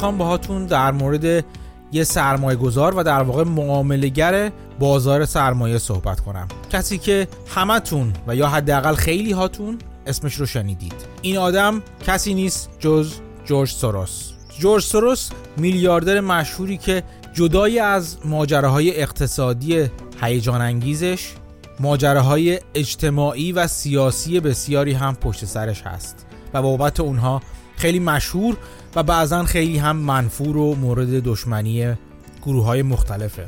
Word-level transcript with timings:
می‌خوام 0.00 0.18
باهاتون 0.18 0.66
در 0.66 0.92
مورد 0.92 1.44
یه 1.92 2.04
سرمایه 2.04 2.56
گذار 2.56 2.94
و 2.94 3.02
در 3.02 3.22
واقع 3.22 3.44
معاملگر 3.44 4.52
بازار 4.78 5.24
سرمایه 5.24 5.78
صحبت 5.78 6.20
کنم. 6.20 6.48
کسی 6.70 6.98
که 6.98 7.28
همتون 7.46 8.12
و 8.26 8.36
یا 8.36 8.48
حداقل 8.48 8.94
خیلی 8.94 9.32
هاتون 9.32 9.78
اسمش 10.06 10.34
رو 10.34 10.46
شنیدید. 10.46 10.94
این 11.22 11.38
آدم 11.38 11.82
کسی 12.06 12.34
نیست 12.34 12.70
جز 12.78 13.12
جورج 13.44 13.70
سوروس. 13.70 14.32
جورج 14.58 14.82
سوروس 14.82 15.30
میلیاردر 15.56 16.20
مشهوری 16.20 16.76
که 16.76 17.02
جدای 17.34 17.78
از 17.78 18.16
ماجراهای 18.24 19.00
اقتصادی 19.00 19.90
هیجان 20.22 20.60
انگیزش 20.60 21.32
ماجراهای 21.80 22.60
اجتماعی 22.74 23.52
و 23.52 23.66
سیاسی 23.66 24.40
بسیاری 24.40 24.92
هم 24.92 25.14
پشت 25.14 25.44
سرش 25.44 25.82
هست 25.82 26.26
و 26.54 26.62
بابت 26.62 27.00
اونها 27.00 27.42
خیلی 27.76 27.98
مشهور 27.98 28.56
و 28.94 29.02
بعضا 29.02 29.44
خیلی 29.44 29.78
هم 29.78 29.96
منفور 29.96 30.56
و 30.56 30.74
مورد 30.74 31.22
دشمنی 31.22 31.94
گروه 32.42 32.64
های 32.64 32.82
مختلفه. 32.82 33.44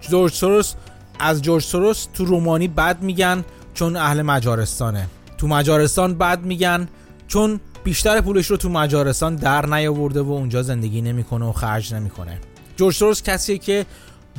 جورج 0.00 0.32
سوروس 0.32 0.74
از 1.18 1.42
جورج 1.42 1.62
سوروس 1.62 2.06
تو 2.14 2.24
رومانی 2.24 2.68
بد 2.68 3.02
میگن 3.02 3.44
چون 3.74 3.96
اهل 3.96 4.22
مجارستانه. 4.22 5.08
تو 5.38 5.48
مجارستان 5.48 6.14
بد 6.14 6.44
میگن 6.44 6.88
چون 7.28 7.60
بیشتر 7.84 8.20
پولش 8.20 8.46
رو 8.46 8.56
تو 8.56 8.68
مجارستان 8.68 9.36
در 9.36 9.66
نیاورده 9.66 10.22
و 10.22 10.32
اونجا 10.32 10.62
زندگی 10.62 11.02
نمی‌کنه 11.02 11.44
و 11.44 11.52
خرج 11.52 11.94
نمی‌کنه. 11.94 12.38
جورج 12.76 12.94
سوروس 12.94 13.22
کسیه 13.22 13.58
که 13.58 13.86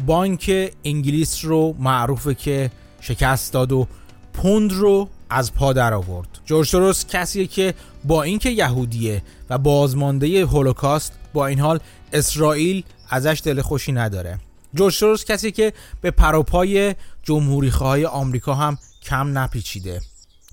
بانک 0.06 0.72
انگلیس 0.84 1.46
رو 1.46 1.76
معروفه 1.80 2.36
که 2.36 2.72
شکست 3.02 3.54
داد 3.54 3.72
و 3.72 3.88
پوند 4.34 4.74
رو 4.74 5.10
از 5.30 5.54
پا 5.54 5.74
در 5.74 5.94
آورد. 5.94 6.28
جورج 6.46 6.68
سوروس 6.68 7.06
کسیه 7.06 7.48
که 7.48 7.74
با 8.06 8.24
اینکه 8.24 8.50
یهودیه 8.50 9.22
و 9.50 9.58
بازمانده 9.58 10.46
هولوکاست 10.46 11.14
با 11.34 11.48
این 11.48 11.60
حال 11.60 11.80
اسرائیل 12.14 12.84
ازش 13.10 13.42
دل 13.44 13.62
خوشی 13.62 13.92
نداره. 13.92 14.40
جورج 14.74 14.94
سوروس 14.94 15.26
کسی 15.26 15.52
که 15.52 15.74
به 16.02 16.12
پروپای 16.12 16.96
جمهوری 17.24 18.06
آمریکا 18.06 18.54
هم 18.54 18.78
کم 19.02 19.38
نپیچیده. 19.38 20.02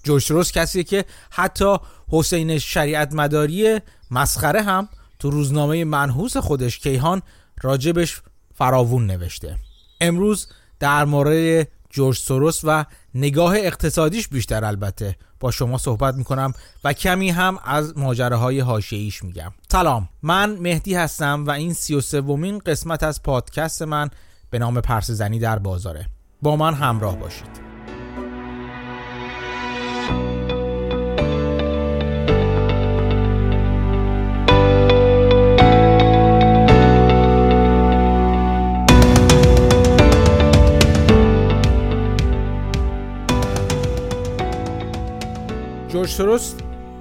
جورج 0.03 0.23
سوروس 0.23 0.53
کسی 0.53 0.85
که 0.85 1.05
حتی 1.31 1.77
حسین 2.09 2.59
شریعت 2.59 3.15
مداری 3.15 3.79
مسخره 4.11 4.63
هم 4.63 4.89
تو 5.19 5.31
روزنامه 5.31 5.85
منحوس 5.85 6.37
خودش 6.37 6.79
کیهان 6.79 7.23
راجبش 7.63 8.21
فراوون 8.55 9.07
نوشته. 9.07 9.57
امروز 10.01 10.49
در 10.79 11.05
مورد 11.05 11.69
جورج 11.91 12.17
سوروس 12.17 12.61
و 12.65 12.85
نگاه 13.15 13.57
اقتصادیش 13.57 14.29
بیشتر 14.29 14.65
البته. 14.65 15.17
با 15.41 15.51
شما 15.51 15.79
صحبت 15.79 16.15
می‌کنم 16.15 16.53
و 16.85 16.93
کمی 16.93 17.31
هم 17.31 17.59
از 17.65 17.99
ماجراهای 17.99 18.61
حاشیه‌ایش 18.61 19.25
میگم. 19.25 19.53
سلام 19.73 20.09
من 20.23 20.57
مهدی 20.57 20.95
هستم 20.95 21.47
و 21.47 21.51
این 21.51 21.73
سی 21.73 21.95
و 21.95 22.01
سومین 22.01 22.59
قسمت 22.59 23.03
از 23.03 23.23
پادکست 23.23 23.83
من 23.83 24.11
به 24.51 24.59
نام 24.59 24.81
پرس 24.81 25.11
زنی 25.11 25.39
در 25.39 25.59
بازاره. 25.59 26.07
با 26.43 26.57
من 26.57 26.75
همراه 26.75 27.17
باشید. 27.17 27.70
جورج 45.93 46.09
سوروس 46.09 46.55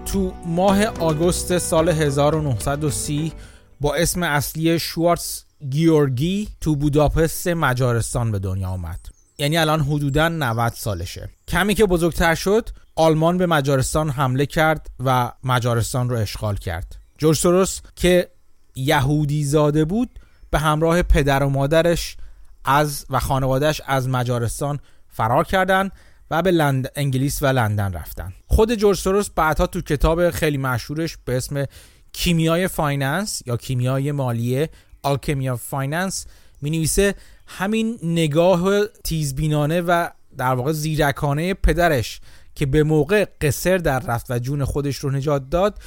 تو 0.06 0.34
ماه 0.46 0.86
آگوست 0.86 1.58
سال 1.58 1.90
1930 1.90 3.34
با 3.82 3.96
اسم 3.96 4.24
اصلی 4.24 4.80
شوارتز 4.80 5.44
گیورگی 5.70 6.50
تو 6.62 6.76
بوداپست 6.76 7.48
مجارستان 7.48 8.32
به 8.32 8.40
دنیا 8.40 8.70
آمد 8.70 9.00
یعنی 9.38 9.58
الان 9.58 9.80
حدودا 9.80 10.30
90 10.30 10.74
سالشه. 10.74 11.30
کمی 11.48 11.76
که 11.76 11.86
بزرگتر 11.86 12.36
شد 12.36 12.70
آلمان 12.96 13.38
به 13.38 13.46
مجارستان 13.46 14.10
حمله 14.10 14.46
کرد 14.46 14.90
و 15.00 15.32
مجارستان 15.44 16.10
رو 16.10 16.18
اشغال 16.18 16.56
کرد. 16.56 16.96
جورج 17.18 17.38
سوروس 17.38 17.82
که 17.96 18.30
یهودی 18.76 19.44
زاده 19.44 19.86
بود 19.86 20.10
به 20.52 20.60
همراه 20.60 21.02
پدر 21.02 21.44
و 21.44 21.50
مادرش 21.50 22.18
از 22.66 23.06
و 23.10 23.20
خانوادهش 23.20 23.82
از 23.86 24.10
مجارستان 24.10 24.80
فرار 25.08 25.44
کردند 25.44 25.92
و 26.32 26.42
به 26.42 26.52
لند... 26.52 26.92
انگلیس 26.96 27.44
و 27.44 27.46
لندن 27.46 27.94
رفتن. 27.94 28.34
خود 28.48 28.76
جورج 28.76 28.98
سوروس 28.98 29.30
بعدها 29.30 29.68
تو 29.68 29.82
کتاب 29.82 30.30
خیلی 30.30 30.58
مشهورش 30.58 31.18
به 31.26 31.38
اسم 31.38 31.66
کیمیای 32.14 32.68
finance 32.68 33.42
یا 33.46 33.58
کیمیای 33.58 34.12
مالیه 34.12 34.70
Alchemy 35.04 35.52
of 35.52 35.68
Finance 35.68 36.26
می 36.62 36.70
نویسه 36.70 37.16
همین 37.48 38.00
نگاه 38.04 38.86
تیزبینانه 39.04 39.82
و 39.82 40.10
در 40.38 40.54
واقع 40.54 40.72
زیرکانه 40.72 41.54
پدرش 41.54 42.22
که 42.56 42.66
به 42.66 42.84
موقع 42.84 43.26
قسر 43.42 43.78
در 43.78 44.00
رفت 44.00 44.32
و 44.32 44.40
جون 44.40 44.66
خودش 44.66 44.96
رو 44.96 45.12
نجات 45.12 45.50
داد 45.50 45.80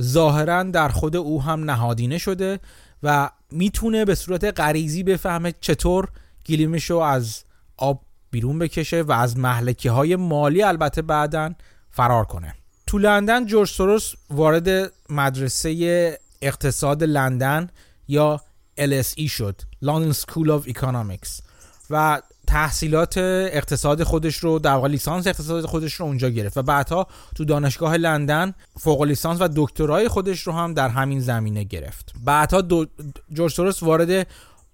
ظاهرا 0.00 0.62
در 0.62 0.88
خود 0.88 1.16
او 1.16 1.42
هم 1.42 1.70
نهادینه 1.70 2.18
شده 2.18 2.60
و 3.02 3.30
می‌تونه 3.50 4.04
به 4.04 4.14
صورت 4.14 4.60
غریزی 4.60 5.02
بفهمه 5.02 5.54
چطور 5.60 6.08
گلیمش 6.46 6.90
رو 6.90 6.98
از 6.98 7.44
آب 7.76 8.05
بیرون 8.30 8.58
بکشه 8.58 9.02
و 9.02 9.12
از 9.12 9.38
محلکه 9.38 9.90
های 9.90 10.16
مالی 10.16 10.62
البته 10.62 11.02
بعدا 11.02 11.54
فرار 11.90 12.24
کنه. 12.24 12.54
تو 12.86 12.98
لندن 12.98 13.46
جورج 13.46 13.68
سوروس 13.68 14.14
وارد 14.30 14.92
مدرسه 15.10 16.18
اقتصاد 16.42 17.04
لندن 17.04 17.68
یا 18.08 18.40
LSE 18.78 19.30
شد 19.30 19.62
London 19.84 20.14
School 20.14 20.48
of 20.48 20.68
Economics. 20.68 21.42
و 21.90 22.22
تحصیلات 22.46 23.14
اقتصاد 23.18 24.02
خودش 24.02 24.36
رو 24.36 24.58
در 24.58 24.72
واقع 24.72 24.88
لیسانس 24.88 25.26
اقتصاد 25.26 25.66
خودش 25.66 25.94
رو 25.94 26.06
اونجا 26.06 26.28
گرفت 26.28 26.56
و 26.56 26.62
بعدها 26.62 27.06
تو 27.34 27.44
دانشگاه 27.44 27.96
لندن 27.96 28.54
فوق 28.78 29.02
لیسانس 29.02 29.40
و 29.40 29.48
دکترای 29.56 30.08
خودش 30.08 30.40
رو 30.40 30.52
هم 30.52 30.74
در 30.74 30.88
همین 30.88 31.20
زمینه 31.20 31.64
گرفت. 31.64 32.12
بعدها. 32.24 32.86
جورج 33.32 33.52
سوروس 33.52 33.82
وارد 33.82 34.26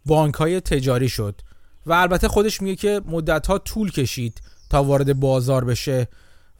بانک 0.06 0.34
های 0.34 0.60
تجاری 0.60 1.08
شد. 1.08 1.40
و 1.86 1.92
البته 1.92 2.28
خودش 2.28 2.62
میگه 2.62 2.76
که 2.76 3.00
مدت 3.06 3.46
ها 3.46 3.58
طول 3.58 3.90
کشید 3.90 4.42
تا 4.70 4.84
وارد 4.84 5.20
بازار 5.20 5.64
بشه 5.64 6.08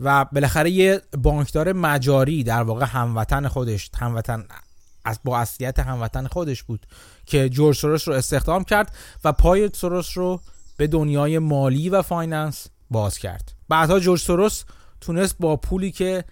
و 0.01 0.25
بالاخره 0.25 0.71
یه 0.71 1.03
بانکدار 1.19 1.73
مجاری 1.73 2.45
در 2.45 2.63
واقع 2.63 2.87
هموطن 2.87 3.49
خودش 3.49 3.91
هموطن 3.99 4.45
از 5.05 5.21
با 5.25 5.39
اصلیت 5.39 5.79
هموطن 5.79 6.27
خودش 6.27 6.63
بود 6.63 6.87
که 7.27 7.49
جورج 7.49 7.77
سوروس 7.77 8.09
رو 8.09 8.15
استخدام 8.15 8.65
کرد 8.65 8.95
و 9.25 9.33
پای 9.33 9.71
سوروس 9.75 10.19
رو 10.19 10.41
به 10.77 10.87
دنیای 10.87 11.39
مالی 11.39 11.89
و 11.89 12.03
finance 12.03 12.67
باز 12.91 13.19
کرد. 13.19 13.53
بعدها 13.69 14.01
جورج 14.01 14.21
سوروس 14.21 14.65
تونست 15.01 15.37
با 15.41 15.57
پولی 15.57 15.91
که 15.91 16.25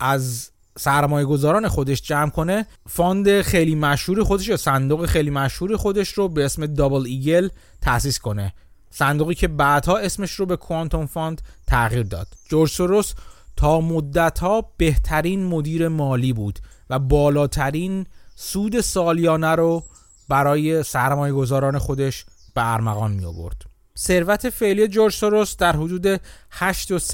از 0.00 0.50
سرمایه 0.78 1.26
گذاران 1.26 1.68
خودش 1.68 2.02
جمع 2.02 2.30
کنه 2.30 2.66
fund 2.88 3.40
خیلی 3.40 3.74
مشهور 3.74 4.24
خودش 4.24 4.48
یا 4.48 4.56
صندوق 4.56 5.06
خیلی 5.06 5.30
مشهور 5.30 5.76
خودش 5.76 6.08
رو 6.08 6.28
به 6.28 6.44
اسم 6.44 6.66
Double 6.66 7.06
Eagle 7.06 7.48
تأسیس 7.80 8.18
کنه. 8.18 8.52
صندوقی 8.90 9.34
که 9.34 9.48
بعدها 9.48 9.98
اسمش 9.98 10.32
رو 10.32 10.46
به 10.46 10.56
Quantum 10.56 11.06
Fund 11.06 11.42
تغییر 11.66 12.02
داد. 12.02 12.26
جورج 12.48 12.70
سوروس 12.70 13.14
تا 13.56 13.80
مدتها 13.80 14.72
بهترین 14.76 15.46
مدیر 15.46 15.88
مالی 15.88 16.32
بود 16.32 16.58
و 16.90 16.98
بالاترین 16.98 18.06
سود 18.34 18.80
سالیانه 18.80 19.54
رو 19.54 19.82
برای 20.28 20.82
سرمایه 20.82 21.32
گذاران 21.32 21.78
خودش 21.78 22.24
به 22.54 22.72
ارمغان 22.72 23.12
می 23.12 23.24
آورد. 23.24 23.62
ثروت 23.98 24.50
فعلی 24.50 24.88
جورج 24.88 25.12
سوروس 25.12 25.56
در 25.56 25.76
حدود 25.76 26.16
8.3 26.16 26.20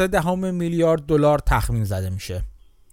دهم 0.00 0.54
میلیارد 0.54 1.06
دلار 1.06 1.38
تخمین 1.38 1.84
زده 1.84 2.10
میشه. 2.10 2.42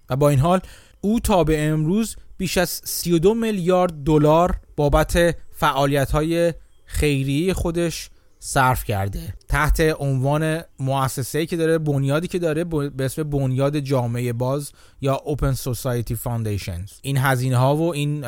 و 0.09 0.15
با 0.15 0.29
این 0.29 0.39
حال 0.39 0.59
او 1.01 1.19
تا 1.19 1.43
به 1.43 1.67
امروز 1.67 2.15
بیش 2.37 2.57
از 2.57 2.69
32 2.69 3.33
میلیارد 3.33 3.93
دلار 4.03 4.59
بابت 4.75 5.35
فعالیت 5.49 6.11
های 6.11 6.53
خیریه 6.85 7.53
خودش 7.53 8.09
صرف 8.39 8.83
کرده. 8.83 9.33
تحت 9.47 9.79
عنوان 9.99 10.61
مؤسسه‌ای 10.79 11.45
که 11.45 11.57
داره 11.57 11.77
بنیادی 11.77 12.27
که 12.27 12.39
داره 12.39 12.63
به 12.63 13.05
اسم 13.05 13.23
بنیاد 13.23 13.79
جامعه 13.79 14.33
باز 14.33 14.71
یا 15.01 15.21
Open 15.25 15.55
Society 15.55 16.13
Foundations. 16.25 16.91
این 17.01 17.17
هزینه 17.17 17.57
ها 17.57 17.75
و 17.75 17.93
این 17.93 18.25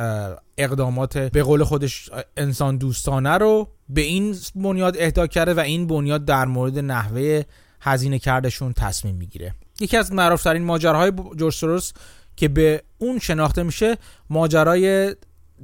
اقدامات 0.58 1.18
به 1.18 1.44
قول 1.44 1.64
خودش 1.64 2.10
انسان 2.38 2.78
دوستانه 2.78 3.30
رو 3.30 3.68
به 3.90 4.02
این 4.02 4.36
بنیاد 4.56 4.96
اهدا 5.00 5.28
کرده 5.28 5.54
و 5.54 5.60
این 5.60 5.88
بنیاد 5.88 6.26
در 6.26 6.46
مورد 6.46 6.80
نحوه 6.80 7.44
هزینه 7.82 8.20
کردشون 8.20 8.74
تصمیم 8.74 9.16
می‌گیره. 9.16 9.56
یکی 9.82 9.98
از 9.98 10.14
معروفترین 10.14 10.64
ماجراهای 10.64 11.12
جورج 11.38 11.54
سوروس 11.54 11.92
که 12.36 12.48
به 12.48 12.84
اون 12.98 13.20
شناخته 13.20 13.64
میشه 13.64 13.98
ماجرای 14.30 15.16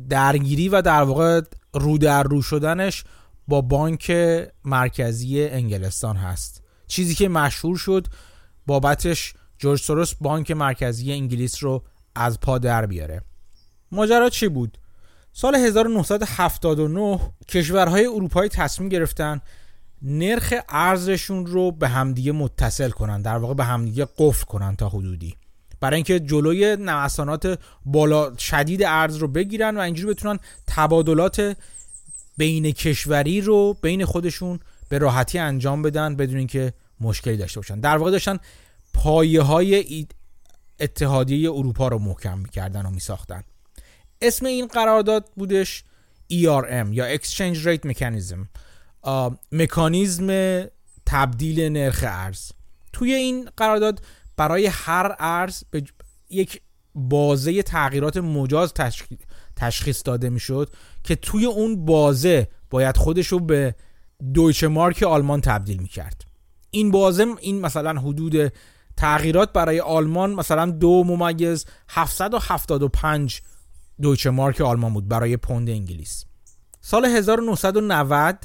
درگیری 0.09 0.69
و 0.69 0.81
در 0.81 1.01
واقع 1.01 1.41
رو 1.73 1.97
در 1.97 2.23
رو 2.23 2.41
شدنش 2.41 3.03
با 3.47 3.61
بانک 3.61 4.11
مرکزی 4.65 5.43
انگلستان 5.43 6.15
هست. 6.15 6.63
چیزی 6.87 7.15
که 7.15 7.29
مشهور 7.29 7.77
شد 7.77 8.07
بابتش 8.65 9.33
جورج 9.57 9.79
سوروس 9.79 10.13
بانک 10.21 10.51
مرکزی 10.51 11.13
انگلیس 11.13 11.63
رو 11.63 11.83
از 12.15 12.39
پا 12.39 12.57
در 12.57 12.85
بیاره. 12.85 13.21
ماجرا 13.91 14.29
چی 14.29 14.47
بود؟ 14.47 14.77
سال 15.33 15.55
1979 15.55 17.19
کشورهای 17.47 18.05
اروپایی 18.05 18.49
تصمیم 18.49 18.89
گرفتن 18.89 19.41
نرخ 20.01 20.53
ارزشون 20.69 21.45
رو 21.45 21.71
به 21.71 21.87
همدیگه 21.87 22.31
متصل 22.31 22.89
کنن 22.89 23.21
در 23.21 23.37
واقع 23.37 23.53
به 23.53 23.63
همدیگه 23.63 24.07
قفل 24.17 24.45
کنن 24.45 24.75
تا 24.75 24.89
حدودی. 24.89 25.35
برای 25.79 25.95
اینکه 25.95 26.19
جلوی 26.19 26.75
نوسانات 26.79 27.59
بالا 27.85 28.35
شدید 28.37 28.83
ارز 28.83 29.15
رو 29.15 29.27
بگیرن 29.27 29.77
و 29.77 29.79
اینجوری 29.79 30.13
بتونن 30.13 30.39
تبادلات 30.67 31.57
بین 32.37 32.71
کشوری 32.71 33.41
رو 33.41 33.77
بین 33.81 34.05
خودشون 34.05 34.59
به 34.89 34.97
راحتی 34.97 35.39
انجام 35.39 35.81
بدن 35.81 36.15
بدون 36.15 36.37
اینکه 36.37 36.73
مشکلی 37.01 37.37
داشته 37.37 37.59
باشن. 37.59 37.79
در 37.79 37.97
واقع 37.97 38.11
داشتن 38.11 38.39
پایه 38.93 39.41
های 39.41 40.07
اتحادیه 40.79 41.51
اروپا 41.51 41.87
رو 41.87 41.99
محکم 41.99 42.37
می‌کردن 42.37 42.85
و 42.85 42.89
میساختن. 42.89 43.43
اسم 44.21 44.45
این 44.45 44.67
قرارداد 44.67 45.29
بودش 45.35 45.83
ERM 46.33 46.87
یا 46.91 47.17
Exchange 47.17 47.57
Rate 47.57 47.91
Mechanism. 47.91 48.47
مکانیزم 49.51 50.27
تبدیل 51.05 51.69
نرخ 51.69 52.03
ارز. 52.07 52.51
توی 52.93 53.13
این 53.13 53.49
قرارداد 53.57 54.01
برای 54.37 54.65
هر 54.65 55.15
ارز 55.19 55.63
به 55.71 55.83
یک 56.29 56.61
بازه 56.95 57.63
تغییرات 57.63 58.17
مجاز 58.17 58.73
تشخیص 59.55 60.01
داده 60.05 60.29
می‌شد 60.29 60.69
که 61.03 61.15
توی 61.15 61.45
اون 61.45 61.85
بازه 61.85 62.47
باید 62.69 62.97
خودش 62.97 63.27
رو 63.27 63.39
به 63.39 63.75
دویچه 64.33 64.67
مارک 64.67 65.03
آلمان 65.03 65.41
تبدیل 65.41 65.81
می‌کرد. 65.81 66.21
این 66.71 66.91
بازه 66.91 67.25
این 67.39 67.61
مثلا 67.61 67.99
حدود 68.01 68.53
تغییرات 68.97 69.53
برای 69.53 69.79
آلمان 69.79 70.33
مثلا 70.33 70.65
دو 70.65 71.03
ممیز 71.03 71.65
775 71.89 73.41
دویچه 74.01 74.29
مارک 74.29 74.61
آلمان 74.61 74.93
بود 74.93 75.07
برای 75.07 75.37
پوند 75.37 75.69
انگلیس. 75.69 76.25
سال 76.81 77.05
1990 77.05 78.35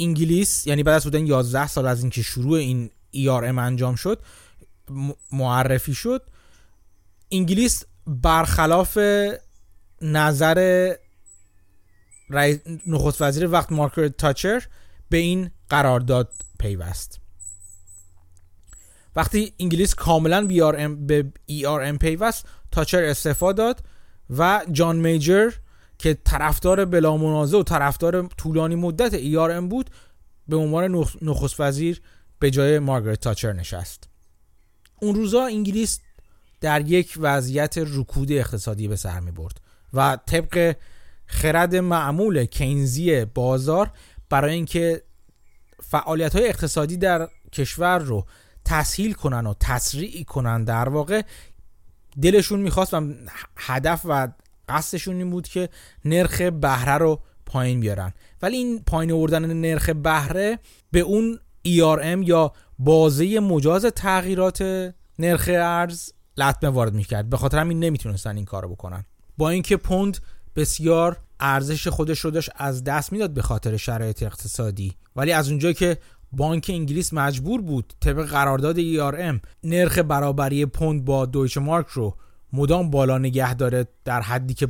انگلیس 0.00 0.66
یعنی 0.66 0.82
بعد 0.82 0.94
از 0.94 1.04
بودن 1.04 1.26
11 1.26 1.66
سال 1.66 1.86
از 1.86 2.00
اینکه 2.00 2.22
شروع 2.22 2.58
این 2.58 2.90
ERM 3.16 3.58
انجام 3.58 3.94
شد 3.94 4.22
معرفی 5.32 5.94
شد. 5.94 6.22
انگلیس 7.30 7.84
برخلاف 8.06 8.98
نظر 10.02 10.92
نخست 12.86 13.22
وزیر 13.22 13.50
وقت 13.50 13.72
مارکرت 13.72 14.16
تاچر 14.16 14.62
به 15.08 15.16
این 15.16 15.50
قرارداد 15.68 16.32
پیوست. 16.58 17.20
وقتی 19.16 19.52
انگلیس 19.58 19.94
کاملا 19.94 20.46
به 21.06 21.32
ERM 21.50 21.98
پیوست 21.98 22.46
تاچر 22.70 23.04
استفاده 23.04 23.56
داد 23.56 23.84
و 24.30 24.62
جان 24.72 24.96
میجر 24.96 25.50
که 26.00 26.14
طرفدار 26.14 26.84
بلا 26.84 27.16
منازه 27.16 27.56
و 27.56 27.62
طرفدار 27.62 28.26
طولانی 28.26 28.74
مدت 28.74 29.12
ERM 29.18 29.68
بود 29.70 29.90
به 30.48 30.56
عنوان 30.56 31.06
نخست 31.22 31.60
وزیر 31.60 32.00
به 32.38 32.50
جای 32.50 32.78
مارگرت 32.78 33.20
تاچر 33.20 33.52
نشست. 33.52 34.08
اون 35.00 35.14
روزا 35.14 35.46
انگلیس 35.46 36.00
در 36.60 36.80
یک 36.80 37.14
وضعیت 37.20 37.74
رکود 37.78 38.32
اقتصادی 38.32 38.88
به 38.88 38.96
سر 38.96 39.20
می 39.20 39.30
برد 39.30 39.60
و 39.92 40.18
طبق 40.26 40.76
خرد 41.26 41.76
معمول 41.76 42.44
کینزی 42.44 43.24
بازار 43.24 43.90
برای 44.30 44.54
اینکه 44.54 45.02
فعالیت 45.82 46.36
های 46.36 46.48
اقتصادی 46.48 46.96
در 46.96 47.28
کشور 47.52 47.98
رو 47.98 48.26
تسهیل 48.64 49.12
کنن 49.12 49.46
و 49.46 49.54
تسریع 49.60 50.24
کنن 50.24 50.64
در 50.64 50.88
واقع 50.88 51.22
دلشون 52.22 52.60
می‌خواست 52.60 52.94
و 52.94 53.14
هدف 53.56 54.00
و 54.04 54.28
قصدشون 54.70 55.16
این 55.16 55.30
بود 55.30 55.48
که 55.48 55.68
نرخ 56.04 56.40
بهره 56.40 56.98
رو 56.98 57.20
پایین 57.46 57.80
بیارن. 57.80 58.12
ولی 58.42 58.56
این 58.56 58.82
پایین 58.86 59.12
آوردن 59.12 59.52
نرخ 59.52 59.90
بهره 59.90 60.58
به 60.90 61.00
اون 61.00 61.38
ERM 61.68 62.28
یا 62.28 62.52
بازه 62.78 63.40
مجاز 63.40 63.84
تغییرات 63.84 64.62
نرخ 65.18 65.50
ارز 65.52 66.10
لطمه 66.36 66.70
وارد 66.70 66.94
می‌کرد. 66.94 67.30
به 67.30 67.36
خاطر 67.36 67.58
همین 67.58 67.80
نمی‌تونستن 67.80 68.36
این 68.36 68.44
کارو 68.44 68.68
بکنن. 68.68 69.04
با 69.38 69.50
اینکه 69.50 69.76
پوند 69.76 70.18
بسیار 70.56 71.16
ارزش 71.40 71.88
خودش 71.88 72.20
رو 72.20 72.30
داشت 72.30 72.50
از 72.56 72.84
دست 72.84 73.12
می‌داد 73.12 73.30
به 73.30 73.42
خاطر 73.42 73.76
شرایط 73.76 74.22
اقتصادی. 74.22 74.94
ولی 75.16 75.32
از 75.32 75.48
اونجایی 75.48 75.74
که 75.74 75.98
بانک 76.32 76.70
انگلیس 76.74 77.12
مجبور 77.12 77.60
بود 77.62 77.92
طبق 78.00 78.24
قرارداد 78.24 78.76
ERM 78.76 79.40
نرخ 79.64 79.98
برابری 79.98 80.66
پوند 80.66 81.04
با 81.04 81.26
دویچه 81.26 81.60
مارک 81.60 81.86
رو 81.86 82.16
مدام 82.52 82.90
بالا 82.90 83.18
نگه 83.18 83.54
داره 83.54 83.86
در 84.04 84.20
حدی 84.20 84.54
که 84.54 84.68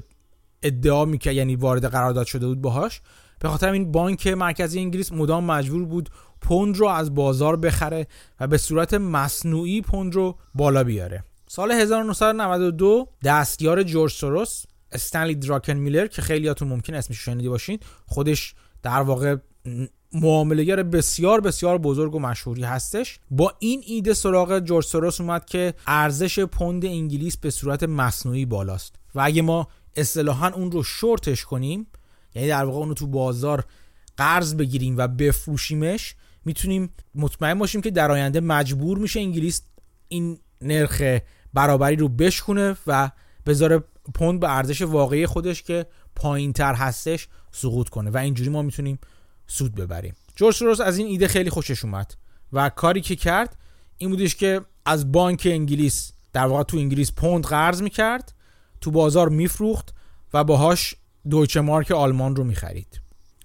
ادعا 0.63 1.05
می‌کرد 1.05 1.35
یعنی 1.35 1.57
وارد 1.57 1.85
قرارداد 1.85 2.27
شده 2.27 2.47
بود 2.47 2.61
باهاش. 2.61 3.01
به 3.41 3.49
خاطر 3.49 3.73
این 3.73 3.93
بانک 3.93 4.27
مرکزی 4.27 4.79
انگلیس 4.81 5.13
مدام 5.13 5.45
مجبور 5.45 5.85
بود 5.85 6.11
پوند 6.41 6.77
رو 6.77 6.87
از 6.87 7.15
بازار 7.15 7.57
بخره 7.57 8.07
و 8.41 8.47
به 8.47 8.59
صورت 8.59 8.95
مصنوعی 8.95 9.81
پوند 9.81 10.15
رو 10.15 10.39
بالا 10.55 10.85
بیاره. 10.85 11.25
سال 11.49 11.73
1992 11.73 13.09
دستیار 13.25 13.83
جورج 13.83 14.13
سوروس 14.13 14.65
استنلی 14.93 15.35
دراکن 15.35 15.73
میلر 15.73 16.07
که 16.07 16.23
خیلیاتون 16.23 16.69
ممکن 16.69 16.95
اسمش 16.95 17.25
شنیده 17.25 17.49
باشین 17.49 17.79
خودش 18.07 18.55
در 18.83 19.01
واقع 19.01 19.37
معاملهگر 20.13 20.83
بسیار 20.83 21.41
بسیار 21.41 21.79
بزرگ 21.79 22.15
و 22.15 22.19
مشهوری 22.19 22.63
هستش. 22.63 23.19
با 23.31 23.53
این 23.59 23.83
ایده 23.87 24.15
سراغ 24.15 24.59
جورج 24.59 24.85
سوروس 24.85 25.21
اومد 25.21 25.45
که 25.45 25.75
ارزش 25.87 26.39
پوند 26.39 26.85
انگلیس 26.85 27.37
به 27.37 27.51
صورت 27.51 27.83
مصنوعی 27.83 28.47
بالاست. 28.47 28.95
و 29.15 29.21
اگه 29.21 29.43
ما 29.43 29.69
اصطلاحا 29.97 30.49
اون 30.49 30.73
رو 30.73 30.83
شورتش 30.83 31.45
کنیم 31.45 31.87
یعنی 32.35 32.49
در 32.49 32.65
واقع 32.65 32.79
اون 32.79 32.89
رو 32.89 32.95
تو 32.95 33.07
بازار 33.07 33.65
قرض 34.17 34.55
بگیریم 34.55 34.95
و 34.97 35.09
بفروشیمش 35.09 36.15
می‌تونیم 36.45 36.91
مطمئن 37.15 37.59
باشیم 37.59 37.81
که 37.81 37.91
در 37.91 38.11
آینده 38.11 38.41
مجبور 38.41 38.99
میشه 38.99 39.21
انگلیس 39.21 39.63
این 40.09 40.39
نرخ 40.63 41.19
برابری 41.55 41.97
رو 41.97 42.09
بشکونه 42.09 42.77
و 42.87 43.11
بذاره 43.47 43.85
پوند 44.15 44.41
به 44.41 44.57
ارزش 44.57 44.83
واقعی 44.83 45.27
خودش 45.27 45.63
که 45.63 45.87
پایین 46.17 46.53
تر 46.53 46.75
هستش 46.75 47.29
سقوط 47.53 47.89
کنه. 47.89 48.11
و 48.11 48.17
اینجوری 48.17 48.51
ما 48.51 48.63
می‌تونیم 48.63 48.99
سود 49.51 49.75
ببریم. 49.75 50.15
جورج 50.37 50.55
سوروس 50.55 50.81
از 50.81 50.99
این 50.99 51.07
ایده 51.07 51.29
خیلی 51.29 51.51
خوشش 51.51 51.85
اومد 51.85 52.15
و 52.53 52.69
کاری 52.69 53.01
که 53.01 53.17
کرد 53.17 53.57
این 53.99 54.11
بودش 54.11 54.37
که 54.37 54.61
از 54.87 55.13
بانک 55.13 55.43
انگلیس 55.51 56.13
در 56.33 56.47
واقع 56.47 56.63
تو 56.63 56.77
انگلیس 56.77 57.13
پوند 57.13 57.45
قرض 57.45 57.83
می‌کرد 57.83 58.33
تو 58.81 58.91
بازار 58.91 59.29
میفروخت 59.29 59.95
و 60.35 60.45
باهاش 60.45 60.95
دویچه 61.31 61.61
مارک 61.61 61.91
آلمان 61.91 62.37
رو 62.37 62.45
می‌خرید. 62.45 63.01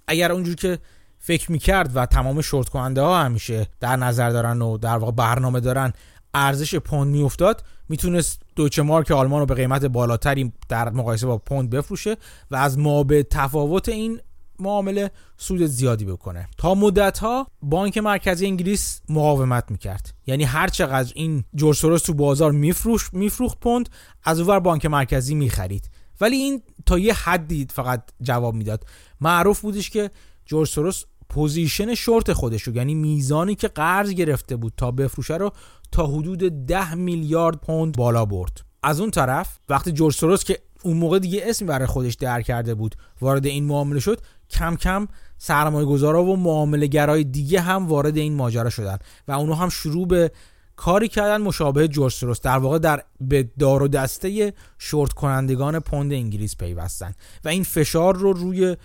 اگر 0.06 0.32
اونجور 0.32 0.54
که 0.54 0.78
فکر 1.18 1.52
می‌کرد 1.52 1.96
و 1.96 2.06
تمام 2.06 2.40
شورت 2.40 2.68
کننده 2.68 3.00
ها 3.00 3.20
همیشه 3.22 3.66
در 3.80 3.96
نظر 3.96 4.30
دارن 4.30 4.62
و 4.62 4.78
در 4.78 4.96
واقع 4.96 5.12
برنامه 5.12 5.60
دارن 5.60 5.92
ارزش 6.34 6.74
پوند 6.74 7.12
میافتاد 7.12 7.64
می‌تونست 7.88 8.42
دویچه 8.56 8.82
مارک 8.82 9.10
آلمان 9.10 9.40
رو 9.40 9.46
به 9.46 9.54
قیمت 9.54 9.84
بالاتری 9.84 10.52
در 10.68 10.90
مقایسه 10.90 11.26
با 11.26 11.38
پوند 11.38 11.70
بفروشه 11.70 12.16
و 12.50 12.56
از 12.56 12.78
مابه‌التفاوت 12.78 13.88
این 13.88 14.20
معامله 14.60 15.10
سود 15.36 15.66
زیادی 15.66 16.04
بکنه. 16.04 16.48
تا 16.58 16.74
مدت 16.74 17.18
ها 17.18 17.46
بانک 17.62 17.98
مرکزی 17.98 18.46
انگلیس 18.46 19.00
مقاومت 19.08 19.70
می‌کرد. 19.70 20.14
یعنی 20.26 20.44
هر 20.44 20.68
چقدر 20.68 21.12
این 21.14 21.44
جورج 21.54 21.80
تو 21.80 22.14
بازار 22.14 22.52
میفروش 22.52 23.14
میفروخت 23.14 23.60
پوند 23.60 23.88
از 24.24 24.40
اونور 24.40 24.60
بانک 24.60 24.86
مرکزی 24.86 25.34
می‌خرید. 25.34 25.90
ولی 26.20 26.36
این 26.36 26.62
تا 26.86 26.98
یه 26.98 27.14
حدی 27.14 27.66
فقط 27.70 28.02
جواب 28.20 28.54
می‌داد. 28.54 28.84
معروف 29.20 29.60
بودش 29.60 29.90
که 29.90 30.10
جورج 30.46 30.68
سوروس 30.68 31.04
position 31.28 31.94
short 31.94 32.32
خودش 32.32 32.62
رو 32.62 32.76
یعنی 32.76 32.94
میزانی 32.94 33.54
که 33.54 33.68
قرض 33.68 34.10
گرفته 34.10 34.56
بود 34.56 34.72
تا 34.76 34.90
بفروشه 34.90 35.36
رو 35.36 35.52
تا 35.92 36.06
حدود 36.06 36.66
10 36.66 36.94
میلیارد 36.94 37.56
پوند 37.56 37.96
بالا 37.96 38.24
برد. 38.24 38.60
از 38.82 39.00
اون 39.00 39.10
طرف 39.10 39.58
وقتی 39.68 39.92
جورج 39.92 40.14
سوروس 40.14 40.44
که 40.44 40.58
اون 40.82 40.96
موقع 40.96 41.18
دیگه 41.18 41.42
اسمی 41.46 41.68
برای 41.68 41.86
خودش 41.86 42.14
در 42.14 42.42
کرده 42.42 42.74
بود 42.74 42.94
وارد 43.20 43.46
این 43.46 43.64
معامله 43.64 44.00
شد 44.00 44.20
کم 44.50 44.76
کم 44.76 45.08
سرمایه 45.38 45.86
گذارا 45.86 46.24
و 46.24 46.36
معامله 46.36 46.86
گرای 46.86 47.24
دیگه 47.24 47.60
هم 47.60 47.86
وارد 47.86 48.16
این 48.16 48.34
ماجرا 48.34 48.70
شدن 48.70 48.98
و 49.28 49.32
اونو 49.32 49.54
هم 49.54 49.68
شروع 49.68 50.06
به 50.06 50.30
کاری 50.76 51.08
کردن 51.08 51.42
مشابه 51.42 51.88
جورج 51.88 52.12
سوروس 52.12 52.40
در 52.40 52.58
واقع 52.58 52.78
در 52.78 53.02
به 53.20 53.50
دار 53.58 53.82
و 53.82 53.88
دسته 53.88 54.52
شورت 54.78 55.12
کنندگان 55.12 55.80
پوند 55.80 56.12
انگلیس 56.12 56.56
پیوستن 56.56 57.14
و 57.44 57.48
این 57.48 57.62
فشار 57.62 58.16
رو 58.16 58.32
روی 58.32 58.76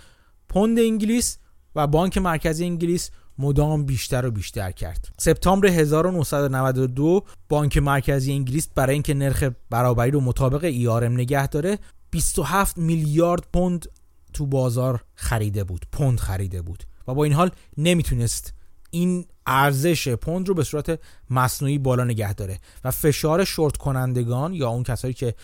پوند 0.50 0.80
انگلیس 0.80 1.38
و 1.76 1.88
بانک 1.88 2.18
مرکزی 2.18 2.66
انگلیس 2.66 3.12
مدام 3.38 3.86
بیشتر 3.86 4.26
و 4.26 4.32
بیشتر 4.32 4.72
کرد. 4.72 5.10
سپتامبر 5.18 5.68
1992 5.68 7.24
بانک 7.50 7.78
مرکزی 7.78 8.32
انگلیس 8.32 8.68
برای 8.76 8.94
اینکه 8.94 9.14
نرخ 9.14 9.44
برابری 9.70 10.12
رو 10.12 10.22
مطابق 10.22 10.64
ایارم 10.64 11.14
نگه 11.14 11.48
داره 11.48 11.80
27 12.12 12.78
میلیارد 12.78 13.44
پوند 13.54 13.86
تو 14.34 14.46
بازار 14.46 15.04
خریده 15.16 15.64
بود 15.64 15.86
پوند 15.92 16.20
خریده 16.20 16.62
بود 16.62 16.84
و 17.08 17.14
با 17.14 17.24
این 17.24 17.34
حال 17.34 17.52
نمی‌تونست 17.78 18.54
این 18.92 19.26
ارزش 19.46 20.08
پوند 20.08 20.48
رو 20.48 20.54
به 20.54 20.64
صورت 20.64 21.00
مصنوعی 21.30 21.78
بالا 21.78 22.04
نگه 22.04 22.34
داره 22.34 22.60
و 22.84 22.92
فشار 22.92 23.44
شورت 23.44 23.78
کنندگان 23.78 24.54
یا 24.54 24.70
اون 24.70 24.84
کسایی 24.84 25.14
که 25.14 25.36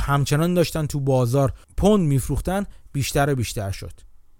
همچنان 0.00 0.54
داشتن 0.54 0.86
تو 0.86 1.00
بازار 1.00 1.52
پوند 1.76 2.06
میفروختن 2.08 2.66
بیشتر 2.92 3.32
و 3.32 3.34
بیشتر 3.34 3.70
شد. 3.70 3.92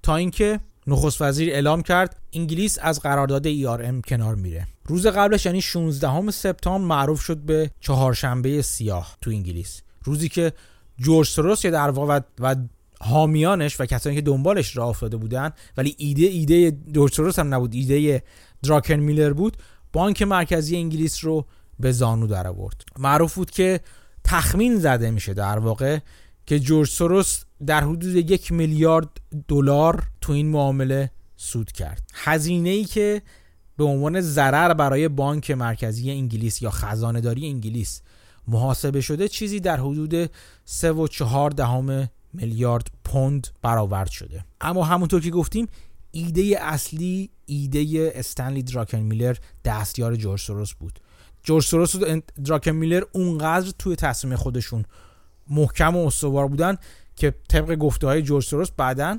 تا 0.02 0.16
اینکه 0.16 0.60
نخست 0.86 1.22
وزیر 1.22 1.52
اعلام 1.52 1.82
کرد 1.82 2.20
انگلیس 2.32 2.78
از 2.82 3.00
قرارداد 3.00 3.46
ام 3.46 4.02
کنار 4.02 4.34
میره. 4.34 4.66
روز 4.84 5.06
قبلش 5.06 5.46
یعنی 5.46 5.60
16 5.60 6.30
سپتامبر 6.30 6.86
معروف 6.86 7.20
شد 7.20 7.38
به 7.38 7.70
چهارشنبه 7.80 8.62
سیاه 8.62 9.16
تو 9.20 9.30
انگلیس. 9.30 9.82
روزی 10.04 10.28
که 10.28 10.52
جورج 10.98 11.28
سروس 11.28 11.66
در 11.66 11.90
واقع 11.90 12.20
و 12.38 12.56
حامیانش 13.02 13.80
و 13.80 13.86
کسانی 13.86 14.16
که 14.16 14.22
دنبالش 14.22 14.76
راه 14.76 14.88
افتاده 14.88 15.16
بودن 15.16 15.50
ولی 15.76 15.94
ایده 15.98 16.26
ایده 16.26 16.70
جورج 16.70 17.14
سروس 17.14 17.38
هم 17.38 17.54
نبود 17.54 17.74
ایده 17.74 18.22
دراکن 18.62 18.94
میلر 18.94 19.32
بود 19.32 19.56
بانک 19.92 20.22
مرکزی 20.22 20.76
انگلیس 20.76 21.24
رو 21.24 21.46
به 21.80 21.92
زانو 21.92 22.26
در 22.26 22.46
آورد. 22.46 22.84
معروف 22.98 23.34
بود 23.34 23.50
که 23.50 23.80
تخمین 24.24 24.78
زده 24.78 25.10
میشه 25.10 25.34
در 25.34 25.58
واقع 25.58 25.98
که 26.46 26.60
جورج 26.60 26.88
سوروس 26.88 27.44
در 27.66 27.84
حدود 27.84 28.30
یک 28.30 28.52
میلیارد 28.52 29.08
دلار 29.48 30.02
تو 30.20 30.32
این 30.32 30.48
معامله 30.48 31.10
سود 31.36 31.72
کرد. 31.72 32.02
هزینه 32.14 32.70
ای 32.70 32.84
که 32.84 33.22
به 33.76 33.84
عنوان 33.84 34.20
ضرر 34.20 34.74
برای 34.74 35.08
بانک 35.08 35.50
مرکزی 35.50 36.10
انگلیس 36.10 36.62
یا 36.62 36.70
خزانه 36.70 37.20
داری 37.20 37.46
انگلیس 37.46 38.02
محاسبه 38.48 39.00
شده 39.00 39.28
چیزی 39.28 39.60
در 39.60 39.76
حدود 39.76 40.30
3 40.64 40.92
و 40.92 41.06
4 41.06 41.50
دهم 41.50 42.08
میلیارد 42.32 42.86
پوند 43.04 43.48
برآورد 43.62 44.10
شده. 44.10 44.44
اما 44.60 44.84
همونطور 44.84 45.20
که 45.20 45.30
گفتیم 45.30 45.68
ایده 46.10 46.58
اصلی 46.60 47.30
ایده 47.46 48.12
استنلی 48.14 48.62
دراکن 48.62 48.98
میلر 48.98 49.36
دستیار 49.64 50.16
جورج 50.16 50.40
سوروس 50.40 50.72
بود. 50.74 51.00
جورج 51.42 51.64
سوروس 51.64 51.94
و 51.94 52.20
دراکن‌میلر 52.44 53.02
اونقدر 53.12 53.72
توی 53.78 53.96
تصمیم 53.96 54.36
خودشون 54.36 54.84
محکم 55.50 55.96
و 55.96 56.06
استوار 56.06 56.48
بودن 56.48 56.76
که 57.16 57.34
طبق 57.48 57.74
گفته 57.74 58.06
های 58.06 58.22
جورج 58.22 58.44
سوروس 58.44 58.70
بعدا 58.70 59.18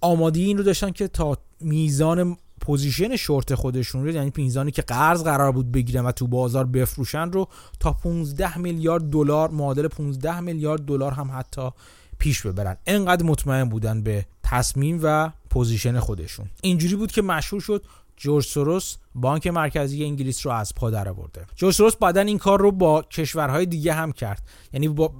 آمادگی 0.00 0.44
این 0.44 0.58
رو 0.58 0.62
داشتن 0.62 0.90
که 0.90 1.08
تا 1.08 1.38
میزان 1.60 2.36
position 2.60 3.16
short 3.16 3.54
خودشون 3.54 4.04
رو 4.04 4.10
یعنی 4.10 4.32
میزانی 4.36 4.70
که 4.70 4.82
قرض 4.82 5.22
قرار 5.22 5.52
بود 5.52 5.72
بگیرن 5.72 6.04
و 6.04 6.12
تو 6.12 6.26
بازار 6.26 6.66
بفروشن 6.66 7.32
رو 7.32 7.48
تا 7.80 7.92
15 7.92 8.58
میلیارد 8.58 9.10
دلار 9.10 9.50
معادل 9.50 9.88
15 9.88 10.40
میلیارد 10.40 10.84
دلار 10.84 11.12
هم 11.12 11.30
حتی 11.34 11.70
پیش 12.20 12.46
ببرن. 12.46 12.76
انقدر 12.86 13.24
مطمئن 13.24 13.64
بودن 13.64 14.02
به 14.02 14.26
تصمیم 14.42 15.00
و 15.02 15.30
position 15.50 15.98
خودشون. 15.98 16.46
اینجوری 16.62 16.96
بود 16.96 17.12
که 17.12 17.22
مشهور 17.22 17.62
شد 17.62 17.84
جورج 18.16 18.44
سوروس 18.44 18.96
بانک 19.14 19.46
مرکزی 19.46 20.04
انگلیس 20.04 20.46
رو 20.46 20.52
از 20.52 20.74
پا 20.74 20.90
در 20.90 21.08
آورده. 21.08 21.46
جورج 21.56 21.74
سوروس 21.74 21.96
بعدا 21.96 22.20
این 22.20 22.38
کار 22.38 22.60
رو 22.60 22.72
با 22.72 23.02
کشورهای 23.02 23.66
دیگه 23.66 23.92
هم 23.92 24.12
کرد. 24.12 24.42
یعنی 24.72 24.88
با 24.88 25.12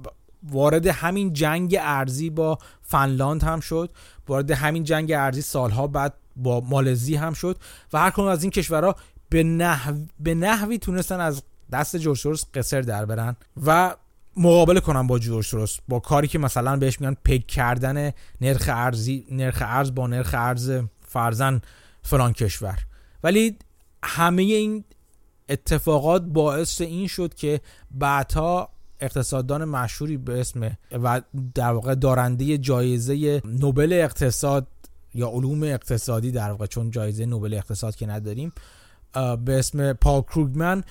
وارد 0.43 0.87
همین 0.87 1.33
جنگ 1.33 1.77
ارزی 1.81 2.29
با 2.29 2.57
فنلاند 2.81 3.43
هم 3.43 3.59
شد. 3.59 3.89
وارد 4.27 4.51
همین 4.51 4.83
جنگ 4.83 5.11
ارزی 5.11 5.41
سالها 5.41 5.87
بعد 5.87 6.13
با 6.35 6.59
مالزی 6.59 7.15
هم 7.15 7.33
شد 7.33 7.57
و 7.93 7.99
هر 7.99 8.09
کدوم 8.09 8.27
از 8.27 8.43
این 8.43 8.51
کشورها 8.51 8.95
به, 9.29 9.43
نحو... 9.43 9.95
به 10.19 10.35
نحوی 10.35 10.77
تونستن 10.77 11.19
از 11.19 11.43
دست 11.71 11.97
جورج 11.97 12.17
سوروس 12.17 12.43
قصر 12.53 12.81
در 12.81 13.05
برن 13.05 13.35
و 13.65 13.95
مقابله 14.37 14.79
کنن 14.79 15.07
با 15.07 15.19
جورج 15.19 15.45
سوروس 15.45 15.77
با 15.87 15.99
کاری 15.99 16.27
که 16.27 16.39
مثلا 16.39 16.77
بهش 16.77 17.01
میگن 17.01 17.15
پیک 17.23 17.47
کردن 17.47 18.11
نرخ 18.41 18.69
ارزی 18.73 19.25
نرخ 19.31 19.63
ارز 19.65 19.95
با 19.95 20.07
نرخ 20.07 20.35
ارز 20.37 20.71
فرزن 21.07 21.61
فلان 22.01 22.33
کشور. 22.33 22.79
ولی 23.23 23.57
همه 24.03 24.41
این 24.41 24.83
اتفاقات 25.49 26.21
باعث 26.21 26.81
این 26.81 27.07
شد 27.07 27.33
که 27.33 27.61
بعدها 27.91 28.69
اقتصاددان 28.99 29.65
مشهوری 29.65 30.17
به 30.17 30.39
اسم 30.39 30.77
و 30.91 31.21
در 31.55 31.71
واقع 31.71 31.95
دارنده 31.95 32.57
جایزه 32.57 33.41
نوبل 33.45 33.93
اقتصاد 33.93 34.67
یا 35.13 35.27
علوم 35.29 35.63
اقتصادی 35.63 36.31
در 36.31 36.51
واقع 36.51 36.65
چون 36.65 36.91
جایزه 36.91 37.25
نوبل 37.25 37.53
اقتصاد 37.53 37.95
که 37.95 38.05
نداریم 38.05 38.51
به 39.45 39.59
اسم 39.59 39.93
پال 39.93 40.21
کروگمن 40.21 40.83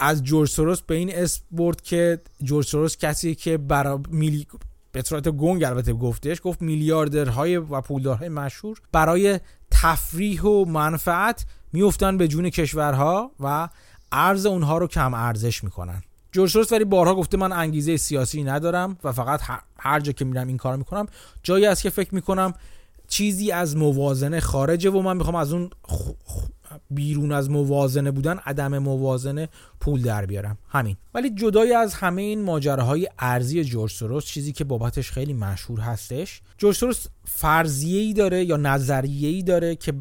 از 0.00 0.22
جورج 0.22 0.48
سوروس 0.48 0.80
به 0.80 0.94
این 0.94 1.14
اسم 1.14 1.42
برد 1.50 1.80
که 1.80 2.20
جورج 2.42 2.66
سوروس 2.66 2.96
کسی 2.96 3.34
که 3.34 3.58
برای 3.58 3.98
میلی... 4.08 4.46
به 4.92 5.02
صورت 5.02 5.28
گنگ 5.28 5.64
البته 5.64 5.92
گفتش 5.92 6.40
گفت 6.44 6.62
میلیاردرهای 6.62 7.56
و 7.56 7.80
پولدارهای 7.80 8.28
مشهور 8.28 8.80
برای 8.92 9.40
تفریح 9.70 10.42
و 10.42 10.64
منفعت 10.64 11.46
میفتن 11.72 12.16
به 12.16 12.28
جون 12.28 12.50
کشورها 12.50 13.30
و 13.40 13.68
ارز 14.12 14.46
اونها 14.46 14.78
رو 14.78 14.86
کم 14.86 15.14
ارزش 15.14 15.64
می‌کنن. 15.64 16.02
جورج 16.32 16.50
سوروس 16.50 16.72
ولی 16.72 16.84
بارها 16.84 17.14
گفته 17.14 17.36
من 17.36 17.52
انگیزه 17.52 17.96
سیاسی 17.96 18.44
ندارم 18.44 18.96
و 19.04 19.12
فقط 19.12 19.40
هر 19.78 20.00
جا 20.00 20.12
که 20.12 20.24
میرم 20.24 20.48
این 20.48 20.56
کار 20.56 20.76
می‌کنم 20.76 21.06
جایی 21.42 21.66
است 21.66 21.82
که 21.82 21.90
فکر 21.90 22.14
می‌کنم 22.14 22.54
چیزی 23.08 23.52
از 23.52 23.76
موازنه 23.76 24.40
خارجه 24.40 24.90
و 24.90 25.02
من 25.02 25.16
می‌خوام 25.16 25.34
از 25.34 25.52
اون 25.52 25.70
بیرون 26.90 27.32
از 27.32 27.50
موازنه 27.50 28.10
بودن 28.10 28.38
عدم 28.46 28.78
موازنه 28.78 29.48
پول 29.80 30.02
در 30.02 30.26
بیارم. 30.26 30.58
همین. 30.68 30.96
ولی 31.14 31.30
جدای 31.30 31.72
از 31.72 31.94
همه 31.94 32.22
این 32.22 32.42
ماجراهای 32.42 33.08
ارزی 33.18 33.64
جورج 33.64 33.92
سوروس 33.92 34.24
چیزی 34.24 34.52
که 34.52 34.64
بابتش 34.64 35.10
خیلی 35.10 35.32
مشهور 35.32 35.80
هستش 35.80 36.42
جورج 36.58 36.76
سوروس 36.76 37.06
فرضیه 37.24 38.00
ای 38.00 38.12
داره 38.12 38.44
یا 38.44 38.56
نظریه 38.56 39.28
ای 39.28 39.42
داره 39.42 39.76
که 39.76 39.92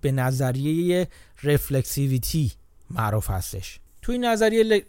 به 0.00 0.12
نظریه 0.12 1.08
reflexivity 1.42 2.52
معروف 2.90 3.30
هستش. 3.30 3.80
توی 4.02 4.18
نظریه 4.18 4.84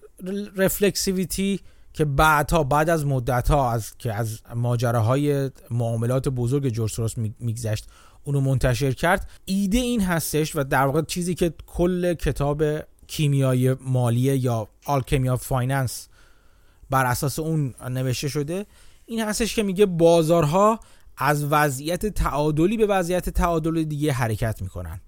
reflexivity 0.58 1.60
که 1.94 2.06
بعدها 2.06 2.64
بعد 2.64 2.90
از 2.90 3.06
مدت 3.06 3.52
ها 3.52 3.72
از 3.72 3.98
که 3.98 4.14
از 4.14 4.40
ماجراهای 4.56 5.52
معاملات 5.72 6.30
بزرگ 6.30 6.70
جورج 6.70 6.92
سوروس 6.92 7.14
میگذشت 7.40 7.88
اونو 8.24 8.40
منتشر 8.40 8.92
کرد. 8.92 9.30
ایده 9.46 9.78
این 9.78 10.02
هستش 10.02 10.56
و 10.56 10.64
در 10.64 10.86
واقع 10.86 11.02
چیزی 11.02 11.36
که 11.36 11.54
کل 11.68 12.14
کتاب 12.14 12.64
کیمیای 13.08 13.76
مالیه 13.82 14.38
یا 14.38 14.68
Alchemy 14.86 15.38
of 15.38 15.53
Finance 15.53 16.08
بر 16.90 17.06
اساس 17.06 17.40
اون 17.40 17.74
نوشته 17.90 18.28
شده 18.28 18.66
این 19.06 19.22
هستش 19.22 19.56
که 19.56 19.64
میگه 19.64 19.86
بازارها 19.86 20.80
از 21.18 21.46
وضعیت 21.46 22.06
تعادلی 22.06 22.78
به 22.78 22.86
وضعیت 22.86 23.30
تعادل 23.30 23.84
دیگه 23.84 24.12
حرکت 24.12 24.62
می‌کنن. 24.62 25.02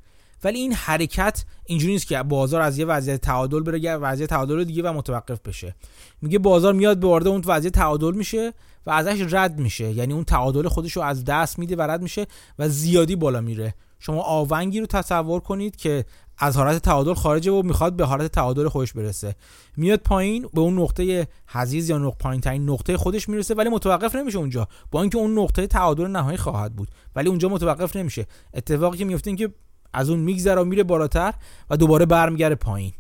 ولی 0.45 0.59
این 0.59 0.73
حرکت 0.73 1.45
اینجوری 1.65 1.93
نیست 1.93 2.07
که 2.07 2.23
بازار 2.23 2.61
از 2.61 2.77
یه 2.77 2.85
وضعیت 2.85 3.21
تعادل 3.21 3.59
بره 3.59 3.95
وضعیت 3.95 4.29
تعادل 4.29 4.63
دیگه 4.63 4.83
و 4.83 4.93
متوقف 4.93 5.41
بشه. 5.41 5.75
میگه 6.21 6.39
بازار 6.39 6.73
میاد 6.73 6.99
به 6.99 7.07
وارد 7.07 7.27
اون 7.27 7.43
وضعیت 7.45 7.73
تعادل 7.73 8.11
میشه 8.11 8.53
و 8.85 8.91
ازش 8.91 9.33
رد 9.33 9.59
میشه. 9.59 9.91
یعنی 9.91 10.13
اون 10.13 10.23
تعادل 10.23 10.67
خودش 10.67 10.91
رو 10.91 11.01
از 11.01 11.25
دست 11.25 11.59
میده 11.59 11.75
و 11.75 11.81
رد 11.81 12.01
میشه 12.01 12.27
و 12.59 12.69
زیادی 12.69 13.15
بالا 13.15 13.41
میره. 13.41 13.73
شما 13.99 14.21
آونگی 14.21 14.79
رو 14.79 14.85
تصور 14.85 15.39
کنید 15.39 15.75
که 15.75 16.05
از 16.37 16.57
حالت 16.57 16.81
تعادل 16.81 17.13
خارجه 17.13 17.51
و 17.51 17.61
می‌خواد 17.61 17.95
به 17.95 18.05
حالت 18.05 18.31
تعادل 18.31 18.67
خودش 18.67 18.93
برسه. 18.93 19.35
میاد 19.77 19.99
پایین 19.99 20.47
به 20.53 20.61
اون 20.61 20.79
نقطه 20.79 21.27
حزیز 21.47 21.89
یا 21.89 21.97
نقطه 21.97 22.17
پایین 22.23 22.41
ترین 22.41 22.69
نقطه 22.69 22.97
خودش 22.97 23.29
می‌رسه 23.29 23.53
ولی 23.53 23.69
متوقف 23.69 24.15
نمیشه 24.15 24.37
اونجا. 24.37 24.67
با 24.91 25.01
اینکه 25.01 25.17
اون 25.17 25.39
نقطه 25.39 25.67
تعادل 25.67 26.07
نهایی 26.07 26.37
خواهد 26.37 26.75
بود 26.75 26.87
ولی 27.15 27.29
اونجا 27.29 27.49
متوقف 27.49 27.95
نمیشه. 27.95 28.25
اتفاقی 28.53 28.97
که 28.97 29.05
میفته 29.05 29.29
این 29.29 29.37
که 29.37 29.53
از 29.95 30.09
اون 30.09 30.19
میگذره 30.19 30.61
و 30.61 30.65
میره 30.65 30.83
بالاتر 30.83 31.33
و 31.69 31.77
دوباره 31.77 32.05
برمیگره 32.05 32.55
پایین. 32.55 32.93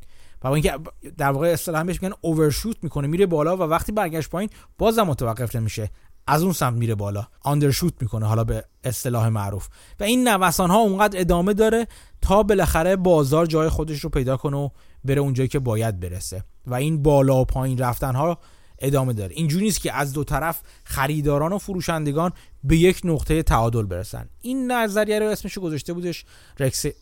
و 0.43 0.47
اینکه 0.47 0.73
در 1.17 1.31
واقع 1.31 1.47
اصطلاحا 1.47 1.83
بهش 1.83 2.01
میگن 2.01 2.15
اوورشوت 2.21 2.77
می‌کنه 2.81 3.07
میره 3.07 3.25
بالا 3.25 3.57
و 3.57 3.61
وقتی 3.61 3.91
برگشت 3.91 4.29
پایین 4.29 4.49
بازم 4.77 5.03
متوقف 5.03 5.55
نمیشه. 5.55 5.89
از 6.27 6.43
اون 6.43 6.53
سمت 6.53 6.77
میره 6.77 6.95
بالا. 6.95 7.27
آندرشوت 7.41 7.93
می‌کنه 8.01 8.25
حالا 8.25 8.43
به 8.43 8.65
اصطلاح 8.83 9.29
معروف. 9.29 9.67
و 9.99 10.03
این 10.03 10.27
نوسان 10.27 10.69
ها 10.69 10.77
اونقدر 10.77 11.19
ادامه 11.19 11.53
داره 11.53 11.87
تا 12.21 12.43
بالاخره 12.43 12.95
بازار 12.95 13.45
جای 13.45 13.69
خودش 13.69 13.99
رو 13.99 14.09
پیدا 14.09 14.37
کنه 14.37 14.57
و 14.57 14.69
بره 15.05 15.21
اونجایی 15.21 15.49
که 15.49 15.59
باید 15.59 15.99
برسه. 15.99 16.43
و 16.67 16.73
این 16.73 17.03
بالا 17.03 17.41
و 17.41 17.45
پایین 17.45 17.77
رفتن 17.77 18.15
ها 18.15 18.37
ادامه 18.79 19.13
داره. 19.13 19.35
اینجوری 19.35 19.65
نیست 19.65 19.81
که 19.81 19.93
از 19.93 20.13
دو 20.13 20.23
طرف 20.23 20.61
خریداران 20.83 21.53
و 21.53 21.57
فروشندگان 21.57 22.31
به 22.63 22.77
یک 22.77 23.01
نقطه 23.03 23.43
تعادل 23.43 23.83
برسن. 23.83 24.29
این 24.41 24.71
نظریه 24.71 25.19
رو 25.19 25.25
اسمش 25.25 25.57
گذاشته 25.57 25.93
بودش 25.93 26.25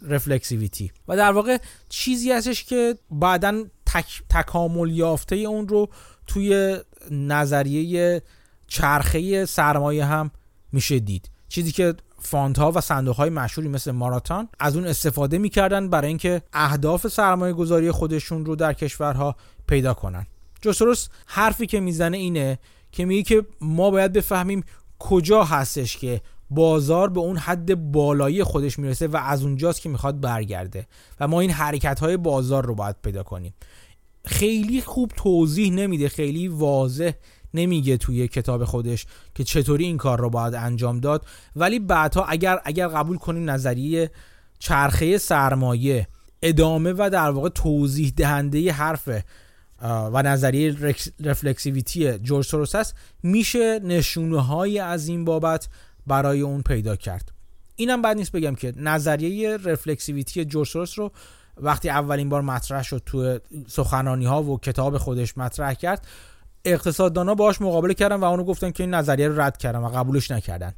رفلکسیویتی. 0.01 0.91
و 1.07 1.17
در 1.17 1.31
واقع 1.31 1.57
چیزی 1.89 2.31
هستش 2.31 2.63
که 2.63 2.97
بعدا 3.11 3.63
تک، 3.85 4.23
تکامل 4.29 4.89
یافته 4.89 5.35
اون 5.35 5.67
رو 5.67 5.89
توی 6.27 6.77
نظریه 7.11 8.21
چرخه 8.67 9.45
سرمایه 9.45 10.05
هم 10.05 10.31
میشه 10.71 10.99
دید. 10.99 11.29
چیزی 11.49 11.71
که 11.71 11.93
فانت 12.19 12.59
ها 12.59 12.71
و 12.71 12.81
صندوق 12.81 13.15
های 13.15 13.29
مشهوری 13.29 13.69
مثل 13.69 13.91
ماراتان 13.91 14.49
از 14.59 14.75
اون 14.75 14.87
استفاده 14.87 15.37
می‌کردن 15.37 15.89
برای 15.89 16.07
اینکه 16.07 16.41
اهداف 16.53 17.07
سرمایه 17.07 17.53
گذاری 17.53 17.91
خودشون 17.91 18.45
رو 18.45 18.55
در 18.55 18.73
کشورها 18.73 19.35
پیدا 19.67 19.93
کنن. 19.93 20.27
جوسروس 20.63 21.07
حرفی 21.25 21.65
که 21.65 21.79
می‌زنه 21.79 22.17
اینه 22.17 22.59
که 22.91 23.05
میگه 23.05 23.23
که 23.23 23.45
ما 23.61 23.91
باید 23.91 24.13
بفهمیم 24.13 24.63
کجا 24.99 25.43
هستش 25.43 25.97
که 25.97 26.21
بازار 26.49 27.09
به 27.09 27.19
اون 27.19 27.37
حد 27.37 27.91
بالایی 27.91 28.43
خودش 28.43 28.79
می‌رسه 28.79 29.07
و 29.07 29.17
از 29.17 29.43
اونجاست 29.43 29.81
که 29.81 29.89
می‌خواد 29.89 30.19
برگرده 30.19 30.87
و 31.19 31.27
ما 31.27 31.39
این 31.39 31.51
حرکت 31.51 31.99
های 31.99 32.17
بازار 32.17 32.65
رو 32.65 32.75
باید 32.75 32.95
پیدا 33.03 33.23
کنیم. 33.23 33.53
خیلی 34.25 34.81
خوب 34.81 35.11
توضیح 35.15 35.73
نمیده 35.73 36.09
خیلی 36.09 36.47
واضح 36.47 37.11
نمیگه 37.53 37.97
توی 37.97 38.27
کتاب 38.27 38.65
خودش 38.65 39.05
که 39.35 39.43
چطوری 39.43 39.85
این 39.85 39.97
کار 39.97 40.19
رو 40.19 40.29
باید 40.29 40.53
انجام 40.53 40.99
داد. 40.99 41.25
ولی 41.55 41.79
بعدها 41.79 42.25
اگر 42.25 42.59
اگر 42.65 42.87
قبول 42.87 43.17
کنیم 43.17 43.49
نظریه 43.49 44.11
چرخه 44.59 45.17
سرمایه 45.17 46.07
ادامه 46.41 46.93
و 46.97 47.09
در 47.13 47.29
واقع 47.29 47.49
توضیح 47.49 48.13
دهنده 48.17 48.71
حرف 48.71 49.09
و 49.83 50.23
نظریه 50.23 50.75
رفلکسیویتی 51.23 52.19
جورج 52.19 52.45
سوروس 52.45 52.75
هست 52.75 52.95
میشه 53.23 53.79
نشونه 53.79 54.41
های 54.41 54.79
از 54.79 55.07
این 55.07 55.25
بابت 55.25 55.67
برای 56.07 56.41
اون 56.41 56.61
پیدا 56.61 56.95
کرد. 56.95 57.31
اینم 57.75 58.01
بعد 58.01 58.17
نیست 58.17 58.31
بگم 58.31 58.55
که 58.55 58.73
نظریه 58.75 59.57
رفلکسیویتی 59.57 60.45
جورج 60.45 60.67
سوروس 60.67 60.99
رو 60.99 61.11
وقتی 61.57 61.89
اولین 61.89 62.29
بار 62.29 62.41
مطرح 62.41 62.83
شد 62.83 63.01
تو 63.05 63.39
سخنانی 63.67 64.25
ها 64.25 64.43
و 64.43 64.59
کتاب 64.59 64.97
خودش 64.97 65.37
مطرح 65.37 65.73
کرد 65.73 66.07
اقتصاددانا 66.65 67.35
باش 67.35 67.61
مقابله 67.61 67.93
کردن 67.93 68.15
و 68.15 68.23
اونو 68.23 68.43
گفتن 68.43 68.71
که 68.71 68.83
این 68.83 68.93
نظریه 68.93 69.27
رو 69.27 69.41
رد 69.41 69.57
کردن 69.57 69.79
و 69.79 69.89
قبولش 69.89 70.31
نکردن. 70.31 70.73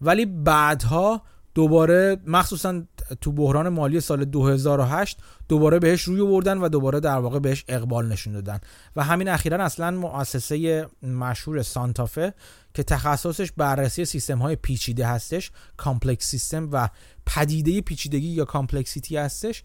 ولی 0.00 0.26
بعدها 0.26 1.22
دوباره 1.56 2.16
مخصوصا 2.26 2.82
تو 3.20 3.32
بحران 3.32 3.68
مالی 3.68 4.00
سال 4.00 4.24
2008 4.24 5.18
دوباره 5.48 5.78
بهش 5.78 6.02
روی 6.02 6.22
آوردن 6.22 6.58
و 6.58 6.68
دوباره 6.68 7.00
در 7.00 7.18
واقع 7.18 7.38
بهش 7.38 7.64
اقبال 7.68 8.08
نشون 8.08 8.32
دادن. 8.32 8.60
و 8.96 9.04
همین 9.04 9.28
اخیرا 9.28 9.64
اصلا 9.64 9.90
مؤسسه 9.90 10.86
مشهور 11.02 11.62
سانتافه 11.62 12.34
که 12.74 12.82
تخصصش 12.82 13.52
بررسی 13.52 14.04
سیستم 14.04 14.38
های 14.38 14.56
پیچیده 14.56 15.06
هستش 15.06 15.50
complex 15.76 16.26
system 16.26 16.68
و 16.72 16.88
پدیده 17.26 17.80
پیچیدگی 17.80 18.28
یا 18.28 18.44
complexity 18.44 19.16
هستش 19.16 19.62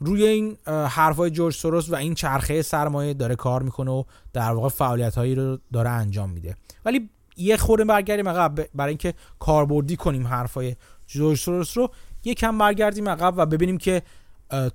روی 0.00 0.26
این 0.26 0.56
حرفای 0.66 1.30
جورج 1.30 1.54
سوروس 1.54 1.90
و 1.90 1.94
این 1.94 2.14
چرخه 2.14 2.62
سرمایه 2.62 3.14
داره 3.14 3.36
کار 3.36 3.62
می‌کنه 3.62 3.90
و 3.90 4.04
در 4.32 4.50
واقع 4.50 4.68
فعالیت 4.68 5.14
هایی 5.14 5.34
رو 5.34 5.58
داره 5.72 5.90
انجام 5.90 6.30
میده. 6.30 6.56
ولی 6.84 7.10
یه 7.36 7.56
خورده 7.56 7.84
برگردیم 7.84 8.28
عقب 8.28 8.68
برای 8.74 8.90
اینکه 8.90 9.14
کاربردی 9.38 9.96
کنیم 9.96 10.26
حرفای 10.26 10.76
جورج 11.06 11.38
سوروس 11.38 11.78
رو 11.78 11.90
یکم 12.24 12.58
برگردیم 12.58 13.08
عقب 13.08 13.34
و 13.36 13.46
ببینیم 13.46 13.78
که 13.78 14.02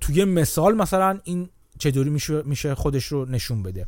توی 0.00 0.24
مثال 0.24 0.74
مثلا 0.74 1.18
این 1.24 1.48
چطوری 1.78 2.10
میشه 2.44 2.74
خودش 2.74 3.04
رو 3.04 3.26
نشون 3.26 3.62
بده. 3.62 3.86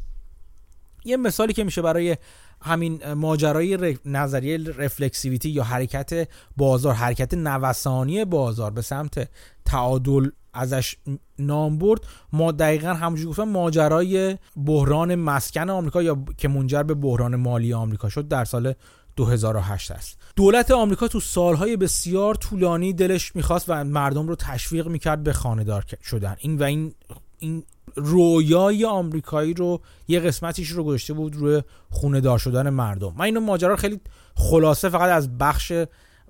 یه 1.05 1.17
مثالی 1.17 1.53
که 1.53 1.65
میشه 1.65 1.83
برای 1.83 2.17
همین 2.61 3.13
ماجرای 3.13 3.99
نظریه 4.05 4.59
رفلکسیویتی 4.59 5.49
یا 5.49 5.65
حرکت 5.65 6.29
بازار 6.57 6.95
حرکت 6.95 7.35
نوسانی 7.35 8.25
بازار 8.25 8.71
به 8.71 8.83
سمت 8.83 9.29
تعادل 9.65 10.31
ازش 10.55 10.97
نام 11.39 11.79
برد. 11.79 12.01
ما 12.33 12.53
دقیقا 12.53 12.95
همونجوری 12.95 13.31
گفتم 13.31 13.49
ماجرای 13.49 14.39
بحران 14.67 15.15
مسکن 15.15 15.71
آمریکا 15.71 16.03
یا 16.03 16.25
که 16.37 16.49
منجر 16.49 16.83
به 16.83 16.95
بحران 16.95 17.37
مالی 17.37 17.73
آمریکا 17.73 18.09
شد 18.09 18.29
در 18.29 18.45
سال 18.45 18.75
2008 19.17 19.91
است. 19.91 20.19
دولت 20.37 20.71
آمریکا 20.71 21.09
تو 21.09 21.21
سالهای 21.21 21.77
بسیار 21.77 22.35
طولانی 22.35 22.93
دلش 22.93 23.37
می‌خواست 23.37 23.65
و 23.69 23.85
مردم 23.85 24.29
رو 24.29 24.37
تشویق 24.37 24.87
می‌کرد 24.87 25.23
به 25.23 25.33
خانهدار 25.33 25.85
شدن. 26.03 26.37
این 26.39 26.59
و 26.59 26.63
این 26.63 26.95
این 27.39 27.65
رویای 27.97 28.85
آمریکایی 28.85 29.55
رو 29.55 29.81
یه 30.09 30.21
قسمتیش 30.21 30.69
رو 30.69 30.85
گذاشته 30.85 31.13
بود 31.13 31.37
روی 31.37 31.63
خونه 31.91 32.21
دار 32.21 32.39
شدن 32.39 32.71
مردم. 32.71 33.15
من 33.17 33.25
اینو 33.25 33.41
ماجرا 33.41 33.77
خیلی 33.77 34.01
خلاصه 34.35 34.89
فقط 34.89 35.11
از 35.11 35.39
بخش 35.39 35.73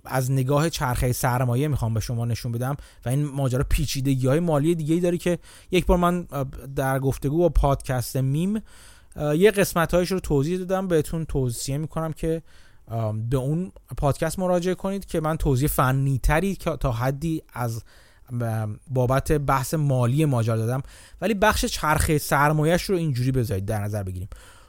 از 0.05 0.31
نگاه 0.31 0.71
چرخه 0.71 1.12
سرمایه 1.12 1.69
می‌خوام 1.69 1.95
به 1.95 2.01
شما 2.01 2.25
نشون 2.25 2.53
بدم 2.53 2.77
و 3.05 3.09
این 3.09 3.25
ماجرا 3.25 3.65
پیچیدگی 3.69 4.26
های 4.26 4.41
مالی 4.41 4.75
دیگه 4.75 4.95
ای 4.95 5.00
داره 5.00 5.19
که 5.19 5.39
یک 5.71 5.87
بار 5.87 5.99
من 5.99 6.26
در 6.76 6.99
گفتگو 6.99 7.39
با 7.39 7.49
پادکست 7.49 8.17
میم 8.17 8.63
یه 9.37 9.50
قسمت 9.50 9.95
هایش 9.95 10.13
رو 10.13 10.21
توضیح 10.21 10.59
دادم. 10.59 10.89
بهتون 10.89 11.25
توضیح 11.25 11.76
می‌کنم 11.76 12.13
که 12.13 12.43
به 13.31 13.37
اون 13.37 13.73
پادکست 13.97 14.39
مراجعه 14.39 14.75
کنید 14.75 15.07
که 15.07 15.21
من 15.21 15.37
توضیح 15.37 15.69
فنی 15.69 16.19
تری 16.19 16.57
تا 16.57 16.93
حدی 16.93 17.43
از 17.52 17.83
بابت 18.91 19.33
بحث 19.33 19.75
مالی 19.75 20.25
ماجرا 20.25 20.57
دادم. 20.57 20.83
ولی 21.21 21.35
بخش 21.35 21.65
چرخه 21.65 22.19
سرمایهش 22.19 22.83
رو 22.83 22.97
اینجوری 22.97 23.33
بذارید 23.33 23.65
در 23.65 23.81
نظر 23.81 24.02
بگیریم. 24.02 24.28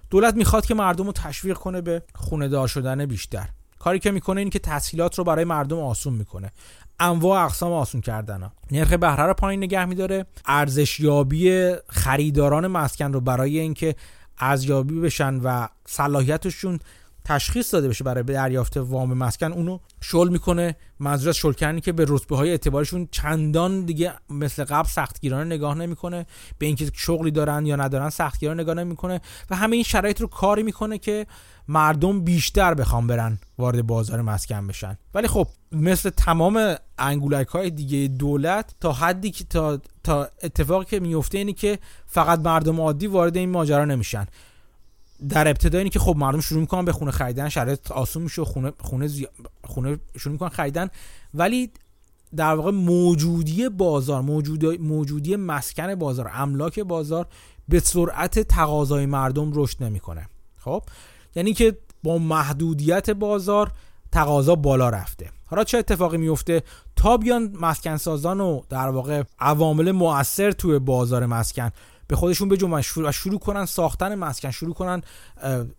دولت 0.10 0.36
می‌خواد 0.36 0.66
که 0.66 0.74
مردم 0.74 1.06
رو 1.06 1.12
تشویق 1.12 1.58
کنه 1.58 1.82
به 1.82 2.02
خونه 2.16 2.48
دار 2.48 2.68
شدن 2.68 3.06
بیشتر. 3.06 3.50
کاری 3.80 4.00
که 4.00 4.12
می‌کنه 4.12 4.42
این 4.42 4.50
که 4.50 4.60
تسهیلات 4.60 5.18
رو 5.18 5.24
برای 5.24 5.46
مردم 5.46 5.80
آسون 5.80 6.14
می‌کنه. 6.14 6.52
انواع 7.00 7.46
اقسام 7.46 7.72
آسون 7.72 8.02
کردن 8.02 8.42
ها. 8.42 8.52
نرخ 8.72 8.94
بهره 8.94 9.24
رو 9.24 9.34
پایین 9.34 9.64
نگه 9.64 9.86
میداره. 9.86 10.26
ارزشیابی 10.46 11.74
خریداران 11.88 12.68
مسکن 12.68 13.14
رو 13.14 13.22
برای 13.22 13.60
اینکه 13.60 13.96
ارزیابی 14.40 15.00
بشن 15.00 15.36
و 15.36 15.68
صلاحیتشون 15.88 16.80
تشخیص 17.26 17.74
داده 17.74 17.88
بشه 17.88 18.04
برای 18.04 18.24
دریافت 18.24 18.78
وام 18.78 19.14
مسکن 19.14 19.52
اونو 19.52 19.80
شل 20.02 20.30
می‌کنه. 20.30 20.76
منظور 21.00 21.30
از 21.30 21.36
شل 21.36 21.54
کردنی 21.54 21.82
که 21.82 21.92
به 21.92 22.06
رتبه 22.08 22.38
های 22.38 22.50
اعتبارشون 22.50 23.08
چندان 23.12 23.86
دیگه 23.86 24.14
مثل 24.30 24.64
قبل 24.64 24.88
سختگیرانه 24.88 25.56
نگاه 25.56 25.76
نمی‌کنه. 25.76 26.26
به 26.58 26.66
اینکه 26.66 26.92
شغلی 26.94 27.32
دارن 27.32 27.66
یا 27.66 27.76
ندارن 27.76 28.10
سختگیرانه 28.10 28.64
نگاه 28.64 28.76
نمی‌کنه. 28.76 29.22
و 29.50 29.56
همه 29.56 29.76
این 29.76 29.84
شرایط 29.84 30.22
رو 30.22 30.28
کاری 30.28 30.64
می‌کنه 30.64 30.98
که 30.98 31.28
مردم 31.68 32.22
بیشتر 32.22 32.74
بخوام 32.74 33.08
برن 33.08 33.40
وارد 33.58 33.88
بازار 33.88 34.22
مسکن 34.22 34.68
بشن. 34.68 34.98
ولی 35.14 35.28
خب 35.28 35.48
مثل 35.72 36.10
تمام 36.10 36.76
انگولک 36.98 37.48
های 37.48 37.70
دیگه 37.70 38.08
دولت 38.08 38.76
تا 38.80 38.92
حدی 38.94 39.32
که 39.32 39.44
تا, 39.44 39.80
تا 40.04 40.30
اتفاقی 40.44 40.86
که 40.86 41.00
میفته 41.00 41.38
اینه 41.38 41.54
که 41.54 41.80
فقط 42.06 42.40
مردم 42.40 42.82
عادی 42.82 43.08
وارد 43.08 43.38
این 43.38 43.50
ماجرا 43.50 43.86
نمیشن. 43.86 44.28
در 45.30 45.48
ابتدا 45.48 45.78
اینه 45.78 45.90
که 45.90 46.00
خب 46.00 46.16
مردم 46.18 46.40
شروع 46.42 46.62
می‌کنن 46.62 46.86
به 46.86 46.92
خونه 46.92 47.12
خریدن 47.12 47.50
شرایط 47.50 47.92
آسون 47.92 48.24
میشه 48.24 48.44
خونه 48.44 48.74
خونه 48.80 49.28
خونه 49.64 50.00
شروع 50.18 50.34
می‌کنن 50.34 50.50
خریدن. 50.50 50.90
ولی 51.34 51.72
در 52.36 52.56
واقع 52.56 52.72
موجودی 52.72 53.70
بازار 53.70 54.22
موجود... 54.22 54.66
موجودی 54.66 55.36
مسکن 55.36 55.96
بازار 55.96 56.32
املاک 56.34 56.80
بازار 56.80 57.28
به 57.70 57.80
سرعت 57.80 58.40
تقاضای 58.40 59.06
مردم 59.06 59.52
رشد 59.56 59.84
نمی‌کنه. 59.84 60.28
خب؟ 60.58 60.84
یعنی 61.36 61.54
که 61.54 61.78
با 62.04 62.18
محدودیت 62.18 63.10
بازار 63.10 63.72
تقاضا 64.12 64.56
بالا 64.56 64.90
رفته. 64.90 65.30
حالا 65.46 65.64
چه 65.64 65.78
اتفاقی 65.78 66.18
میفته 66.18 66.64
تا 66.96 67.18
بیان 67.18 67.56
مسکن 67.62 67.98
سازان 67.98 68.42
و 68.42 68.62
در 68.70 68.90
واقع 68.90 69.24
عوامل 69.40 69.92
مؤثر 69.92 70.52
توی 70.52 70.80
بازار 70.80 71.26
مسکن 71.26 71.72
به 72.08 72.16
خودشون 72.16 72.50
بجنبن 72.50 72.82
و 72.98 73.12
شروع 73.12 73.40
کنن 73.40 73.66
ساختن 73.66 74.16
مسکن 74.16 74.52
شروع 74.52 74.74
کنن 74.74 75.02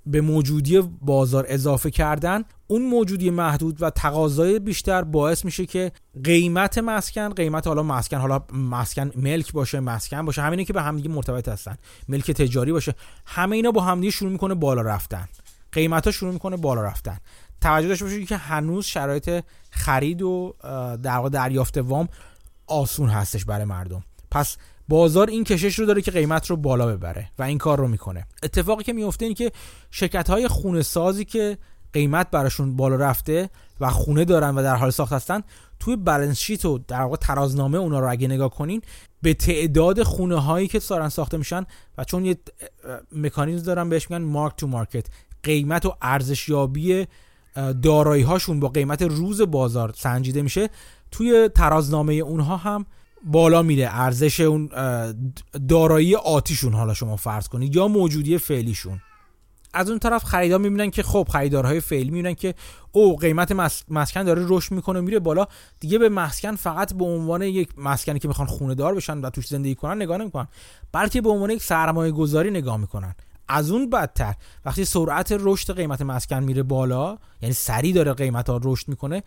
به 0.06 0.20
موجودی 0.20 0.80
بازار 0.80 1.46
اضافه 1.48 1.90
کردن. 1.90 2.44
اون 2.66 2.82
موجودی 2.82 3.30
محدود 3.30 3.82
و 3.82 3.90
تقاضای 3.90 4.58
بیشتر 4.58 5.02
باعث 5.02 5.44
میشه 5.44 5.66
که 5.66 5.92
قیمت 6.24 6.78
مسکن 6.78 7.28
قیمت 7.28 7.66
حالا 7.66 7.82
مسکن 7.82 8.16
حالا 8.16 8.40
مسکن 8.52 9.10
ملک 9.16 9.52
باشه 9.52 9.80
مسکن 9.80 10.24
باشه 10.24 10.42
همینه 10.42 10.64
که 10.64 10.72
به 10.72 10.82
همدیگه 10.82 11.08
مرتبط 11.08 11.48
هستن 11.48 11.76
ملک 12.08 12.30
تجاری 12.30 12.72
باشه 12.72 12.94
همه 13.26 13.56
اینا 13.56 13.70
با 13.70 13.80
همدیگه 13.80 14.10
شروع 14.10 14.32
می‌کنه 14.32 14.54
بالا 14.54 14.82
رفتن. 14.82 15.28
قیمت 15.72 16.04
ها 16.04 16.10
شروع 16.10 16.32
می‌کنه 16.32 16.56
بالا 16.56 16.82
رفتن. 16.82 17.18
توجه 17.60 17.88
داشته 17.88 18.04
باشید 18.04 18.28
که 18.28 18.37
هنوز 18.37 18.84
شرایط 18.84 19.44
خرید 19.70 20.22
و 20.22 20.54
در 21.02 21.28
دریافت 21.28 21.78
وام 21.78 22.08
آسون 22.66 23.08
هستش 23.08 23.44
برای 23.44 23.64
مردم. 23.64 24.04
پس 24.30 24.56
بازار 24.88 25.28
این 25.30 25.44
کشش 25.44 25.78
رو 25.78 25.86
داره 25.86 26.02
که 26.02 26.10
قیمت 26.10 26.46
رو 26.46 26.56
بالا 26.56 26.86
ببره 26.86 27.30
و 27.38 27.42
این 27.42 27.58
کار 27.58 27.78
رو 27.78 27.88
می‌کنه. 27.88 28.26
اتفاقی 28.42 28.84
که 28.84 28.92
میفته 28.92 29.24
اینه 29.24 29.34
که 29.34 29.52
شرکت 29.90 30.30
های 30.30 30.48
خونه 30.48 30.82
سازی 30.82 31.24
که 31.24 31.58
قیمت 31.92 32.30
براشون 32.30 32.76
بالا 32.76 32.96
رفته 32.96 33.50
و 33.80 33.90
خونه 33.90 34.24
دارن 34.24 34.54
و 34.54 34.62
در 34.62 34.76
حال 34.76 34.90
ساخت 34.90 35.12
هستن 35.12 35.42
توی 35.80 35.96
بالانس 35.96 36.38
شیت 36.38 36.64
و 36.64 36.78
در 36.78 37.00
واقع 37.00 37.16
ترازنامه 37.16 37.78
اونا 37.78 38.00
رو 38.00 38.10
اگه 38.10 38.28
نگاه 38.28 38.50
کنین 38.50 38.82
به 39.22 39.34
تعداد 39.34 40.02
خونه 40.02 40.40
هایی 40.40 40.68
که 40.68 40.78
دارن 40.78 41.08
ساخته 41.08 41.36
میشن 41.36 41.66
و 41.98 42.04
چون 42.04 42.24
یه 42.24 42.36
مکانیزم 43.12 43.66
دارن 43.66 43.88
بهش 43.88 44.10
میگن 44.10 44.24
مارک 44.24 44.56
تو 44.56 44.66
مارکت 44.66 45.06
قیمت 45.42 45.86
و 45.86 45.96
ارزشیابی 46.02 47.06
دارایی 47.82 48.22
هاشون 48.22 48.60
با 48.60 48.68
قیمت 48.68 49.02
روز 49.02 49.42
بازار 49.42 49.92
سنجیده 49.96 50.42
میشه 50.42 50.68
توی 51.10 51.48
ترازنامه 51.54 52.14
اونها 52.14 52.56
هم 52.56 52.86
بالا 53.24 53.62
میره 53.62 53.88
ارزش 53.90 54.40
اون 54.40 54.68
دارایی 55.68 56.14
آتیشون 56.14 56.72
حالا 56.74 56.94
شما 56.94 57.16
فرض 57.16 57.48
کنید 57.48 57.76
یا 57.76 57.88
موجودی 57.88 58.38
فعلیشون. 58.38 59.00
از 59.74 59.90
اون 59.90 59.98
طرف 59.98 60.24
خریدار 60.24 60.60
می‌بینن 60.60 60.90
که 60.90 61.02
خب 61.02 61.28
خریدارهای 61.32 61.80
فعلی 61.80 62.10
می‌بینن 62.10 62.34
که 62.34 62.54
او 62.92 63.16
قیمت 63.16 63.52
مسکن 63.88 64.22
داره 64.22 64.44
رشد 64.48 64.72
می‌کنه 64.72 65.00
میره 65.00 65.18
بالا. 65.18 65.46
دیگه 65.80 65.98
به 65.98 66.08
مسکن 66.08 66.56
فقط 66.56 66.94
به 66.94 67.04
عنوان 67.04 67.42
یک 67.42 67.68
مسکنی 67.78 68.18
که 68.18 68.28
می‌خوان 68.28 68.48
خونه 68.48 68.74
دار 68.74 68.94
بشن 68.94 69.18
و 69.18 69.30
توش 69.30 69.46
زندگی 69.46 69.74
کنن 69.74 70.02
نگاه 70.02 70.18
نمی‌کنن 70.18 70.48
بلکه 70.92 71.20
به 71.20 71.30
عنوان 71.30 71.50
یک 71.50 71.62
سرمایه 71.62 72.12
گذاری 72.12 72.50
نگاه 72.50 72.76
می‌کنن. 72.76 73.14
از 73.48 73.70
اون 73.70 73.90
بدتر 73.90 74.34
وقتی 74.64 74.84
سرعت 74.84 75.37
رشد 75.40 75.76
قیمت 75.76 76.02
مسکن 76.02 76.42
میره 76.42 76.62
بالا 76.62 77.18
یعنی 77.42 77.54
سریع 77.54 77.94
داره 77.94 78.12
قیمت 78.12 78.50
ها 78.50 78.60
رشد 78.64 78.88
می‌کنه 78.88 79.22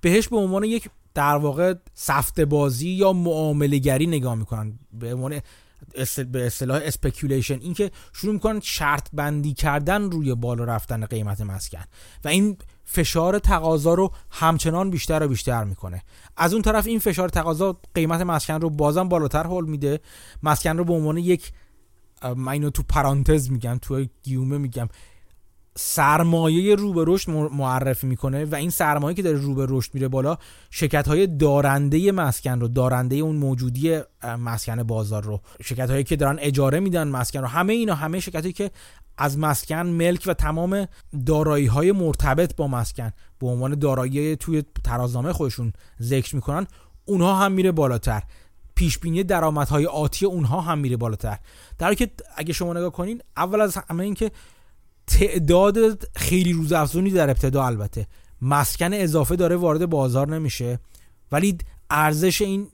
بهش 0.00 0.28
به 0.28 0.36
عنوان 0.36 0.64
یک 0.64 0.90
در 1.14 1.36
واقع 1.36 1.74
سفته 1.94 2.44
بازی 2.44 2.88
یا 2.88 3.12
معامله 3.12 3.78
گری 3.78 4.06
نگاه 4.06 4.34
می‌کنن. 4.34 4.78
به 4.92 5.14
عنوان 5.14 5.40
به 6.32 6.46
اصطلاح 6.46 6.80
speculation 6.84 7.60
این 7.60 7.74
که 7.74 7.90
شروع 8.12 8.32
می‌کنن 8.32 8.60
شرط 8.60 9.08
بندی 9.12 9.54
کردن 9.54 10.10
روی 10.10 10.34
بالا 10.34 10.64
رفتن 10.64 11.06
قیمت 11.06 11.40
مسکن. 11.40 11.84
و 12.24 12.28
این 12.28 12.56
فشار 12.84 13.38
تقاضا 13.38 13.94
رو 13.94 14.12
همچنان 14.30 14.90
بیشتر 14.90 15.22
و 15.22 15.28
بیشتر 15.28 15.64
می‌کنه. 15.64 16.02
از 16.36 16.52
اون 16.52 16.62
طرف 16.62 16.86
این 16.86 16.98
فشار 16.98 17.28
تقاضا 17.28 17.80
قیمت 17.94 18.20
مسکن 18.20 18.60
رو 18.60 18.70
بازم 18.70 19.08
بالاتر 19.08 19.46
هل 19.46 19.64
میده. 19.64 20.00
مسکن 20.42 20.76
رو 20.78 20.84
به 20.84 20.92
عنوان 20.92 21.16
یک 21.16 21.52
من 22.36 22.52
اینو 22.52 22.70
تو 22.70 22.82
پرانتز 22.82 23.50
میگم 23.50 23.78
تو 23.82 24.06
گیومه 24.22 24.58
میگم. 24.58 24.88
سرمایه 25.80 26.74
رو 26.74 26.92
به 26.92 27.04
رشد 27.06 27.30
معرفی 27.30 28.06
می‌کنه 28.06 28.44
و 28.44 28.54
این 28.54 28.70
سرمایه 28.70 29.16
که 29.16 29.22
داره 29.22 29.38
رو 29.38 29.54
به 29.54 29.66
رشد 29.68 29.94
میره 29.94 30.08
بالا 30.08 30.38
شرکت 30.70 31.08
های 31.08 31.26
دارنده 31.26 32.12
مسکن 32.12 32.60
رو 32.60 32.68
دارنده 32.68 33.16
اون 33.16 33.36
موجودی 33.36 34.00
مسکن 34.38 34.82
بازار 34.82 35.22
رو 35.22 35.40
شرکت 35.64 35.90
هایی 35.90 36.04
که 36.04 36.16
دارن 36.16 36.38
اجاره 36.40 36.80
میدن 36.80 37.08
مسکن 37.08 37.40
رو 37.40 37.46
همه 37.46 37.72
اینا 37.72 37.94
همه 37.94 38.20
شرکت 38.20 38.40
هایی 38.42 38.52
که 38.52 38.70
از 39.18 39.38
مسکن 39.38 39.86
ملک 39.86 40.24
و 40.26 40.34
تمام 40.34 40.86
دارایی 41.26 41.66
های 41.66 41.92
مرتبط 41.92 42.56
با 42.56 42.68
مسکن 42.68 43.10
به 43.38 43.46
عنوان 43.46 43.74
دارایی 43.74 44.36
توی 44.36 44.62
ترازنامه 44.84 45.32
خودشون 45.32 45.72
ذکر 46.02 46.34
می‌کنن 46.34 46.66
اونها 47.04 47.34
هم 47.34 47.52
میره 47.52 47.72
بالاتر. 47.72 48.22
پیش 48.74 48.98
بینی 48.98 49.24
درآمدهای 49.24 49.86
آتی 49.86 50.26
اونها 50.26 50.60
هم 50.60 50.78
میره 50.78 50.96
بالاتر. 50.96 51.38
در 51.78 51.94
که 51.94 52.10
اگه 52.36 52.52
شما 52.52 52.72
نگاه 52.72 52.92
کنین 52.92 53.22
اول 53.36 53.60
از 53.60 53.76
همه 53.76 54.04
این 54.04 54.14
که 54.14 54.30
تعداد 55.08 56.08
خیلی 56.16 56.52
روزافزونی 56.52 57.10
در 57.10 57.30
ابتدا 57.30 57.66
البته. 57.66 58.06
مسکن 58.42 58.92
اضافه 58.92 59.36
داره 59.36 59.56
وارد 59.56 59.86
بازار 59.86 60.28
نمیشه. 60.28 60.78
ولی 61.32 61.58
ارزش 61.90 62.42
این 62.42 62.68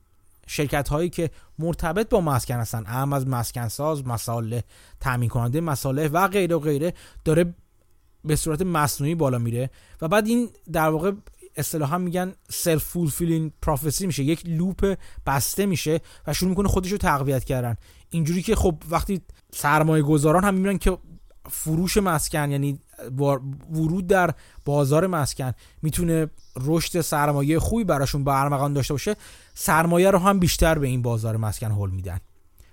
شرکت 0.47 0.89
هایی 0.89 1.11
که 1.11 1.31
مرتبط 1.59 2.09
با 2.09 2.21
مسکن 2.21 2.55
هستن 2.55 2.85
اهم 2.87 3.13
از 3.13 3.29
مسکن 3.29 3.69
ساز 3.69 4.07
مساله 4.07 4.65
تامین 5.01 5.29
کننده 5.29 5.61
مساله 5.61 6.09
و 6.09 6.29
غیره 6.29 6.57
و 6.57 6.59
غیره 6.59 6.95
داره 7.25 7.55
به 8.25 8.37
صورت 8.37 8.63
مصنوعی 8.63 9.15
بالا 9.15 9.39
میره 9.39 9.71
و 10.03 10.09
بعد 10.09 10.27
این 10.27 10.49
در 10.73 10.89
واقع 10.89 11.13
اصطلاحا 11.57 11.99
میگن 11.99 12.33
self-fulfilling 12.51 13.53
prophecy 13.63 14.07
میشه. 14.07 14.25
یک 14.25 14.43
loop 14.47 14.97
بسته 15.27 15.67
میشه 15.67 16.01
و 16.27 16.33
شروع 16.33 16.51
می‌کنه 16.51 16.69
خودش 16.69 16.93
رو 16.93 16.99
تقویت 16.99 17.45
کردن. 17.45 17.77
اینجوری 18.11 18.43
که 18.43 18.57
خب 18.57 18.75
وقتی 18.91 19.21
سرمایه 19.53 20.03
گذاران 20.03 20.45
هم 20.45 20.55
می‌بینن 20.55 20.79
که 20.79 20.99
فروش 21.51 21.97
مسکن 21.97 22.51
یعنی 22.51 22.79
ورود 23.73 24.07
در 24.07 24.35
بازار 24.65 25.07
مسکن. 25.07 25.53
می‌تونه 25.83 26.31
رشد 26.61 27.01
سرمایه 27.01 27.59
خوبی 27.59 27.85
براشون 27.85 28.25
به 28.25 28.41
ارمغان 28.41 28.73
داشته 28.73 28.95
باشه. 28.95 29.17
سرمایه 29.55 30.11
رو 30.11 30.19
هم 30.19 30.39
بیشتر 30.39 30.79
به 30.79 30.87
این 30.87 31.03
بازار 31.03 31.37
مسکن 31.37 31.71
هل 31.71 31.91
میدن. 31.91 32.21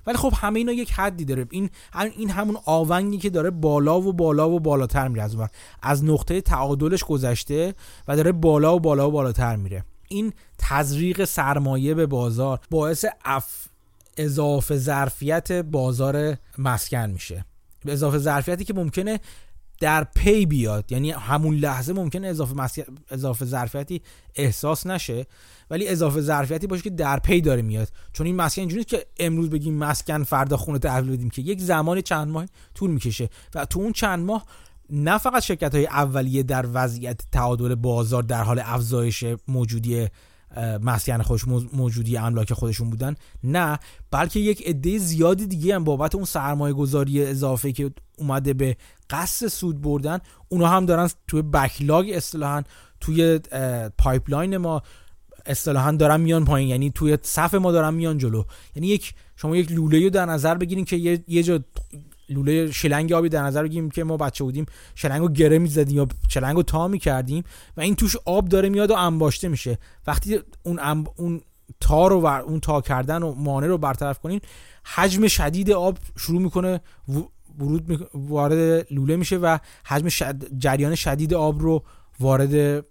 ولی 0.08 0.18
خب 0.18 0.34
همه 0.36 0.60
اینا 0.60 0.72
یک 0.72 0.92
حدی 0.92 1.26
داره. 1.26 1.48
این 1.52 1.70
این 2.18 2.30
همون 2.30 2.58
آونگی 2.66 3.18
که 3.18 3.30
داره 3.30 3.50
بالا 3.50 4.02
و 4.02 4.14
بالا 4.14 4.50
و 4.50 4.60
بالاتر 4.60 5.08
میره 5.08 5.24
از 5.24 5.36
از 5.82 6.04
نقطه 6.04 6.42
تعادلش 6.42 7.04
گذشته 7.04 7.74
و 8.08 8.16
داره 8.16 8.32
بالا 8.32 8.76
و 8.76 8.80
بالا 8.80 9.08
و 9.08 9.12
بالاتر 9.12 9.56
میره. 9.56 9.84
این 10.08 10.34
تزریق 10.58 11.26
سرمایه 11.26 11.94
به 11.94 12.06
بازار 12.06 12.60
باعث 12.70 13.06
اف 13.26 13.68
اضافه 14.18 14.78
ظرفیت 14.78 15.52
بازار 15.52 16.38
مسکن 16.58 17.10
میشه. 17.10 17.46
به 17.86 17.94
اضافه 17.94 18.18
ظرفیتی 18.18 18.64
که 18.64 18.74
ممکنه 18.74 19.20
در 19.80 20.04
پی 20.04 20.46
بیاد. 20.46 20.92
یعنی 20.92 21.12
همون 21.12 21.56
لحظه 21.56 21.94
ممکنه 21.94 22.28
اضافه 22.28 22.84
اضافه 23.10 23.46
ظرفیتی 23.46 24.02
احساس 24.36 24.88
نشه 24.88 25.26
ولی 25.70 25.88
اضافه 25.88 26.22
ظرفیتی 26.22 26.68
باشه 26.68 26.84
که 26.84 26.90
در 26.90 27.20
پی 27.20 27.42
داره 27.42 27.62
میاد. 27.62 27.88
چون 28.14 28.26
این 28.26 28.36
مسکن 28.36 28.62
اینجوریه 28.62 28.84
که 28.84 29.06
امروز 29.20 29.50
بگیم 29.50 29.74
مسکن 29.74 30.24
فردا 30.24 30.58
خونه 30.58 30.80
تحویل 30.80 31.12
بدیم 31.12 31.30
که 31.30 31.42
یک 31.42 31.62
زمان 31.62 32.02
چند 32.02 32.28
ماه 32.28 32.46
طول 32.76 32.92
می‌کشه. 32.92 33.30
و 33.56 33.66
تو 33.66 33.80
اون 33.80 33.92
چند 33.92 34.26
ماه 34.26 34.46
نه 34.90 35.18
فقط 35.18 35.44
شرکت 35.44 35.76
های 35.76 35.88
اولیه 35.88 36.44
در 36.44 36.66
وضعیت 36.74 37.22
تعادل 37.32 37.76
بازار 37.76 38.24
در 38.24 38.44
حال 38.44 38.62
افزایش 38.66 39.24
موجودی 39.48 40.08
مسکن 40.58 41.22
خودش 41.22 41.48
موجودی 41.74 42.18
املاک 42.18 42.54
خودشون 42.54 42.90
بودن. 42.90 43.16
نه 43.44 43.80
بلکه 44.12 44.40
یک 44.40 44.68
عده 44.68 44.98
زیادی 44.98 45.46
دیگه 45.46 45.76
هم 45.76 45.84
بابت 45.84 46.16
اون 46.16 46.26
سرمایه 46.26 46.74
گذاری 46.74 47.26
اضافه 47.26 47.72
که 47.72 47.92
اومده 48.18 48.54
به 48.54 48.78
قصد 49.10 49.48
سود 49.48 49.82
بردن 49.82 50.20
اونا 50.50 50.68
هم 50.68 50.86
دارن 50.86 51.10
توی 51.28 51.42
backlog 51.42 52.12
اصطلاحا 52.14 52.64
توی 53.00 53.40
pipeline 53.98 54.58
ما 54.58 54.82
اصطلاحا 55.46 55.92
دارن 55.92 56.22
میان 56.22 56.46
پایین. 56.46 56.70
یعنی 56.70 56.92
توی 56.92 57.18
صف 57.22 57.54
ما 57.54 57.72
دارن 57.72 57.94
میان 57.94 58.18
جلو. 58.18 58.44
یعنی 58.76 58.88
یک 58.88 59.14
شما 59.36 59.56
یک 59.56 59.72
لوله 59.72 60.04
رو 60.04 60.10
در 60.10 60.26
نظر 60.26 60.56
بگیرین 60.56 60.86
که 60.86 60.96
یه, 60.96 61.24
یه 61.28 61.44
جا 61.44 61.60
لوله 62.32 62.72
شلنگ 62.72 63.14
آبی 63.14 63.30
در 63.30 63.44
نظر 63.44 63.64
بگیریم 63.64 63.90
که 63.90 64.04
ما 64.04 64.18
بچه 64.18 64.44
بودیم 64.44 64.66
شلنگو 64.96 65.30
گره 65.30 65.60
می‌زدیم 65.60 65.98
یا 65.98 66.08
شلنگو 66.30 66.64
تا 66.64 66.88
می‌کردیم 66.88 67.44
و 67.78 67.82
این 67.82 67.96
توش 67.96 68.16
آب 68.26 68.50
داره 68.50 68.70
میاد 68.70 68.92
و 68.92 68.94
انباشته 68.94 69.48
میشه. 69.48 69.78
وقتی 70.08 70.40
اون 70.64 70.80
اون 71.16 71.42
تا 71.80 72.08
رو 72.08 72.22
و 72.22 72.26
اون 72.26 72.60
تا 72.60 72.82
کردن 72.82 73.24
و 73.24 73.34
مانع 73.34 73.68
رو 73.68 73.78
برطرف 73.78 74.20
کنین 74.20 74.42
حجم 74.84 75.28
شدید 75.28 75.72
آب 75.72 75.98
شروع 76.18 76.42
می‌کنه 76.42 76.82
ورود 77.60 78.10
وارد 78.14 78.88
لوله 78.92 79.16
میشه 79.16 79.38
و 79.38 79.58
حجم 79.86 80.34
جریان 80.58 80.96
شدید 80.96 81.34
آب 81.34 81.62
رو 81.62 81.84
وارد 82.20 82.86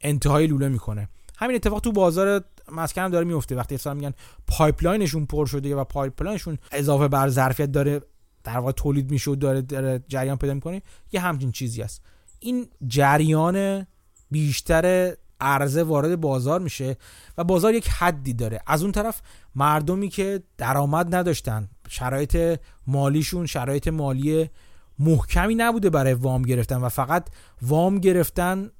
انتهای 0.00 0.46
لوله 0.46 0.68
می‌کنه. 0.68 1.08
همین 1.36 1.56
اتفاق 1.56 1.80
تو 1.80 1.92
بازار 1.92 2.44
مسکن 2.72 3.02
هم 3.02 3.10
داره 3.10 3.24
میفته 3.24 3.56
وقتی 3.56 3.74
اصلا 3.74 3.94
میگن 3.94 4.12
pipelineشون 4.46 5.26
پر 5.26 5.46
شده 5.46 5.76
و 5.76 5.84
pipelineشون 5.84 6.58
اضافه 6.72 7.08
بر 7.08 7.28
ظرفیت 7.28 7.72
داره 7.72 8.00
در 8.46 8.58
واقع 8.58 8.72
تولید 8.72 9.10
میشه 9.10 9.30
و 9.30 9.34
داره, 9.34 9.62
داره 9.62 10.04
جریان 10.08 10.36
پیدا 10.36 10.54
می‌کنه 10.54 10.82
یه 11.12 11.20
همچین 11.20 11.52
چیزی 11.52 11.82
است 11.82 12.02
این 12.38 12.68
جریان 12.86 13.86
بیشتر 14.30 15.14
عرضه 15.40 15.82
وارد 15.82 16.20
بازار 16.20 16.60
میشه 16.60 16.96
و 17.38 17.44
بازار 17.44 17.74
یک 17.74 17.88
حدی 17.88 18.32
داره. 18.32 18.60
از 18.66 18.82
اون 18.82 18.92
طرف 18.92 19.22
مردمی 19.54 20.08
که 20.08 20.42
درآمد 20.58 21.14
نداشتن 21.14 21.68
شرایط 21.88 22.60
مالیشون 22.86 23.46
شرایط 23.46 23.88
مالی 23.88 24.50
محکمی 24.98 25.54
نبوده 25.54 25.90
برای 25.90 26.14
وام 26.14 26.42
گرفتن 26.42 26.76
و 26.76 26.88
فقط 26.88 27.28
وام 27.62 27.98
گرفتن 27.98 28.70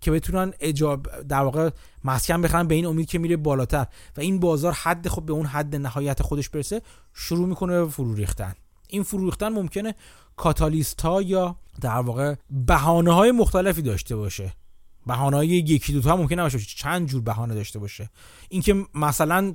که 0.00 0.10
بتونن 0.10 0.52
اجاب 0.60 1.22
در 1.22 1.42
واقع 1.42 1.70
مسکن 2.04 2.42
بخرن 2.42 2.66
به 2.66 2.74
این 2.74 2.86
امید 2.86 3.06
که 3.06 3.18
میره 3.18 3.36
بالاتر. 3.36 3.86
و 4.16 4.20
این 4.20 4.40
بازار 4.40 4.72
حد 4.72 5.08
خب 5.08 5.26
به 5.26 5.32
اون 5.32 5.46
حد 5.46 5.76
نهایت 5.76 6.22
خودش 6.22 6.48
برسه 6.48 6.82
شروع 7.14 7.48
می‌کنه 7.48 7.84
به 7.84 7.90
فرو 7.90 8.14
ریختن. 8.14 8.54
این 8.92 9.02
فرو 9.02 9.24
ریختن 9.24 9.48
ممکنه 9.48 9.94
کاتالیست 10.36 11.00
ها 11.00 11.22
یا 11.22 11.56
در 11.80 11.98
واقع 11.98 12.34
بهانه 12.50 13.12
های 13.12 13.32
مختلفی 13.32 13.82
داشته 13.82 14.16
باشه. 14.16 14.52
بهانه 15.06 15.36
های 15.36 15.48
یکی 15.48 15.92
دوتا 15.92 16.16
ممکنه 16.16 16.38
نباشه 16.38 16.58
چند 16.58 17.08
جور 17.08 17.22
بهانه 17.22 17.54
داشته 17.54 17.78
باشه. 17.78 18.10
اینکه 18.48 18.86
مثلا 18.94 19.54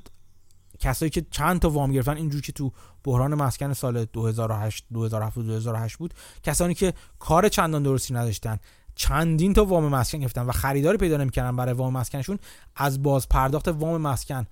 کسایی 0.80 1.10
که 1.10 1.26
چند 1.32 1.60
تا 1.60 1.69
وام 1.69 1.91
گرفتن 1.91 2.17
اینجور 2.17 2.41
که 2.41 2.52
تو 2.52 2.71
بحران 3.04 3.36
مسکن 3.36 3.73
سال 3.73 4.06
2008 4.06 4.86
2007 4.93 5.39
2008 5.39 5.97
بود 5.97 6.13
کسانی 6.43 6.73
که 6.73 6.93
کار 7.19 7.50
چندان 7.50 7.84
درستی 7.84 8.13
نداشتن 8.13 8.60
چندین 8.95 9.54
تا 9.54 9.65
وام 9.65 9.88
مسکن 9.88 10.19
گرفتن 10.19 10.41
و 10.41 10.52
خریداری 10.52 10.97
پیدا 10.97 11.17
نمی‌کردن 11.17 11.56
برای 11.56 11.73
وام 11.73 11.93
مسکنشون 11.93 12.39
از 12.76 13.04
باز 13.04 13.30
پرداخت 13.30 13.67
وام 13.67 14.02
مسکن 14.02 14.47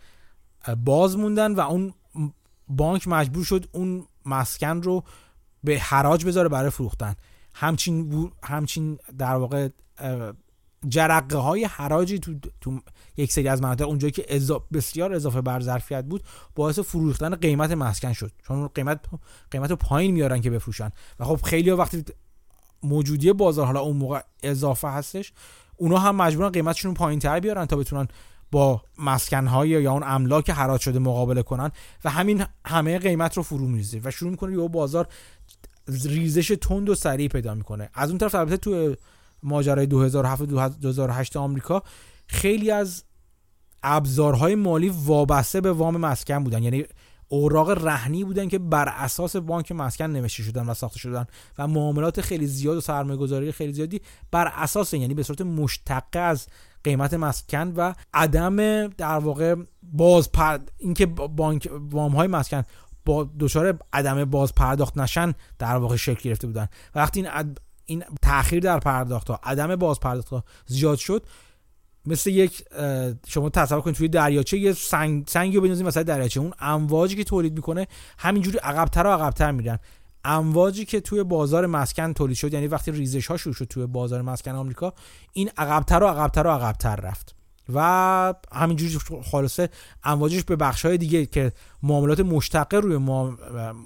باز 0.77 1.17
موندن 1.17 1.55
و 1.55 1.59
اون 1.59 1.93
بانک 2.67 3.07
مجبور 3.07 3.43
شد 3.43 3.65
اون 3.71 4.05
مسکن 4.25 4.81
رو 4.81 5.03
به 5.63 5.79
حراج 5.79 6.25
بذاره 6.25 6.49
برای 6.49 6.69
فروختن. 6.69 7.15
همچین 7.53 8.31
همچین 8.43 8.97
در 9.17 9.35
واقع 9.35 9.69
جرقه 10.88 11.38
های 11.38 11.65
حراجی 11.65 12.19
تو, 12.19 12.33
تو 12.61 12.79
یک 13.17 13.31
سری 13.31 13.47
از 13.47 13.61
مناطق 13.61 13.88
اونجایی 13.88 14.11
که 14.11 14.41
بسیار 14.73 15.13
اضافه 15.13 15.41
بر 15.41 15.59
ظرفیت 15.59 16.05
بود 16.05 16.23
باعث 16.55 16.79
فروختن 16.79 17.35
قیمت 17.35 17.71
مسکن 17.71 18.13
شد. 18.13 18.31
چون 18.47 18.67
قیمت 18.67 18.99
قیمت 19.51 19.69
رو 19.69 19.75
پایین 19.75 20.11
میارن 20.11 20.41
که 20.41 20.49
بفروشن. 20.49 20.89
و 21.19 21.25
خب 21.25 21.39
خیلی 21.43 21.71
وقتی 21.71 22.03
موجودی 22.83 23.33
بازار 23.33 23.65
حالا 23.65 23.79
اون 23.79 23.97
موقع 23.97 24.21
اضافه 24.43 24.88
هستش 24.88 25.33
اونا 25.77 25.97
هم 25.97 26.15
مجبورن 26.15 26.49
قیمتشون 26.49 26.93
پایین 26.93 27.19
تر 27.19 27.39
بیارن 27.39 27.65
تا 27.65 27.75
بتونن 27.75 28.07
با 28.51 28.81
مسکنهای 28.97 29.69
یا 29.69 29.91
اون 29.91 30.03
املاک 30.05 30.49
حراج 30.49 30.81
شده 30.81 30.99
مقابله 30.99 31.43
کنن 31.43 31.71
و 32.05 32.10
همین 32.10 32.45
همه 32.65 32.99
قیمت 32.99 33.38
رو 33.38 33.43
فرو 33.43 33.67
میریزه 33.67 34.01
و 34.03 34.12
شروع 34.12 34.31
می‌کنه 34.31 34.53
یه 34.53 34.67
بازار 34.67 35.08
ریزش 35.88 36.47
تند 36.62 36.89
و 36.89 36.95
سریع 36.95 37.27
پیدا 37.27 37.53
می‌کنه. 37.53 37.89
از 37.93 38.10
اون 38.10 38.17
طرف 38.17 38.36
البته 38.36 38.58
تو 38.58 38.95
ماجرای 39.43 39.86
2007 39.86 40.43
2008 40.43 41.38
آمریکا 41.38 41.84
خیلی 42.27 42.71
از 42.71 43.03
ابزارهای 43.84 44.55
مالی 44.55 44.89
وابسته 44.89 45.62
به 45.62 45.71
وام 45.71 45.97
مسکن 45.97 46.43
بودن. 46.43 46.63
یعنی 46.63 46.86
اوراق 47.27 47.86
رهنی 47.86 48.23
بودن 48.23 48.47
که 48.47 48.60
بر 48.60 48.89
اساس 48.89 49.36
بانک 49.36 49.71
مسکن 49.71 50.05
نوشته 50.05 50.43
شدن 50.43 50.65
و 50.65 50.73
ساخته 50.73 50.99
شدن 50.99 51.25
و 51.58 51.67
معاملات 51.67 52.21
خیلی 52.21 52.47
زیاد 52.47 52.77
و 52.77 52.81
سرمایه 52.81 53.17
گذاری 53.17 53.51
خیلی 53.51 53.73
زیادی 53.73 54.01
بر 54.31 54.51
اساس 54.55 54.93
یعنی 54.93 55.13
به 55.13 55.23
صورت 55.23 55.41
مشتقه 55.41 56.19
از 56.19 56.47
قیمت 56.85 57.13
مسکن 57.13 57.73
و 57.75 57.93
عدم 58.13 58.87
در 58.87 59.17
واقع 59.17 59.55
باز 59.83 60.31
پر 60.31 60.59
اینکه 60.77 61.05
بانک 61.05 61.69
وام 61.73 62.11
های 62.11 62.27
مسکن 62.27 62.63
با 63.05 63.29
دچار 63.39 63.79
عدم 63.93 64.25
باز 64.25 64.55
پرداخت 64.55 64.97
نشن 64.97 65.33
در 65.59 65.75
واقع 65.75 65.95
شکل 65.95 66.29
گرفته 66.29 66.47
بودن. 66.47 66.67
وقتی 66.95 67.19
این 67.19 67.55
این 67.85 68.03
تاخیر 68.21 68.59
در 68.59 68.79
پرداخت 68.79 69.29
ها 69.29 69.39
عدم 69.43 69.75
باز 69.75 69.99
پرداخت 69.99 70.29
ها 70.29 70.43
زیاد 70.65 70.97
شد 70.97 71.25
مثل 72.05 72.29
یک 72.29 72.63
شما 73.27 73.49
تصور 73.49 73.81
کنید 73.81 73.95
توی 73.95 74.07
دریاچه 74.07 74.57
یه 74.57 74.73
سنگ 74.73 75.27
سنگی 75.27 75.55
رو 75.55 75.61
بندازید 75.61 75.87
وسط 75.87 76.01
دریاچه. 76.01 76.39
اون 76.39 76.53
امواجی 76.59 77.15
که 77.15 77.23
تولید 77.23 77.53
می‌کنه 77.53 77.87
همینجوری 78.17 78.57
عقبتر 78.57 79.07
و 79.07 79.09
عقبتر 79.09 79.51
میرن. 79.51 79.79
امواجی 80.25 80.85
که 80.85 81.01
توی 81.01 81.23
بازار 81.23 81.65
مسکن 81.65 82.13
تولید 82.13 82.38
شد 82.38 82.53
یعنی 82.53 82.67
وقتی 82.67 82.91
ریزش 82.91 83.27
ها 83.27 83.38
شد 83.38 83.65
توی 83.69 83.85
بازار 83.85 84.21
مسکن 84.21 84.51
آمریکا 84.51 84.93
این 85.33 85.49
عقبتر 85.57 86.03
و 86.03 86.07
عقبتر 86.07 86.47
و 86.47 86.49
عقبتر 86.49 86.95
رفت. 86.95 87.35
و 87.73 88.33
همینجوری 88.51 88.99
خلاصه 89.23 89.69
امواجش 90.03 90.43
به 90.43 90.55
بخش 90.55 90.85
های 90.85 90.97
دیگه 90.97 91.25
که 91.25 91.51
معاملات 91.83 92.19
مشتقه 92.19 92.77
روی 92.77 92.97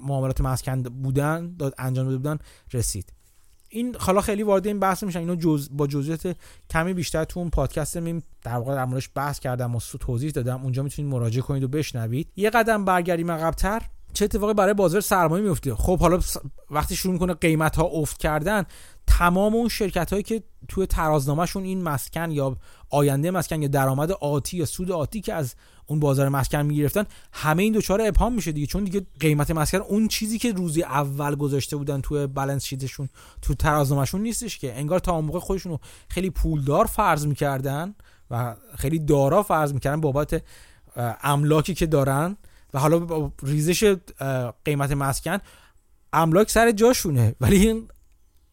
معاملات 0.02 0.40
مسکن 0.40 0.82
بودن 0.82 1.56
داد 1.58 1.74
انجام 1.78 2.04
داده 2.04 2.16
بودن 2.16 2.38
رسید. 2.72 3.12
این 3.68 3.96
حالا 3.98 4.20
خیلی 4.20 4.42
وارد 4.42 4.66
این 4.66 4.80
بحث 4.80 5.02
میشن. 5.02 5.18
اینو 5.18 5.34
جز 5.34 5.68
با 5.72 5.86
جزئیات 5.86 6.36
کمی 6.70 6.94
بیشتر 6.94 7.24
تو 7.24 7.40
اون 7.40 7.50
پادکست 7.50 7.96
میم 7.96 8.22
در 8.42 8.56
واقع 8.56 8.74
در 8.74 9.02
بحث 9.14 9.38
کردم 9.38 9.74
و 9.74 9.80
توضیح 10.00 10.30
دادم. 10.30 10.62
اونجا 10.62 10.82
می‌تونید 10.82 11.12
مراجعه 11.12 11.42
کنید 11.42 11.62
و 11.62 11.68
بشنوید. 11.68 12.28
یه 12.36 12.50
قدم 12.50 12.84
برگردیم 12.84 13.30
عقبتر. 13.30 13.82
چه 14.12 14.24
اتفاقی 14.24 14.54
برای 14.54 14.74
بازار 14.74 15.00
سرمایه 15.00 15.44
میفته؟ 15.44 15.74
خب 15.74 16.00
حالا 16.00 16.20
وقتی 16.70 16.96
شروع 16.96 17.12
می‌کنه 17.12 17.34
قیمت 17.34 17.76
ها 17.76 17.84
افت 17.84 18.18
کردن 18.18 18.64
تمام 19.06 19.54
اون 19.54 19.68
شرکت 19.68 20.10
هایی 20.10 20.22
که 20.22 20.42
توی 20.68 20.86
ترازنامهشون 20.86 21.64
این 21.64 21.82
مسکن 21.82 22.30
یا 22.30 22.56
آینده 22.90 23.30
مسکن 23.30 23.62
یا 23.62 23.68
درآمد 23.68 24.12
آتی 24.12 24.56
یا 24.56 24.64
سود 24.64 24.90
آتی 24.92 25.20
که 25.20 25.34
از 25.34 25.54
اون 25.86 26.00
بازار 26.00 26.28
مسکن 26.28 26.62
می‌گرفتن 26.62 27.04
همه 27.32 27.62
این 27.62 27.72
دوچاره 27.72 28.06
ابهام 28.06 28.34
میشه 28.34 28.52
دیگه. 28.52 28.66
چون 28.66 28.84
دیگه 28.84 29.06
قیمت 29.20 29.50
مسکن 29.50 29.78
اون 29.78 30.08
چیزی 30.08 30.38
که 30.38 30.52
روزی 30.52 30.82
اول 30.82 31.34
گذاشته 31.34 31.76
بودن 31.76 32.00
توی 32.00 32.26
بالانس 32.26 32.64
شیتشون 32.64 33.08
تو 33.42 33.54
ترازنامهشون 33.54 34.20
نیستش 34.20 34.58
که. 34.58 34.78
انگار 34.78 34.98
تا 34.98 35.12
اون 35.12 35.24
موقع 35.24 35.38
خودشونو 35.38 35.78
خیلی 36.08 36.30
پولدار 36.30 36.84
فرض 36.84 37.26
می‌کردن 37.26 37.94
و 38.30 38.56
خیلی 38.76 38.98
دارا 38.98 39.42
فرض 39.42 39.74
می‌کردن 39.74 40.00
بابت 40.00 40.42
املاکی 41.22 41.74
که 41.74 41.86
دارن. 41.86 42.36
و 42.74 42.78
حالا 42.78 42.98
با 42.98 43.32
ریزش 43.42 43.96
قیمت 44.64 44.92
مسکن 44.92 45.38
املاک 46.12 46.50
سر 46.50 46.70
جاشونه. 46.70 47.34
ولی 47.40 47.68
این 47.68 47.88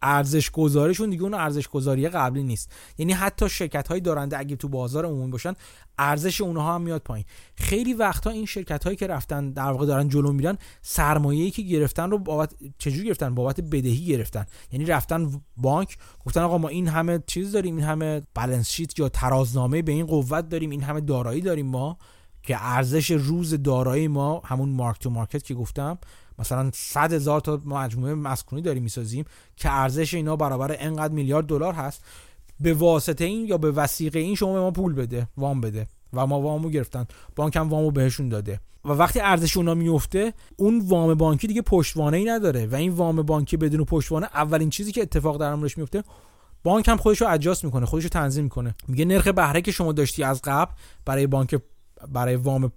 ارزش 0.02 0.52
گذاریشون 0.52 1.10
دیگه 1.10 1.24
اون 1.24 1.34
ارزش 1.34 1.68
گذاری 1.68 2.10
قبلی 2.10 2.44
نیست. 2.44 2.72
یعنی 2.98 3.14
حتی 3.14 3.50
شرکت 3.50 3.88
های 3.88 4.00
دارنده 4.00 4.40
اگه 4.40 4.56
تو 4.56 4.68
بازار 4.68 5.06
عمومی 5.06 5.32
باشن 5.32 5.54
ارزش 6.00 6.42
اونها 6.42 6.76
هم 6.76 6.82
میاد 6.82 7.02
پایین. 7.02 7.26
خیلی 7.56 7.94
وقتا 7.94 8.30
این 8.30 8.46
شرکت 8.46 8.84
هایی 8.84 8.96
که 8.96 9.08
رفتن 9.08 9.52
در 9.52 9.72
واقع 9.72 9.86
دارن 9.86 10.10
جلو 10.10 10.32
میرن 10.32 10.58
سرمایه‌ای 10.82 11.52
که 11.52 11.62
گرفتن 11.62 12.12
رو 12.12 12.18
بابت 12.18 12.54
چجوری 12.78 13.08
گرفتن؟ 13.08 13.36
بابت 13.36 13.62
بدهی 13.62 14.06
گرفتن. 14.06 14.46
یعنی 14.72 14.86
رفتن 14.86 15.42
بانک 15.58 15.98
گفتن 16.26 16.42
آقا 16.42 16.58
ما 16.58 16.68
این 16.68 16.88
همه 16.88 17.24
چیز 17.28 17.52
داریم 17.52 17.76
این 17.76 17.86
همه 17.86 18.22
بالانس 18.36 18.70
شیت 18.70 19.00
یا 19.00 19.10
ترازنامه 19.10 19.82
به 19.82 19.92
این 19.92 20.06
قوت 20.06 20.50
داریم 20.50 20.70
این 20.70 20.84
همه 20.84 21.02
دارایی 21.02 21.42
داریم 21.42 21.68
ما. 21.68 21.98
که 22.48 22.58
ارزش 22.60 23.12
روز 23.12 23.64
دارایی 23.64 24.08
ما 24.08 24.42
همون 24.46 24.70
مارک 24.70 25.00
تو 25.00 25.10
مارکت 25.10 25.44
که 25.44 25.54
گفتم 25.54 25.98
مثلا 26.40 26.72
100 26.74 27.14
هزار 27.14 27.42
تا 27.42 27.62
مجموعه 27.66 28.14
مسکونی 28.14 28.62
داریم 28.62 28.84
می‌سازیم 28.84 29.26
که 29.56 29.72
ارزش 29.72 30.14
اینا 30.14 30.36
برابر 30.36 30.76
انقدر 30.80 31.14
میلیارد 31.14 31.46
دلار 31.46 31.74
هست. 31.74 32.04
به 32.60 32.74
واسطه 32.74 33.26
این 33.26 33.48
یا 33.48 33.58
به 33.58 33.72
وسیقه 33.72 34.20
این 34.20 34.36
شما 34.36 34.54
به 34.54 34.60
ما 34.60 34.72
پول 34.72 34.94
بده 34.94 35.28
وام 35.38 35.62
بده 35.62 35.88
و 36.14 36.28
ما 36.28 36.42
وامو 36.42 36.70
گرفتن. 36.70 37.06
بانک 37.36 37.56
هم 37.56 37.70
وامو 37.70 37.92
بهشون 37.92 38.30
داده. 38.30 38.60
و 38.86 38.90
وقتی 38.90 39.20
ارزش 39.20 39.58
اونا 39.58 39.74
میفته 39.74 40.34
اون 40.58 40.82
وام 40.88 41.14
بانکی 41.14 41.48
دیگه 41.48 41.62
پشتوانه 41.62 42.18
ای 42.18 42.26
نداره 42.26 42.66
و 42.66 42.76
این 42.76 42.92
وام 42.92 43.22
بانکی 43.22 43.58
بدون 43.58 43.86
پشتوانه 43.86 44.28
اولین 44.34 44.70
چیزی 44.70 44.92
که 44.92 45.02
اتفاق 45.02 45.40
در 45.40 45.52
امرش 45.52 45.78
میفته 45.78 46.04
بانک 46.64 46.88
هم 46.88 46.98
خودش 46.98 47.22
رو 47.22 47.28
اجاست 47.30 47.66
می‌کنه 47.66 47.86
خودش 47.86 48.04
رو 48.04 48.10
تنظیم 48.10 48.44
می‌کنه. 48.44 48.76
میگه 48.88 49.06
نرخ 49.06 49.28
بهره 49.28 49.62
که 49.62 49.72
شما 49.72 49.92
داشتی 49.92 50.24
از 50.24 50.42
قبل 50.44 50.72
برای 51.06 51.28
بانک 51.28 51.56
برای 52.08 52.36
وام 52.36 52.72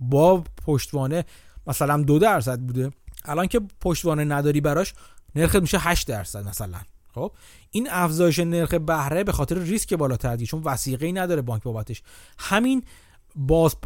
با 0.00 0.44
پشتوانه 0.66 1.24
مثلا 1.66 2.02
دو 2.02 2.18
درصد 2.18 2.60
بوده. 2.60 2.90
الان 3.24 3.46
که 3.46 3.60
پشتوانه 3.80 4.24
نداری 4.24 4.60
براش 4.60 4.94
نرخ 5.34 5.56
میشه 5.56 5.78
8 5.78 6.08
درصد 6.08 6.48
مثلا. 6.48 6.78
خب؟ 7.14 7.32
این 7.70 7.88
افزایش 7.90 8.38
نرخ 8.38 8.74
بهره 8.74 9.24
به 9.24 9.32
خاطر 9.32 9.58
ریسک 9.58 9.94
بالاتر 9.94 10.36
دیگه 10.36 10.50
چون 10.50 10.62
وسیقه 10.62 11.06
ای 11.06 11.12
نداره 11.12 11.42
بانک 11.42 11.62
بابتش. 11.62 12.02
همین 12.38 12.82
باز 13.36 13.76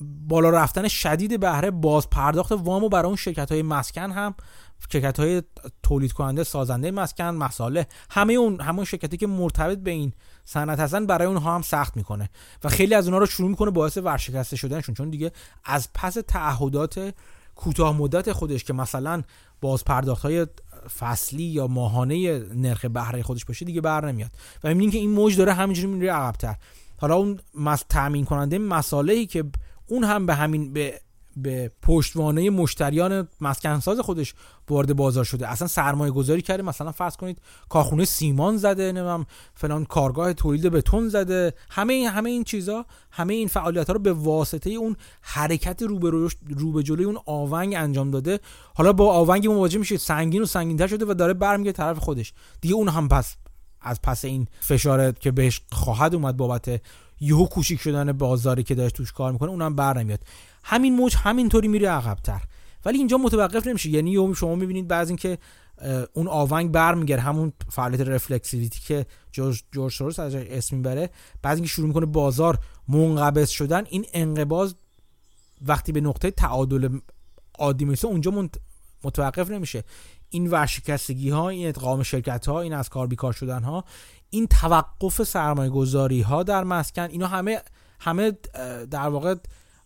بالا 0.00 0.50
رفتن 0.50 0.88
شدید 0.88 1.40
بهره 1.40 1.70
باز 1.70 2.10
پرداخت 2.10 2.52
وامو 2.52 2.88
برای 2.88 3.06
اون 3.06 3.16
شرکت 3.16 3.52
های 3.52 3.62
مسکن 3.62 4.10
هم 4.10 4.34
شرکت 4.92 5.20
های 5.20 5.42
تولید 5.82 6.12
کننده 6.12 6.44
سازنده 6.44 6.90
مسکن 6.90 7.24
مساله 7.24 7.86
همه 8.10 8.32
اون 8.32 8.60
همون 8.60 8.84
شرکتی 8.84 9.16
که 9.16 9.26
مرتبط 9.26 9.78
به 9.78 9.90
این 9.90 10.12
صنعت 10.44 10.80
هستن 10.80 11.06
برای 11.06 11.28
اونها 11.28 11.54
هم 11.54 11.62
سخت 11.62 11.96
می‌کنه. 11.96 12.30
و 12.64 12.68
خیلی 12.68 12.94
از 12.94 13.04
اونها 13.04 13.18
رو 13.18 13.26
شروع 13.26 13.50
می‌کنه 13.50 13.70
باعث 13.70 13.96
ورشکسته 13.96 14.56
شدنشون 14.56 14.94
چون 14.94 15.10
دیگه 15.10 15.32
از 15.64 15.88
پس 15.94 16.14
تعهدات 16.28 17.14
کوتاه 17.54 17.96
مدت 17.96 18.32
خودش 18.32 18.64
که 18.64 18.72
مثلا 18.72 19.22
باز 19.60 19.84
پرداخت 19.84 20.22
های 20.22 20.46
فصلی 20.98 21.42
یا 21.42 21.66
ماهانه 21.66 22.38
نرخ 22.54 22.84
بهره 22.84 23.22
خودش 23.22 23.44
باشه 23.44 23.64
دیگه 23.64 23.80
بر 23.80 24.12
نمیاد. 24.12 24.30
و 24.64 24.68
می‌بینین 24.68 24.90
که 24.90 24.98
این 24.98 25.10
موج 25.10 25.36
داره 25.36 25.52
همینجوری 25.52 25.86
میره 25.86 26.12
عقبتر. 26.12 26.56
حالا 26.98 27.14
اون 27.14 27.40
تامین 27.88 28.24
کننده 28.24 28.58
مسائلی 28.58 29.26
که 29.26 29.44
اون 29.86 30.04
هم 30.04 30.26
به 30.26 30.34
همین 30.34 30.72
به 30.72 31.00
به 31.42 31.72
پشتوانه 31.82 32.50
مشتریان 32.50 33.28
مسکنساز 33.40 34.00
خودش 34.00 34.34
وارد 34.70 34.96
بازار 34.96 35.24
شده. 35.24 35.48
اصلا 35.48 35.68
سرمایه 35.68 36.12
گذاری 36.12 36.42
کرده. 36.42 36.62
مثلا 36.62 36.92
فرض 36.92 37.16
کنید 37.16 37.40
کارخونه 37.68 38.04
سیمان 38.04 38.56
زده 38.56 38.92
نمیم 38.92 39.26
فلان 39.54 39.84
کارگاه 39.84 40.32
تولید 40.32 40.66
بتون 40.66 41.08
زده. 41.08 41.54
همه 41.70 41.94
این 41.94 42.08
همه 42.08 42.30
این 42.30 42.44
چیزا 42.44 42.86
همه 43.10 43.34
این 43.34 43.48
فعالیت 43.48 43.86
ها 43.86 43.92
رو 43.92 43.98
به 43.98 44.12
واسطه 44.12 44.70
اون 44.70 44.96
حرکت 45.20 45.82
رو 45.82 46.72
به 46.72 46.82
جلوی 46.82 47.04
اون 47.04 47.18
آونگ 47.26 47.74
انجام 47.74 48.10
داده. 48.10 48.40
حالا 48.74 48.92
با 48.92 49.12
آونگ 49.12 49.48
مواجه 49.48 49.78
میشه 49.78 49.96
سنگین 49.96 50.42
و 50.42 50.46
سنگینتر 50.46 50.86
شده 50.86 51.04
و 51.08 51.14
داره 51.14 51.34
برمیگه 51.34 51.72
طرف 51.72 51.98
خودش. 51.98 52.32
دیگه 52.60 52.74
اون 52.74 52.88
هم 52.88 53.08
پس 53.08 53.36
از 53.80 54.02
پس 54.02 54.24
این 54.24 54.46
فشارت 54.60 55.20
که 55.20 55.30
بهش 55.30 55.62
خواهد 55.72 56.14
اومد 56.14 56.36
بابت 56.36 56.80
یهو 57.20 57.46
کوچیک 57.46 57.80
شدن 57.80 58.12
بازاری 58.12 58.62
که 58.62 58.74
داشت 58.74 58.94
توش 58.94 59.12
کار 59.12 59.32
می‌کنه 59.32 59.50
اونم 59.50 59.76
بر 59.76 59.98
نمیاد. 59.98 60.20
همین 60.64 60.96
موج 60.96 61.16
همینطوری 61.16 61.68
میره 61.68 61.88
عقبتر. 61.88 62.42
ولی 62.84 62.98
اینجا 62.98 63.18
متوقف 63.18 63.66
نمیشه 63.66 63.90
یعنی 63.90 64.34
شما 64.34 64.54
می‌بینید 64.54 64.88
بعض 64.88 65.08
اینکه 65.08 65.38
اون 66.12 66.28
آونگ 66.28 66.70
برمیگره 66.70 67.20
همون 67.20 67.52
فعالیت 67.70 68.00
رفلکسیویتی 68.00 68.80
که 68.80 69.06
جورج 69.32 69.62
جورج 69.72 69.92
سوروس 69.92 70.18
از 70.18 70.34
اسم 70.34 70.76
می‌بره. 70.76 71.10
بعد 71.42 71.56
اینکه 71.56 71.70
شروع 71.70 71.88
می‌کنه 71.88 72.06
بازار 72.06 72.58
منقبض 72.88 73.48
شدن 73.48 73.84
این 73.90 74.04
انقباض 74.12 74.74
وقتی 75.66 75.92
به 75.92 76.00
نقطه 76.00 76.30
تعادل 76.30 76.98
عادی 77.58 77.84
می‌رسه 77.84 78.08
اونجا 78.08 78.48
متوقف 79.04 79.50
نمیشه. 79.50 79.84
این 80.30 80.50
ورشکستگی 80.50 81.30
ها 81.30 81.48
این 81.48 81.68
ادغام 81.68 82.02
شرکت 82.02 82.46
ها 82.46 82.60
این 82.60 82.72
از 82.72 82.88
کار 82.88 83.06
بیکار 83.06 83.32
شدن 83.32 83.62
ها 83.62 83.84
این 84.30 84.46
توقف 84.46 85.22
سرمایه 85.22 85.70
گذاری 85.70 86.20
ها 86.20 86.42
در 86.42 86.64
مسکن 86.64 87.02
اینا 87.02 87.26
همه 87.26 87.60
همه 88.00 88.32
در 88.90 89.08
واقع 89.08 89.34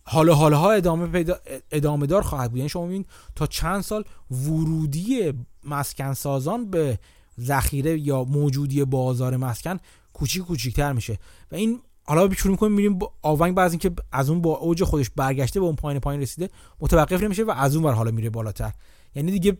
حال 0.03 0.29
حال 0.29 0.53
ها 0.53 0.71
ادامه 0.71 1.07
پیدا 1.07 1.35
ادامه 1.71 2.07
دار 2.07 2.21
خواهد 2.21 2.49
بود. 2.49 2.57
یعنی 2.57 2.69
شما 2.69 2.85
ببینید 2.85 3.07
تا 3.35 3.47
چند 3.47 3.81
سال 3.81 4.03
ورودی 4.31 5.33
مسکن 5.63 6.13
سازان 6.13 6.69
به 6.69 6.99
ذخیره 7.39 7.99
یا 7.99 8.23
موجودی 8.23 8.85
بازار 8.85 9.37
مسکن 9.37 9.79
کوچیک 10.13 10.43
کوچیکتر 10.43 10.93
میشه. 10.93 11.17
و 11.51 11.55
این 11.55 11.79
حالا 12.05 12.33
شروع 12.33 12.51
می‌کنیم 12.51 12.71
میریم 12.71 12.99
آونگ 13.21 13.55
بعضی 13.55 13.77
که 13.77 13.91
از 14.11 14.29
اون 14.29 14.41
با 14.41 14.57
اوج 14.57 14.83
خودش 14.83 15.09
برگشته 15.09 15.59
به 15.59 15.65
اون 15.65 15.75
پایین 15.75 15.99
پایین 15.99 16.21
رسیده 16.21 16.49
متوقف 16.79 17.23
نمیشه 17.23 17.43
و 17.43 17.51
از 17.51 17.75
اون 17.75 17.85
ور 17.85 17.93
حالا 17.93 18.11
میره 18.11 18.29
بالاتر. 18.29 18.73
یعنی 19.15 19.31
دیگه 19.31 19.57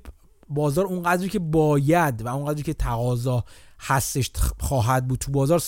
بازار 0.49 0.85
اون 0.85 1.03
قدری 1.03 1.29
که 1.29 1.39
باید 1.39 2.25
و 2.25 2.27
اون 2.27 2.45
قدری 2.45 2.63
که 2.63 2.73
تقاضا 2.73 3.43
هستش 3.79 4.31
خواهد 4.59 5.07
بود 5.07 5.19
تو 5.19 5.31
بازار 5.31 5.63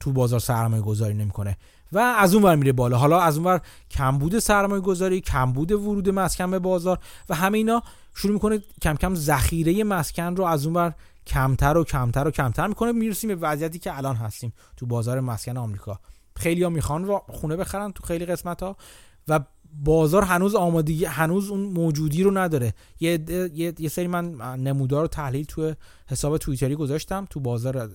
تو 0.00 0.12
بازار 0.12 0.40
سرمایه 0.40 0.82
گذاری 0.82 1.14
نمی‌کنه. 1.14 1.56
و 1.94 1.98
از 1.98 2.34
اون 2.34 2.42
ور 2.42 2.56
میره 2.56 2.72
بالا. 2.72 2.98
حالا 2.98 3.20
از 3.20 3.36
اون 3.36 3.46
ور 3.46 3.60
کمبود 3.90 4.38
سرمایه 4.38 4.80
گذاری 4.80 5.20
کمبود 5.20 5.72
ورود 5.72 6.08
مسکن 6.08 6.50
به 6.50 6.58
بازار 6.58 6.98
و 7.28 7.34
همه 7.34 7.58
اینا 7.58 7.82
شروع 8.14 8.32
می‌کنه 8.32 8.62
کم 8.82 8.94
کم 8.94 9.14
ذخیره 9.14 9.84
مسکن 9.84 10.36
رو 10.36 10.44
از 10.44 10.66
اون 10.66 10.76
ور 10.76 10.94
کمتر 11.26 11.76
و 11.76 11.84
کمتر 11.84 12.28
و 12.28 12.30
کمتر 12.30 12.66
می‌کنه. 12.66 12.92
می‌رسیم 12.92 13.28
به 13.28 13.34
وضعیتی 13.34 13.78
که 13.78 13.96
الان 13.96 14.16
هستیم 14.16 14.52
تو 14.76 14.86
بازار 14.86 15.20
مسکن 15.20 15.56
آمریکا. 15.56 16.00
خیلی 16.36 16.62
ها 16.62 16.68
می‌خوان 16.68 17.18
خونه 17.28 17.56
بخرن 17.56 17.92
تو 17.92 18.06
خیلی 18.06 18.26
قسمت 18.26 18.62
ها 18.62 18.76
و 19.28 19.40
بازار 19.84 20.22
هنوز 20.22 20.54
آمادگی 20.54 21.04
هنوز 21.04 21.50
اون 21.50 21.60
موجودی 21.60 22.22
رو 22.22 22.38
نداره. 22.38 22.74
یه, 23.00 23.24
یه،, 23.54 23.74
یه 23.78 23.88
سری 23.88 24.06
من 24.06 24.24
نمودار 24.56 25.02
رو 25.02 25.08
تحلیل 25.08 25.44
تو 25.44 25.74
حساب 26.06 26.38
توییتری 26.38 26.76
گذاشتم 26.76 27.26
تو 27.30 27.40
بازار 27.40 27.90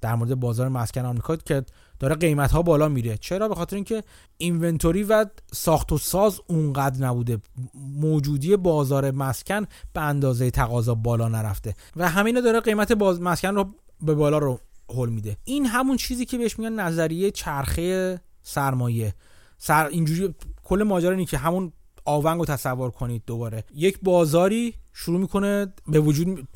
در 0.00 0.14
مورد 0.14 0.34
بازار 0.34 0.68
مسکن 0.68 1.04
آمریکا 1.04 1.36
که 1.36 1.64
داره 2.00 2.14
قیمت 2.14 2.52
ها 2.52 2.62
بالا 2.62 2.88
میره. 2.88 3.16
چرا؟ 3.16 3.48
به 3.48 3.54
خاطر 3.54 3.76
اینکه 3.76 4.02
اینونتوری 4.36 5.02
و 5.02 5.26
ساخت 5.52 5.92
و 5.92 5.98
ساز 5.98 6.40
اونقدر 6.46 7.06
نبوده. 7.06 7.38
موجودی 7.74 8.56
بازار 8.56 9.10
مسکن 9.10 9.66
به 9.92 10.00
اندازه 10.00 10.50
تقاضا 10.50 10.94
بالا 10.94 11.28
نرفته. 11.28 11.74
و 11.96 12.08
همینه 12.08 12.40
داره 12.40 12.60
قیمت 12.60 12.92
باز 12.92 13.20
مسکن 13.20 13.54
رو 13.54 13.74
به 14.02 14.14
بالا 14.14 14.38
رو 14.38 14.60
هل 14.94 15.08
میده. 15.08 15.36
این 15.44 15.66
همون 15.66 15.96
چیزی 15.96 16.24
که 16.26 16.38
بهش 16.38 16.58
میگن 16.58 16.72
نظریه 16.72 17.30
چرخه 17.30 18.20
سرمایه. 18.42 19.14
سر 19.58 19.86
اینجوری 19.86 20.34
کل 20.64 20.82
ماجرا 20.82 21.10
اینه 21.10 21.24
که 21.24 21.38
همون 21.38 21.72
آونگ 22.04 22.38
رو 22.38 22.44
تصور 22.44 22.90
کنید 22.90 23.22
دوباره. 23.26 23.64
یک 23.74 23.98
بازاری 24.02 24.74
شروع 24.92 25.20
می‌کنه 25.20 25.66
به 25.88 26.00
وجود 26.00 26.48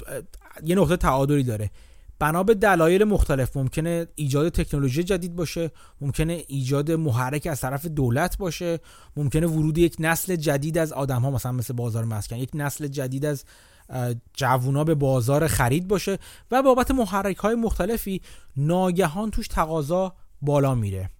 یه 0.64 0.76
نقطه 0.76 0.96
تعادلی 0.96 1.42
داره. 1.42 1.70
بنا 2.18 2.42
به 2.42 2.55
دلایل 2.55 3.05
مختلف. 3.05 3.57
ممکنه 3.57 4.07
ایجاد 4.14 4.48
تکنولوژی 4.48 5.05
جدید 5.05 5.37
باشه 5.37 5.70
ممکنه 6.00 6.44
ایجاد 6.48 6.90
محرک 6.90 7.46
از 7.46 7.61
طرف 7.61 7.87
دولت 7.87 8.38
باشه 8.38 8.81
ممکنه 9.16 9.46
ورود 9.46 9.79
یک 9.79 9.96
نسل 9.98 10.37
جدید 10.37 10.79
از 10.79 10.92
آدم 10.92 11.22
ها 11.22 11.31
مثلا 11.31 11.53
مثل 11.53 11.74
بازار 11.74 12.05
مسکن 12.05 12.37
یک 12.37 12.50
نسل 12.55 12.87
جدید 12.87 13.24
از 13.24 13.44
جوونا 14.35 14.85
به 14.85 14.94
بازار 14.94 15.46
خرید 15.46 15.88
باشه 15.88 16.18
و 16.50 16.62
بابت 16.62 16.90
محرک 16.90 17.37
های 17.37 17.55
مختلفی 17.55 18.22
ناگهان 18.57 19.31
توش 19.31 19.48
تقاضا 19.48 20.14
بالا 20.42 20.74
میره. 20.74 21.11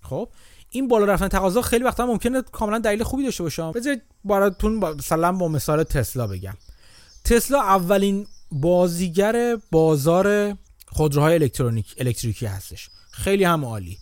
خب 0.00 0.28
این 0.70 0.88
بالا 0.88 1.04
رفتن 1.04 1.28
تقاضا 1.28 1.62
خیلی 1.62 1.84
وقتا 1.84 2.06
ممکنه 2.06 2.42
کاملا 2.42 2.78
دلیل 2.78 3.02
خوبی 3.02 3.24
داشته 3.24 3.42
باشه 3.42 3.72
بذارید 3.72 4.02
براتون 4.24 4.72
مثلا 4.72 5.32
با 5.32 5.48
مثال 5.48 5.82
تسلا 5.82 6.26
بگم. 6.26 6.54
تسلا 7.24 7.62
اولین 7.62 8.26
بازیگر 8.52 9.58
بازار 9.70 10.56
خودروهای 10.86 11.34
الکترونیک 11.34 11.94
الکتریکی 11.98 12.46
هستش. 12.46 12.90
خیلی 13.10 13.44
هم 13.44 13.64
عالی. 13.64 13.98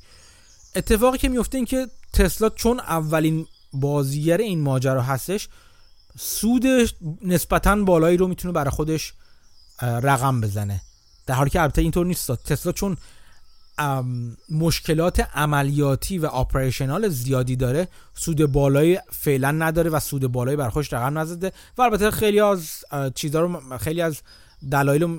اتفاقی 0.77 1.19
که 1.19 1.29
میفته 1.29 1.59
این 1.59 1.65
که 1.65 1.87
تسلا 2.13 2.49
چون 2.49 2.81
اولین 2.81 3.47
بازیگر 3.73 4.37
این 4.37 4.61
ماجرا 4.61 5.03
هستش 5.03 5.49
سود 6.19 6.65
نسبتا 7.23 7.77
بالایی 7.77 8.17
رو 8.17 8.29
می‌تونه 8.29 8.53
برای 8.53 8.71
خودش 8.71 9.13
رقم 9.83 10.41
بزنه. 10.41 10.81
در 11.27 11.35
حالی 11.35 11.51
که 11.51 11.61
البته 11.61 11.83
اینطور 11.83 12.07
نیست. 12.07 12.33
تسلا 12.33 12.73
چون 12.73 12.97
مشکلات 14.51 15.21
عملیاتی 15.21 16.19
و 16.19 16.27
آپریشنال 16.27 17.09
زیادی 17.09 17.57
داره. 17.57 17.89
سود 18.15 18.47
بالایی 18.47 18.99
فعلا 19.11 19.51
نداره 19.51 19.91
و 19.91 20.01
سود 20.01 20.27
بالایی 20.27 20.57
بر 20.57 20.69
خودش 20.69 20.93
رقم 20.93 21.19
نزده. 21.19 21.53
و 21.79 21.83
البته 21.83 22.11
خیلی 22.11 22.41
از 22.41 22.85
چیزها 23.15 23.41
رو 23.41 23.79
خیلی 23.79 24.01
از 24.01 24.21
دلایل 24.71 25.19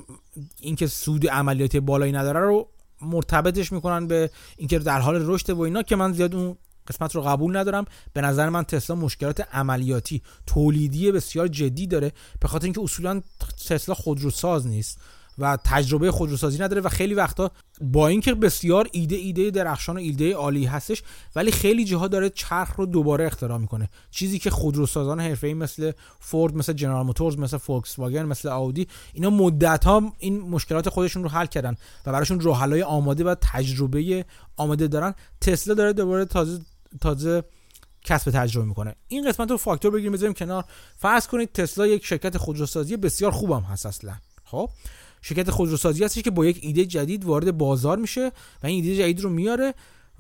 اینکه 0.59 0.87
سود 0.87 1.27
عملیاتی 1.27 1.79
بالایی 1.79 2.11
نداره 2.11 2.39
رو 2.39 2.69
مرتبطش 3.01 3.71
می‌کنن 3.71 4.07
به 4.07 4.29
اینکه 4.57 4.79
در 4.79 4.99
حال 4.99 5.15
رشد 5.27 5.49
و 5.49 5.61
اینا 5.61 5.83
که 5.83 5.95
من 5.95 6.13
زیاد 6.13 6.35
اون 6.35 6.57
قسمت 6.87 7.15
رو 7.15 7.21
قبول 7.21 7.57
ندارم. 7.57 7.85
به 8.13 8.21
نظر 8.21 8.49
من 8.49 8.63
تسلا 8.63 8.95
مشکلات 8.95 9.47
عملیاتی 9.53 10.21
تولیدی 10.47 11.11
بسیار 11.11 11.47
جدی 11.47 11.87
داره. 11.87 12.11
به 12.39 12.47
خاطر 12.47 12.65
اینکه 12.65 12.81
اصولا 12.81 13.21
تسلا 13.67 13.95
خودروساز 13.95 14.67
نیست. 14.67 14.99
و 15.39 15.57
تجربه 15.65 16.11
خودروسازی 16.11 16.59
نداره 16.59 16.81
و 16.81 16.89
خیلی 16.89 17.13
وقتا 17.13 17.51
با 17.81 18.07
اینکه 18.07 18.33
بسیار 18.33 18.89
ایده 18.91 19.15
ایده 19.15 19.51
درخشان 19.51 19.95
و 19.95 19.99
ایده 19.99 20.33
عالی 20.33 20.65
هستش 20.65 21.03
ولی 21.35 21.51
خیلی 21.51 21.85
جاها 21.85 22.07
داره 22.07 22.29
چرخ 22.29 22.75
رو 22.75 22.85
دوباره 22.85 23.25
اختراع 23.25 23.57
می‌کنه. 23.57 23.89
چیزی 24.11 24.39
که 24.39 24.49
خودروسازان 24.49 25.19
حرفه‌ای 25.19 25.53
مثل 25.53 25.91
فورد 26.19 26.55
مثل 26.55 26.73
جنرال 26.73 27.05
موتورز 27.05 27.37
مثل 27.37 27.57
فولکس 27.57 27.99
واگن 27.99 28.23
مثل 28.23 28.49
آودی 28.49 28.87
اینا 29.13 29.29
مدت 29.29 29.83
ها 29.83 30.13
این 30.19 30.39
مشکلات 30.39 30.89
خودشون 30.89 31.23
رو 31.23 31.29
حل 31.29 31.45
کردن 31.45 31.75
و 32.05 32.11
براشون 32.11 32.39
راه 32.39 32.81
آماده 32.81 33.23
و 33.23 33.35
تجربه 33.41 34.25
آماده 34.57 34.87
دارن. 34.87 35.13
تسلا 35.41 35.73
داره 35.73 35.93
دوباره 35.93 36.25
تازه 36.25 36.61
تازه 37.01 37.43
کسب 38.03 38.31
تجربه 38.31 38.67
می‌کنه. 38.67 38.95
این 39.07 39.27
قسمت 39.27 39.51
رو 39.51 39.57
فاکتور 39.57 39.91
بگیریم 39.91 40.11
بذاریم 40.11 40.33
کنار. 40.33 40.65
فرض 40.97 41.27
کنید 41.27 41.51
تسلا 41.51 41.87
یک 41.87 42.05
شرکت 42.05 42.37
خودروسازی 42.37 42.97
بسیار 42.97 43.31
خوبم 43.31 43.61
هست 43.61 43.85
اصلا. 43.85 44.13
خب؟ 44.43 44.69
شرکت 45.25 45.51
خودروسازی 45.51 46.03
هستش 46.03 46.21
که 46.21 46.31
با 46.31 46.45
یک 46.45 46.59
ایده 46.61 46.85
جدید 46.85 47.25
وارد 47.25 47.57
بازار 47.57 47.97
میشه 47.97 48.31
و 48.63 48.67
این 48.67 48.83
ایده 48.83 48.95
جدید 48.95 49.21
رو 49.21 49.29
میاره 49.29 49.73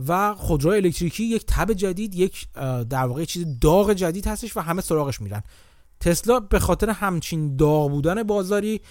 و 0.07 0.33
خودرو 0.35 0.71
الکتریکی 0.71 1.23
یک 1.23 1.45
تب 1.47 1.73
جدید 1.73 2.15
یک 2.15 2.47
در 2.89 3.05
واقع 3.05 3.25
چیز 3.25 3.45
داغ 3.61 3.93
جدید 3.93 4.27
هستش 4.27 4.57
و 4.57 4.59
همه 4.59 4.81
سراغش 4.81 5.21
میرن. 5.21 5.43
تسلا 5.99 6.39
به 6.39 6.59
خاطر 6.59 6.89
همچین 6.89 7.55
داغ 7.55 7.91
بودن 7.91 8.23
بازاری 8.23 8.81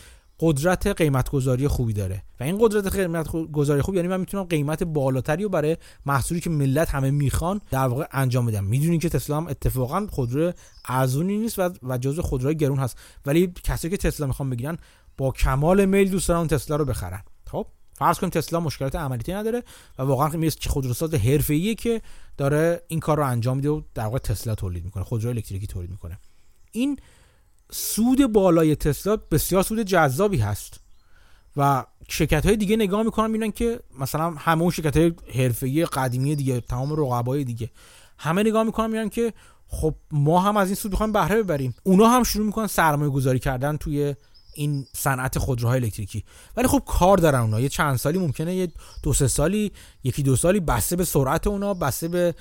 قدرت 0.40 0.86
قیمت 0.86 1.30
گذاری 1.30 1.68
خوبی 1.68 1.92
داره 1.92 2.22
و 2.40 2.44
این 2.44 2.58
قدرت 2.60 2.96
قیمت 2.96 3.28
گذاری 3.52 3.82
خوب 3.82 3.94
یعنی 3.94 4.08
من 4.08 4.20
می‌تونم 4.20 4.44
قیمت 4.44 4.82
بالاتری 4.82 5.42
رو 5.42 5.48
برای 5.48 5.76
محصولی 6.06 6.40
که 6.40 6.50
ملت 6.50 6.90
همه 6.90 7.10
می‌خوان 7.10 7.60
در 7.70 7.86
واقع 7.86 8.06
انجام 8.12 8.46
بدم. 8.46 8.64
می‌دونین 8.64 9.00
که 9.00 9.08
تسلا 9.08 9.36
هم 9.36 9.46
اتفاقا 9.46 10.06
خودرو 10.10 10.52
ارزونی 10.88 11.38
نیست 11.38 11.58
و 11.58 11.70
و 11.82 11.98
جزو 11.98 12.22
خودروهای 12.22 12.56
گرون 12.56 12.78
هست. 12.78 12.98
ولی 13.26 13.52
کسی 13.64 13.90
که 13.90 13.96
تسلا 13.96 14.26
می‌خوان 14.26 14.50
بگیرن 14.50 14.78
با 15.18 15.30
کمال 15.30 15.84
میل 15.84 16.10
دوست 16.10 16.28
دارن 16.28 16.46
تسلا 16.46 16.76
رو 16.76 16.84
بخرن. 16.84 17.22
خب 17.50 17.66
فرض 17.94 18.18
کنیم 18.18 18.30
تسلا 18.30 18.60
مشکلات 18.60 18.94
عملیاتی 18.96 19.32
نداره 19.32 19.62
و 19.98 20.02
واقعا 20.02 20.28
می‌رسه 20.28 20.58
که 20.60 20.70
خودروساز 20.70 21.14
حرفه‌ایه 21.14 21.74
که 21.74 22.02
داره 22.36 22.82
این 22.88 23.00
کار 23.00 23.16
رو 23.16 23.26
انجام 23.26 23.56
میده 23.56 23.70
و 23.70 23.82
در 23.94 24.04
واقع 24.04 24.18
تسلا 24.18 24.54
تولید 24.54 24.84
می‌کنه 24.84 25.04
خودرو 25.04 25.30
الکتریکی 25.30 25.66
تولید 25.66 25.90
می‌کنه. 25.90 26.18
این 26.72 26.98
سود 27.70 28.32
بالای 28.32 28.76
تسلا 28.76 29.16
بسیار 29.16 29.62
سود 29.62 29.80
جذابی 29.80 30.38
هست 30.38 30.80
و 31.56 31.84
شرکت 32.08 32.46
های 32.46 32.56
دیگه 32.56 32.76
نگاه 32.76 33.02
می‌کنن 33.02 33.30
می‌بینن 33.30 33.52
که 33.52 33.80
مثلا 33.98 34.30
همه 34.30 34.62
اون 34.62 34.70
شرکت 34.70 34.96
های 34.96 35.12
حرفه‌ای 35.34 35.84
قدیمی 35.84 36.36
دیگه 36.36 36.60
تمام 36.60 36.92
رقبای 36.92 37.44
دیگه 37.44 37.70
همه 38.18 38.42
نگاه 38.42 38.62
می‌کنن 38.62 38.86
می‌بینن 38.86 39.08
که 39.08 39.32
خب 39.66 39.94
ما 40.10 40.40
هم 40.40 40.56
از 40.56 40.68
این 40.68 40.74
سود 40.74 40.90
می‌خوایم 40.90 41.12
بهره 41.12 41.42
ببریم. 41.42 41.74
اونا 41.82 42.08
هم 42.08 42.22
شروع 42.22 42.46
می‌کنن 42.46 42.66
سرمایه 42.66 43.10
گذاری 43.10 43.38
کردن 43.38 43.76
توی 43.76 44.14
این 44.54 44.86
صنعت 44.96 45.38
خودروهای 45.38 45.80
الکتریکی. 45.80 46.24
ولی 46.56 46.68
خب 46.68 46.82
کار 46.86 47.18
دارن 47.18 47.40
اونا. 47.40 47.60
یه 47.60 47.68
چند 47.68 47.96
سالی 47.96 48.18
ممکنه 48.18 48.54
یه 48.54 48.72
دو 49.02 49.12
سه 49.12 49.28
سالی 49.28 49.72
یکی 50.04 50.22
دو 50.22 50.36
سالی 50.36 50.60
بسته 50.60 50.96
به 50.96 51.04
سرعت 51.04 51.46
اونا 51.46 51.74
بسته 51.74 52.08
به 52.08 52.34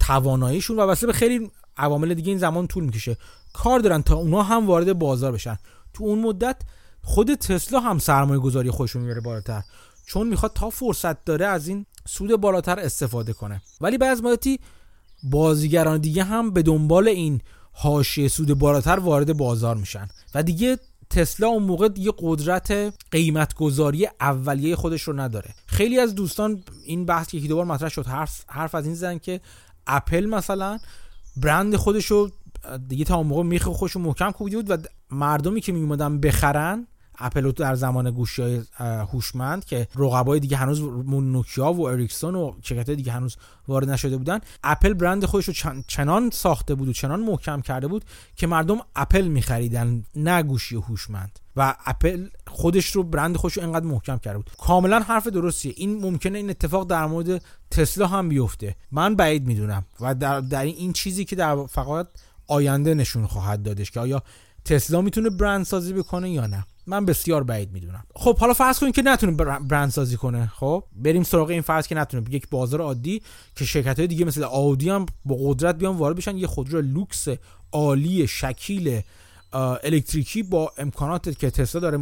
تواناییشون 0.00 0.78
و 0.78 0.86
بسته 0.86 1.06
به 1.06 1.12
خیلی 1.12 1.50
عوامل 1.76 2.14
دیگه 2.14 2.28
این 2.28 2.38
زمان 2.38 2.66
طول 2.66 2.84
می‌کشه. 2.84 3.16
کار 3.52 3.80
دارن 3.80 4.02
تا 4.02 4.14
اونا 4.16 4.42
هم 4.42 4.66
وارد 4.66 4.92
بازار 4.92 5.32
بشن. 5.32 5.58
تو 5.94 6.04
اون 6.04 6.18
مدت 6.18 6.56
خود 7.02 7.34
تسلا 7.34 7.80
هم 7.80 7.98
سرمایه 7.98 8.40
گذاری 8.40 8.70
خودشون 8.70 9.02
می‌بره 9.02 9.20
بالاتر. 9.20 9.62
چون 10.06 10.28
می‌خواد 10.28 10.52
تا 10.54 10.70
فرصت 10.70 11.24
داره 11.24 11.46
از 11.46 11.68
این 11.68 11.86
سود 12.08 12.36
بالاتر 12.36 12.80
استفاده 12.80 13.32
کنه. 13.32 13.62
ولی 13.80 13.98
بعض 13.98 14.20
مدتی 14.20 14.60
بازیگران 15.22 16.00
دیگه 16.00 16.24
هم 16.24 16.50
به 16.50 16.62
دنبال 16.62 17.08
این 17.08 17.40
حاشیه 17.72 18.28
سود 18.28 18.58
بالاتر 18.58 18.98
وارد 18.98 19.36
بازار 19.36 19.76
میشن. 19.76 20.08
و 20.34 20.42
دیگه 20.42 20.78
تسلا 21.12 21.48
اون 21.48 21.62
موقع 21.62 21.88
دیگه 21.88 22.12
قدرت 22.18 22.94
قیمت 23.10 23.54
گذاری 23.54 24.08
اولیه 24.20 24.76
خودش 24.76 25.02
رو 25.02 25.12
نداره. 25.12 25.54
خیلی 25.66 25.98
از 25.98 26.14
دوستان 26.14 26.62
این 26.84 27.06
بحث 27.06 27.34
یکی 27.34 27.48
دوبار 27.48 27.64
مطرح 27.64 27.88
شد 27.88 28.06
حرف, 28.06 28.44
حرف 28.48 28.74
از 28.74 28.86
این 28.86 28.94
زدن 28.94 29.18
که 29.18 29.40
اپل 29.86 30.26
مثلا 30.26 30.78
برند 31.36 31.76
خودش 31.76 32.06
رو 32.06 32.30
دیگه 32.88 33.04
تا 33.04 33.16
اون 33.16 33.26
موقع 33.26 33.42
میخ 33.42 33.68
خودش 33.68 33.92
رو 33.92 34.00
محکم 34.00 34.30
کوبیده 34.30 34.56
بود 34.56 34.70
و 34.70 34.76
مردمی 35.10 35.60
که 35.60 35.72
میومدن 35.72 36.20
بخرن 36.20 36.86
اپل 37.22 37.50
در 37.50 37.74
زمان 37.74 38.10
گوشی 38.10 38.42
های 38.42 38.62
هوشمند 38.78 39.64
که 39.64 39.88
رقبای 39.96 40.40
دیگه 40.40 40.56
هنوز 40.56 40.80
نوکیا 41.08 41.72
و 41.72 41.86
اریکسون 41.86 42.34
و 42.34 42.52
شرکت 42.62 42.90
دیگه 42.90 43.12
هنوز 43.12 43.36
وارد 43.68 43.90
نشده 43.90 44.16
بودن 44.16 44.40
اپل 44.64 44.94
برند 44.94 45.24
خودش 45.24 45.46
رو 45.48 45.82
چنان 45.86 46.30
ساخته 46.30 46.74
بود 46.74 46.88
و 46.88 46.92
چنان 46.92 47.20
محکم 47.20 47.60
کرده 47.60 47.86
بود 47.86 48.04
که 48.36 48.46
مردم 48.46 48.78
اپل 48.96 49.28
میخریدن 49.28 50.04
نه 50.16 50.42
گوشی 50.42 50.76
هوشمند. 50.76 51.38
و 51.56 51.74
اپل 51.86 52.28
خودش 52.46 52.90
رو 52.90 53.02
برند 53.02 53.36
خودش 53.36 53.56
رو 53.56 53.62
انقدر 53.62 53.86
محکم 53.86 54.18
کرده 54.18 54.36
بود. 54.36 54.50
کاملا 54.58 55.00
حرف 55.00 55.26
درستیه. 55.26 55.72
این 55.76 56.00
ممکنه 56.00 56.38
این 56.38 56.50
اتفاق 56.50 56.86
در 56.86 57.06
مورد 57.06 57.42
تسلا 57.70 58.06
هم 58.06 58.28
بیفته. 58.28 58.76
من 58.92 59.14
بعید 59.14 59.46
می‌دونم 59.46 59.84
و 60.00 60.14
در, 60.14 60.40
در 60.40 60.62
این 60.62 60.92
چیزی 60.92 61.24
که 61.24 61.36
در 61.36 61.66
فقط 61.66 62.08
آینده 62.46 62.94
نشون 62.94 63.26
خواهد 63.26 63.62
دادش 63.62 63.90
که 63.90 64.00
آیا 64.00 64.22
تسلا 64.64 65.00
می‌تونه 65.00 65.30
برند 65.30 65.64
سازی 65.64 65.92
بکنه 65.92 66.30
یا 66.30 66.46
نه. 66.46 66.64
من 66.86 67.06
بسیار 67.06 67.42
بعید 67.42 67.72
می‌دونم. 67.72 68.04
خب 68.14 68.38
حالا 68.38 68.52
فرض 68.52 68.78
کنیم 68.78 68.92
که 68.92 69.02
نتونه 69.02 69.32
برند 69.58 69.90
سازی 69.90 70.16
کنه. 70.16 70.46
خب 70.46 70.84
بریم 70.96 71.22
سراغ 71.22 71.48
این 71.48 71.60
فرض 71.60 71.86
که 71.86 71.94
نتونه. 71.94 72.34
یک 72.34 72.48
بازار 72.50 72.80
عادی 72.80 73.22
که 73.56 73.64
شرکت 73.64 73.98
های 73.98 74.06
دیگه 74.08 74.24
مثل 74.24 74.44
آودی 74.44 74.90
هم 74.90 75.06
با 75.24 75.36
قدرت 75.40 75.78
بیان 75.78 75.96
وارد 75.96 76.16
بشن 76.16 76.36
یه 76.36 76.46
خودرو 76.46 76.80
لوکس 76.80 77.28
عالی 77.72 78.26
شکیل 78.26 79.00
الکتریکی 79.52 80.42
با 80.42 80.72
امکانات 80.78 81.38
که 81.38 81.50
تسلا 81.50 81.80
داره 81.80 81.98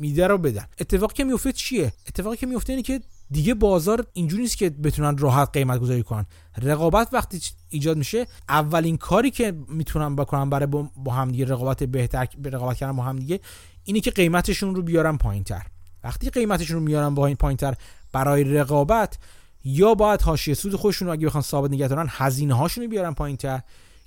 میده 0.00 0.26
رو 0.26 0.38
بدن. 0.38 0.64
اتفاقی 0.80 1.14
که 1.14 1.24
میفته 1.24 1.52
چیه؟ 1.52 1.92
اتفاقی 2.08 2.36
که 2.36 2.46
میفته 2.46 2.72
اینه 2.72 2.82
که 2.82 3.00
دیگه 3.30 3.54
بازار 3.54 4.06
اینجوری 4.12 4.42
نیست 4.42 4.58
که 4.58 4.70
بتونن 4.70 5.18
راحت 5.18 5.48
قیمت 5.52 5.80
گذاری 5.80 6.02
کنن. 6.02 6.26
رقابت 6.62 7.08
وقتی 7.12 7.40
ایجاد 7.68 7.96
میشه 7.96 8.26
اولین 8.48 8.96
کاری 8.96 9.30
که 9.30 9.54
می‌تونن 9.68 10.16
بکنن 10.16 10.50
برای 10.50 10.66
با 10.96 11.12
هم 11.12 11.30
دیگه 11.30 11.44
رقابت 11.44 11.82
بهتر 11.82 12.28
رقابت 12.44 12.76
کردن 12.76 12.96
با 12.96 13.02
هم 13.02 13.18
دیگه 13.18 13.40
اینه 13.88 14.00
که 14.00 14.10
قیمتشون 14.10 14.74
رو 14.74 14.82
بیارن 14.82 15.16
پایین 15.16 15.44
تر 15.44 15.66
وقتی 16.04 16.30
قیمتشون 16.30 16.76
رو 16.76 16.82
میارن 16.82 17.14
با 17.14 17.26
این 17.26 17.36
پایینتر 17.36 17.74
برای 18.12 18.44
رقابت 18.44 19.18
یا 19.64 19.94
باید 19.94 20.22
حاشیه 20.22 20.54
سود 20.54 20.74
خودشون 20.74 21.08
رو 21.08 21.14
اگه 21.14 21.26
بخوان 21.26 21.42
ثابت 21.42 21.70
نگه 21.70 21.88
دارن 21.88 22.06
هزینه 22.10 22.54
هاشون 22.54 22.84
رو 22.84 22.90
بیارن 22.90 23.14
پایینتر 23.14 23.60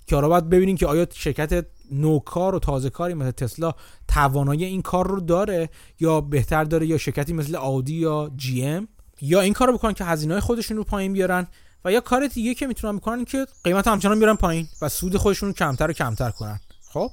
که 0.07 0.15
حالا 0.15 0.27
باید 0.27 0.49
ببینیم 0.49 0.77
که 0.77 0.87
آیا 0.87 1.07
شرکت 1.13 1.65
نوکار 1.91 2.55
و 2.55 2.59
تازه 2.59 2.89
کاری 2.89 3.13
مثل 3.13 3.31
تسلا 3.31 3.73
توانایی 4.07 4.63
این 4.63 4.81
کار 4.81 5.07
رو 5.07 5.19
داره 5.19 5.69
یا 5.99 6.21
بهتر 6.21 6.63
داره 6.63 6.87
یا 6.87 6.97
شرکتی 6.97 7.33
مثل 7.33 7.55
آودی 7.55 7.93
یا 7.93 8.31
جی 8.37 8.65
ام 8.65 8.87
یا 9.21 9.41
این 9.41 9.53
کار 9.53 9.67
رو 9.67 9.73
بکنن 9.73 9.93
که 9.93 10.03
هزینه 10.03 10.39
خودشون 10.39 10.77
رو 10.77 10.83
پایین 10.83 11.13
بیارن 11.13 11.47
و 11.85 11.91
یا 11.91 12.01
کار 12.01 12.27
دیگه 12.27 12.53
که 12.53 12.67
می‌تونن 12.67 12.97
بکنن 12.97 13.25
که 13.25 13.45
قیمت 13.63 13.87
همچنان 13.87 14.19
بیارن 14.19 14.35
پایین 14.35 14.67
و 14.81 14.89
سود 14.89 15.17
خودشون 15.17 15.49
رو 15.49 15.53
کمتر 15.53 15.89
و 15.89 15.93
کمتر 15.93 16.31
کنن. 16.31 16.59
خب؟ 16.89 17.11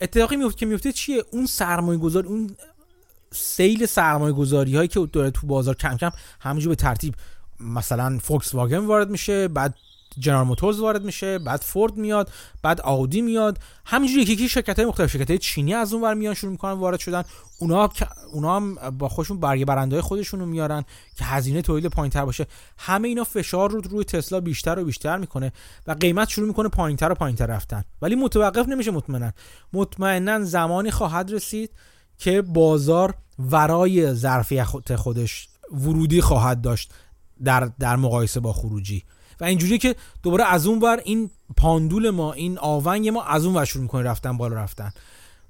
اتفاقی 0.00 0.36
میفته 0.36 0.58
که 0.58 0.66
میفته 0.66 0.92
چیه؟ 0.92 1.24
اون 1.30 1.46
سرمایه 1.46 1.98
گذار 1.98 2.26
اون 2.26 2.56
سیل 3.32 3.86
سرمایه 3.86 4.32
گذاری 4.32 4.76
هایی 4.76 4.88
که 4.88 5.08
داره 5.12 5.30
تو 5.30 5.46
بازار 5.46 5.74
کم 5.74 5.96
کم 5.96 6.10
همینجور 6.40 6.68
به 6.68 6.76
ترتیب 6.76 7.14
مثلا 7.60 8.18
فوکس 8.22 8.54
واگن 8.54 8.78
وارد 8.78 9.10
میشه 9.10 9.48
بعد 9.48 9.74
جنرال 10.18 10.46
موتورز 10.46 10.80
وارد 10.80 11.04
میشه 11.04 11.38
بعد 11.38 11.60
فورد 11.60 11.96
میاد 11.96 12.30
بعد 12.62 12.80
آودی 12.80 13.20
میاد. 13.20 13.58
همینجوری 13.84 14.22
یکی 14.22 14.32
یکی 14.32 14.48
شرکت 14.48 14.78
های 14.78 14.88
مختلف 14.88 15.10
شرکت 15.10 15.30
های 15.30 15.38
چینی 15.38 15.74
از 15.74 15.92
اون 15.92 16.02
ور 16.02 16.14
میان 16.14 16.34
شروع 16.34 16.52
می‌کنن 16.52 16.72
وارد 16.72 17.00
شدن. 17.00 17.22
اونا 17.58 17.90
اونا 18.32 18.56
هم 18.56 18.74
با 18.74 19.08
خودشون 19.08 19.40
برگه 19.40 19.64
برنده 19.64 19.96
های 19.96 20.02
خودشون 20.02 20.44
میارن 20.44 20.84
که 21.16 21.24
هزینه 21.24 21.62
تولید 21.62 21.86
پایینتر 21.86 22.24
باشه. 22.24 22.46
همه 22.78 23.08
اینا 23.08 23.24
فشار 23.24 23.70
رو 23.70 23.80
روی 23.80 24.04
تسلا 24.04 24.40
بیشتر 24.40 24.78
و 24.78 24.84
بیشتر 24.84 25.16
می‌کنه 25.16 25.52
و 25.86 25.92
قیمت 25.92 26.28
شروع 26.28 26.48
می‌کنه 26.48 26.68
پایینتر 26.68 27.12
و 27.12 27.14
پایینتر 27.14 27.46
رفتن. 27.46 27.84
ولی 28.02 28.14
متوقف 28.14 28.68
نمیشه 28.68 28.90
مطمئنا 28.90 29.32
مطمئنا 29.72 30.44
زمانی 30.44 30.90
خواهد 30.90 31.32
رسید 31.32 31.70
که 32.18 32.42
بازار 32.42 33.14
ورای 33.38 34.14
ظرفیت 34.14 34.96
خودش 34.96 35.48
ورودی 35.72 36.20
خواهد 36.20 36.60
داشت 36.60 36.92
در 37.44 37.70
در 37.78 37.96
مقایسه 37.96 38.40
با 38.40 38.52
خروجی. 38.52 39.04
و 39.40 39.44
اینجوری 39.44 39.78
که 39.78 39.96
دوباره 40.22 40.44
از 40.44 40.66
اون 40.66 40.78
ور 40.78 41.00
این 41.04 41.30
پاندول 41.56 42.10
ما 42.10 42.32
این 42.32 42.58
آونگ 42.58 43.08
ما 43.08 43.24
از 43.24 43.44
اون 43.44 43.54
ور 43.54 43.64
شروع 43.64 43.82
می‌کنه 43.82 44.02
رفتن 44.02 44.36
بالا 44.36 44.56
رفتن. 44.56 44.92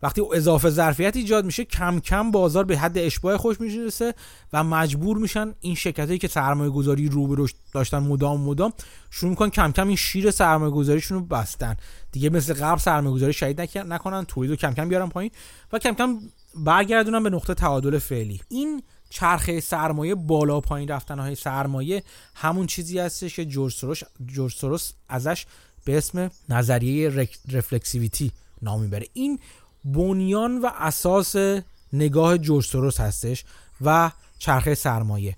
وقتی 0.02 0.22
اضافه 0.34 0.70
ظرفیت 0.70 1.16
ایجاد 1.16 1.44
میشه 1.44 1.64
کم 1.64 2.00
کم 2.00 2.30
بازار 2.30 2.64
به 2.64 2.78
حد 2.78 2.98
اشباع 2.98 3.36
خوش 3.36 3.60
می‌رسه 3.60 4.14
و 4.52 4.64
مجبور 4.64 5.18
میشن 5.18 5.54
این 5.60 5.74
شرکتایی 5.74 6.18
که 6.18 6.28
سرمایه 6.28 6.70
گذاری 6.70 7.08
رو 7.08 7.26
به 7.26 7.48
داشتن 7.72 7.98
مدام 7.98 8.40
مدام 8.40 8.72
شروع 9.10 9.30
می‌کنن 9.30 9.50
کم 9.50 9.72
کم 9.72 9.86
این 9.86 9.96
شیر 9.96 10.30
سرمایه 10.30 10.72
گذاریشون 10.72 11.18
رو 11.18 11.24
بستن. 11.24 11.76
دیگه 12.12 12.30
مثل 12.30 12.54
قبل 12.54 12.78
سرمایه 12.78 13.14
گذاری 13.14 13.32
شدید 13.32 13.78
نکنن 13.78 14.24
تولید 14.24 14.50
رو 14.50 14.56
کم 14.56 14.74
کم 14.74 14.88
بیارن 14.88 15.08
پایین 15.08 15.30
و 15.72 15.78
کم 15.78 15.94
کم 15.94 16.18
برگردونن 16.54 17.22
به 17.22 17.30
نقطه 17.30 17.54
تعادل 17.54 17.98
فعلی. 17.98 18.40
این 18.48 18.82
چرخه 19.10 19.60
سرمایه 19.60 20.14
بالا 20.14 20.60
پایین 20.60 20.88
رفتن 20.88 21.18
های 21.18 21.34
سرمایه 21.34 22.02
همون 22.34 22.66
چیزی 22.66 22.98
هستش 22.98 23.36
که 23.36 23.44
جورج 23.44 23.74
سروش 23.74 24.04
جورج 24.26 24.54
سروس 24.54 24.92
ازش 25.08 25.46
به 25.84 25.98
اسم 25.98 26.30
نظریه 26.48 27.28
رفلکسیویتی 27.52 28.32
نام 28.62 28.80
می‌بره. 28.80 29.06
این 29.12 29.38
بنیان 29.84 30.58
و 30.60 30.70
اساس 30.78 31.36
نگاه 31.92 32.38
جورج 32.38 32.66
سروس 32.66 33.00
هستش 33.00 33.44
و 33.80 34.10
چرخه 34.38 34.74
سرمایه. 34.74 35.36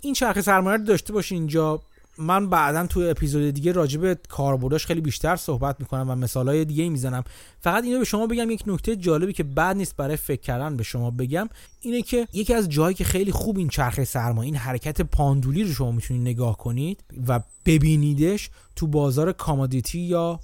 این 0.00 0.14
چرخه 0.14 0.42
سرمایه 0.42 0.76
رو 0.76 0.84
داشته 0.84 1.12
باشین 1.12 1.38
اینجا. 1.38 1.82
من 2.18 2.48
بعدا 2.48 2.86
توی 2.86 3.10
اپیزود 3.10 3.50
دیگه 3.50 3.72
راجع 3.72 4.00
به 4.00 4.18
کاربرداش 4.28 4.86
خیلی 4.86 5.00
بیشتر 5.00 5.36
صحبت 5.36 5.76
می‌کنم 5.80 6.10
و 6.10 6.14
مثالهای 6.14 6.64
دیگه 6.64 6.88
می‌زنم. 6.88 7.24
فقط 7.60 7.84
اینو 7.84 7.98
به 7.98 8.04
شما 8.04 8.26
بگم 8.26 8.50
یک 8.50 8.62
نکته 8.66 8.96
جالبی 8.96 9.32
که 9.32 9.44
بد 9.44 9.76
نیست 9.76 9.96
برای 9.96 10.16
فکر 10.16 10.40
کردن 10.40 10.76
به 10.76 10.82
شما 10.82 11.10
بگم 11.10 11.48
اینه 11.80 12.02
که 12.02 12.28
یکی 12.32 12.54
از 12.54 12.68
جایی 12.68 12.94
که 12.94 13.04
خیلی 13.04 13.32
خوب 13.32 13.58
این 13.58 13.68
چرخه 13.68 14.04
سرمایه 14.04 14.46
این 14.46 14.56
حرکت 14.56 15.02
پاندولی 15.02 15.64
رو 15.64 15.72
شما 15.72 15.92
می‌تونید 15.92 16.22
نگاه 16.22 16.58
کنید 16.58 17.04
و 17.28 17.40
ببینیدش 17.66 18.50
تو 18.76 18.86
بازار 18.86 19.32
کامادیتی 19.32 19.98
یا 19.98 20.40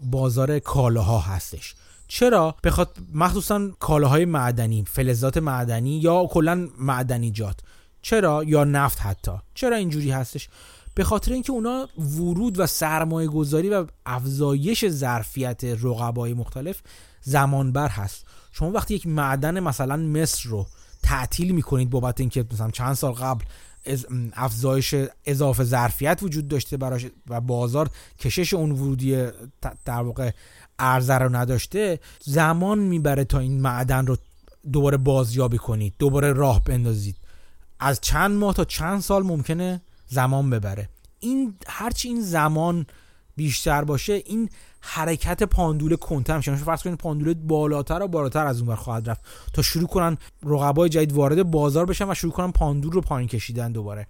بازار 0.00 0.58
کالاها 0.58 1.18
هستش. 1.18 1.74
چرا؟ 2.08 2.54
بخواد 2.64 2.96
مخصوصا 3.14 3.70
کالاهای 3.78 4.24
معدنی 4.24 4.84
فلزات 4.84 5.36
معدنی 5.36 5.98
یا 5.98 6.26
کلا 6.26 6.68
معدنیجات 6.78 7.60
چرا؟ 8.02 8.44
یا 8.44 8.64
نفت 8.64 9.00
حتی. 9.00 9.32
چرا 9.54 9.76
اینجوری 9.76 10.10
هستش؟ 10.10 10.48
به 10.94 11.04
خاطر 11.04 11.32
اینکه 11.32 11.52
اونا 11.52 11.88
ورود 11.98 12.60
و 12.60 12.66
سرمایه 12.66 13.28
گذاری 13.28 13.68
و 13.68 13.86
افزایش 14.06 14.88
ظرفیت 14.88 15.64
رقبای 15.64 16.34
مختلف 16.34 16.82
زمانبر 17.22 17.88
هست. 17.88 18.24
شما 18.52 18.70
وقتی 18.70 18.94
یک 18.94 19.06
معدن 19.06 19.60
مثلا 19.60 19.96
مصر 19.96 20.48
رو 20.48 20.66
تعطیل 21.02 21.52
می‌کنید 21.52 21.90
بابت 21.90 22.20
اینکه 22.20 22.44
مثلا 22.52 22.70
چند 22.70 22.94
سال 22.94 23.12
قبل 23.12 23.44
افزایش 24.32 24.94
اضافه 25.24 25.64
ظرفیت 25.64 26.18
وجود 26.22 26.48
داشته 26.48 26.76
براش 26.76 27.06
و 27.28 27.40
بازار 27.40 27.90
کشش 28.18 28.54
اون 28.54 28.70
ورودی 28.70 29.26
در 29.84 30.02
واقع 30.02 30.30
ارزه 30.78 31.14
رو 31.14 31.36
نداشته 31.36 32.00
زمان 32.20 32.78
می‌بره 32.78 33.24
تا 33.24 33.38
این 33.38 33.60
معدن 33.60 34.06
رو 34.06 34.16
دوباره 34.72 34.96
بازیابی 34.96 35.58
کنید 35.58 35.94
دوباره 35.98 36.32
راه 36.32 36.64
بندازید. 36.64 37.16
از 37.80 38.00
چند 38.00 38.30
ماه 38.30 38.54
تا 38.54 38.64
چند 38.64 39.00
سال 39.00 39.22
ممکنه 39.22 39.80
زمان 40.12 40.50
ببره. 40.50 40.88
این 41.20 41.54
هرچی 41.66 42.08
این 42.08 42.20
زمان 42.20 42.86
بیشتر 43.36 43.84
باشه 43.84 44.12
این 44.12 44.48
حرکت 44.80 45.42
پاندول 45.42 45.96
کندتر 45.96 46.36
میشه 46.36 46.56
فرض 46.56 46.82
کنید 46.82 46.98
پاندول 46.98 47.34
بالاتر 47.34 48.02
و 48.02 48.08
بالاتر 48.08 48.46
از 48.46 48.60
اونور 48.60 48.76
خواهد 48.76 49.10
رفت 49.10 49.24
تا 49.52 49.62
شروع 49.62 49.88
کنن 49.88 50.16
رقبای 50.42 50.88
جدید 50.88 51.12
وارد 51.12 51.50
بازار 51.50 51.86
بشن 51.86 52.10
و 52.10 52.14
شروع 52.14 52.32
کنن 52.32 52.52
پاندول 52.52 52.92
رو 52.92 53.00
پایین 53.00 53.28
کشیدن 53.28 53.72
دوباره. 53.72 54.06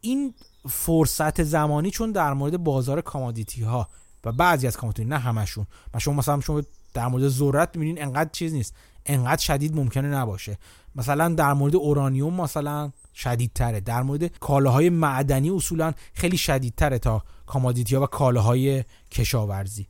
این 0.00 0.34
فرصت 0.68 1.42
زمانی 1.42 1.90
چون 1.90 2.12
در 2.12 2.32
مورد 2.32 2.56
بازار 2.56 3.00
commodity 3.00 3.62
ها 3.62 3.88
و 4.24 4.32
بعضی 4.32 4.66
از 4.66 4.76
commodity 4.76 5.08
نه 5.08 5.18
همشون. 5.18 5.66
شما 5.98 6.14
مثلا 6.14 6.40
شما 6.40 6.62
در 6.94 7.08
مورد 7.08 7.28
ذرت 7.28 7.76
می‌بینین 7.76 8.02
انقدر 8.02 8.30
چیز 8.32 8.52
نیست. 8.52 8.74
انقدر 9.06 9.42
شدید 9.42 9.76
ممکنه 9.76 10.08
نباشه. 10.08 10.58
مثلا 10.94 11.28
در 11.28 11.52
مورد 11.52 11.76
اورانیوم 11.76 12.40
مثلا 12.40 12.92
شدیدتره 13.14 13.80
در 13.80 14.02
مورد 14.02 14.38
کالاهای 14.38 14.90
معدنی 14.90 15.50
اصولا 15.50 15.92
خیلی 16.14 16.36
شدیدتره 16.36 16.98
تا 16.98 17.22
commodity 17.46 17.96
و 17.96 18.06
کالاهای 18.06 18.84
کشاورزی 19.10 19.86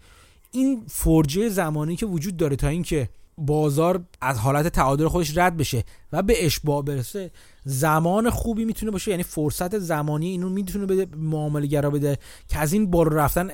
این 0.51 0.83
فرجه 0.89 1.49
زمانی 1.49 1.97
که 1.97 2.07
وجود 2.07 2.37
داره 2.37 2.57
تا 2.57 2.69
اینکه 2.69 3.09
بازار 3.39 4.05
از 4.21 4.39
حالت 4.39 4.69
تعادل 4.69 5.09
خودش 5.09 5.39
رد 5.39 5.57
بشه 5.57 5.85
و 6.13 6.23
به 6.23 6.47
اشباع 6.47 6.83
برسه 6.83 7.31
زمان 7.65 8.31
خوبی 8.31 8.65
می‌تونه 8.65 8.93
باشه 8.93 9.11
یعنی 9.11 9.23
فرصت 9.23 9.79
زمانی 9.79 10.29
اینو 10.29 10.49
می‌تونه 10.49 10.87
بده 10.87 11.17
معامله 11.17 11.67
گرا 11.67 11.91
بده 11.91 12.19
که 12.49 12.59
از 12.59 12.73
این 12.73 12.91
بالا 12.91 13.11
رفتن. 13.11 13.51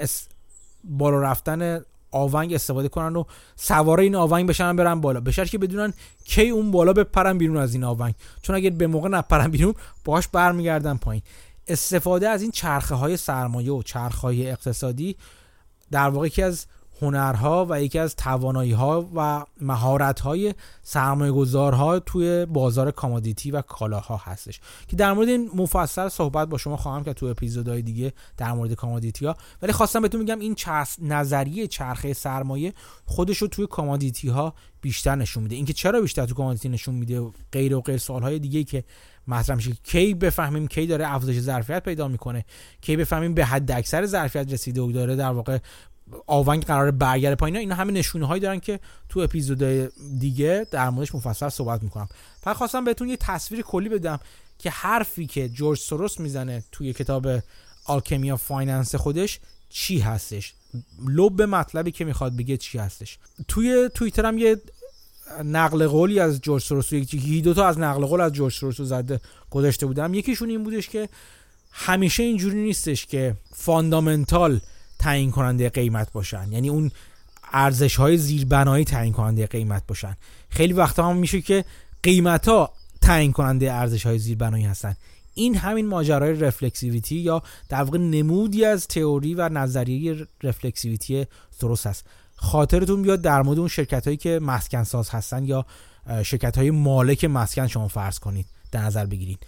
بالا 0.85 1.21
رفتن 1.21 1.81
آونگ 2.11 2.55
استفاده 2.55 2.89
کنن 2.89 3.17
و 3.17 3.25
سوار 3.57 4.01
این 4.01 4.15
آونگ 4.15 4.49
بشن 4.49 4.77
برن 4.77 5.01
بالا. 5.01 5.21
به 5.21 5.33
که 5.33 5.59
بدونن 5.59 5.93
کی 6.25 6.49
اون 6.49 6.71
بالا 6.71 6.93
بپرن 6.93 7.39
بیرون 7.39 7.57
از 7.57 7.75
این 7.75 7.85
آونگ. 7.85 8.15
چون 8.43 8.57
اگر 8.57 8.71
به 8.71 8.87
موقع 8.87 9.09
نپرن 9.09 9.51
بیرون 9.51 9.75
باهاش 10.05 10.29
برمیگردن 10.29 10.97
پایین. 10.97 11.23
استفاده 11.69 12.29
از 12.29 12.43
این 12.43 12.51
چرخه 12.51 12.95
های 12.95 13.17
سرمایه 13.17 13.73
و 13.73 13.83
چرخه 13.83 14.21
های 14.21 14.51
اقتصادی 14.51 15.17
در 15.91 16.09
واقع 16.09 16.27
یکی 16.27 16.43
از 16.43 16.67
هنرها 17.03 17.67
و 17.71 17.83
یکی 17.83 17.99
از 17.99 18.17
توانایی 18.17 18.73
ها 18.73 19.09
و 19.15 19.45
مهارت 19.61 20.21
های 20.21 20.55
سرمایه 20.83 21.33
گذارها 21.33 21.99
توی 21.99 22.47
بازار 22.47 22.91
commodity 22.91 23.51
و 23.51 23.63
کالاها 23.63 24.17
هستش. 24.17 24.61
که 24.89 24.97
در 24.97 25.13
مورد 25.13 25.29
این 25.29 25.51
مفصل 25.55 26.09
صحبت 26.09 26.49
با 26.49 26.59
شما 26.59 26.77
خواهم 26.77 27.05
کرد 27.05 27.13
تو 27.13 27.27
اپیزودهای 27.27 27.83
دیگه 27.83 28.13
در 28.37 28.53
مورد 28.53 28.73
commodity 28.73 29.27
ها 29.27 29.37
ولی 29.63 29.73
خواستم 29.73 30.03
بهتون 30.03 30.21
میگم 30.21 30.39
این 30.39 30.57
نظریه 31.03 31.67
چرخه 31.67 32.13
سرمایه 32.13 32.73
خودش 33.05 33.39
رو 33.39 33.49
توی 33.49 33.67
commodity 33.67 34.29
ها 34.29 34.55
بیشتر 34.81 35.15
نشون 35.15 35.43
میده. 35.43 35.57
اینکه 35.57 35.73
چرا 35.73 36.01
بیشتر 36.01 36.27
تو 36.27 36.35
commodity 36.35 36.69
نشون 36.69 36.95
میده 36.95 37.23
غیره 37.53 37.75
و 37.75 37.81
غیره 37.81 37.99
سوال 37.99 38.23
های 38.23 38.39
دیگه 38.39 38.65
که 38.65 38.85
مطرح 39.29 39.57
میشه. 39.57 39.73
کی 39.85 40.15
بفهمیم 40.15 40.67
کی 40.67 40.87
داره 40.87 41.15
افزایش 41.15 41.41
ظرفیت 41.41 41.85
پیدا 41.85 42.09
می‌کنه؟ 42.09 42.45
کی 42.81 42.97
بفهمیم 42.97 43.35
به 43.35 43.45
حداکثر 43.45 44.07
ظرفیت 44.07 44.53
رسیده 44.53 44.81
و 44.81 44.93
داره 44.93 45.17
در 45.17 45.31
واقع 45.31 45.59
آونگ 46.27 46.65
قراره 46.65 46.91
برگرده 46.91 47.35
پایین. 47.35 47.57
اینا 47.57 47.75
همه 47.75 47.93
نشونه 47.93 48.27
هایی 48.27 48.43
دارن 48.43 48.61
که 48.61 48.81
تو 49.09 49.21
اپیزود 49.21 49.63
دیگه 50.19 50.67
در 50.71 50.91
موردش 50.91 51.15
مفصل 51.15 51.49
صحبت 51.49 51.83
می‌کنم. 51.83 52.09
فقط 52.41 52.57
خواستم 52.57 52.85
بهتون 52.85 53.09
یه 53.09 53.17
تصویر 53.17 53.63
کلی 53.63 53.89
بدم 53.89 54.21
که 54.59 54.71
حرفی 54.71 55.27
که 55.27 55.49
جورج 55.49 55.79
سوروس 55.79 56.21
می‌زنه 56.21 56.65
توی 56.73 56.93
کتاب 56.93 57.27
Alchemy 57.85 58.37
Finance 58.37 58.95
خودش 58.95 59.41
چی 59.71 59.99
هستش؟ 59.99 60.55
لب 61.09 61.43
مطلبی 61.43 61.91
که 61.91 62.05
می‌خواد 62.05 62.37
بگه 62.37 62.57
چی 62.57 62.79
هستش؟ 62.79 63.19
توی 63.49 63.91
توییتر 63.95 64.27
هم 64.27 64.39
یه 64.39 64.57
نقل 65.45 65.87
قولی 65.87 66.21
از 66.21 66.41
جورج 66.41 66.63
سوروس 66.63 66.93
یکی 66.93 67.43
دو 67.43 67.55
تا 67.55 67.67
از 67.67 67.79
نقل 67.79 68.07
قول 68.07 68.21
از 68.21 68.33
جورج 68.33 68.53
سوروس 68.53 68.81
زده 68.81 69.21
گذاشته 69.51 69.87
بودم. 69.87 70.15
یکیشون 70.15 70.51
این 70.51 70.65
بودش 70.65 70.89
که 70.89 71.09
همیشه 71.71 72.23
اینجوری 72.23 72.63
نیستش 72.63 73.07
که 73.07 73.35
fundamental 73.55 74.61
تعیین 74.99 75.31
کننده 75.31 75.69
قیمت 75.69 76.13
باشن. 76.13 76.53
یعنی 76.53 76.69
اون 76.69 76.91
ارزش 77.53 77.97
های 77.97 78.17
زیربنایی 78.17 78.85
تعیین 78.85 79.13
کننده 79.13 79.47
قیمت 79.47 79.83
باشن. 79.87 80.17
خیلی 80.49 80.73
وقتا 80.73 81.11
هم 81.11 81.17
میشه 81.17 81.41
که 81.41 81.65
قیمت 82.03 82.49
ها 82.49 82.73
تعیین 83.03 83.33
کننده 83.33 83.73
ارزش 83.73 84.07
های 84.07 84.19
زیربنایی 84.19 84.65
هستن. 84.65 84.97
این 85.35 85.57
همین 85.57 85.87
ماجرای 85.87 86.33
reflexivity 86.33 87.17
یا 87.17 87.43
در 87.69 87.83
واقع 87.83 87.99
نمودی 87.99 88.65
از 88.65 88.87
تئوری 88.87 89.35
و 89.35 89.49
نظریه 89.49 90.27
reflexivity 90.43 91.27
درست 91.61 91.87
است. 91.87 92.05
خاطرتون 92.37 93.03
بیاد 93.03 93.23
در 93.23 93.43
مورد 93.43 93.59
اون 93.59 93.69
شرکت 93.69 94.05
هایی 94.05 94.17
که 94.17 94.39
مسکن 94.43 94.85
ساز 94.85 95.11
هستن 95.11 95.45
یا 95.45 95.67
شرکت 96.23 96.59
های 96.59 96.71
مالک 96.71 97.25
مسکن 97.25 97.67
شما 97.67 97.89
فرض 97.89 98.19
کنید 98.19 98.47
در 98.73 98.83
نظر 98.83 99.07
بگیرید. 99.07 99.47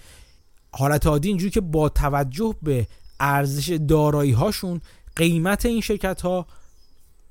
حالت 0.72 1.06
عادی 1.06 1.28
اینجوری 1.28 1.50
که 1.50 1.60
با 1.60 1.88
توجه 1.88 2.54
به 2.62 2.86
ارزش 3.20 3.68
دارایی 3.88 4.32
هاشون 4.32 4.80
قیمت 5.20 5.66
این 5.66 5.80
شرکت 5.80 6.20
ها 6.20 6.46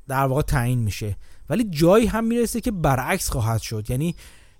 در 0.07 0.25
واقع 0.25 0.41
تعیین 0.41 0.79
میشه. 0.79 1.17
ولی 1.49 1.63
جایی 1.63 2.05
هم 2.05 2.23
می‌رسه 2.23 2.61
که 2.61 2.71
برعکس 2.71 3.29
خواهد 3.29 3.61
شد. 3.61 3.89
یعنی 3.89 4.15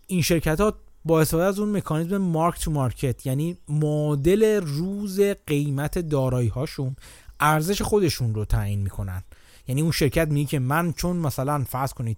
این 0.07 0.21
شرکت 0.21 0.61
ها 0.61 0.73
با 1.05 1.21
استفاده 1.21 1.43
از 1.43 1.59
اون 1.59 1.77
مکانیزم 1.77 2.17
مارک 2.17 2.59
تو 2.59 2.71
مارکت 2.71 3.25
یعنی 3.25 3.57
مدل 3.69 4.61
روز 4.61 5.19
قیمت 5.47 5.99
دارایی 5.99 6.47
هاشون 6.47 6.95
ارزش 7.39 7.82
خودشون 7.82 8.36
رو 8.36 8.45
تعیین 8.45 8.82
می‌کنن. 8.82 9.23
یعنی 9.67 9.82
اون 9.82 9.91
شرکت 9.91 10.27
میگه 10.27 10.49
که 10.49 10.59
من 10.59 10.93
چون 10.93 11.17
مثلا 11.17 11.63
فرض 11.63 11.93
کنید 11.93 12.17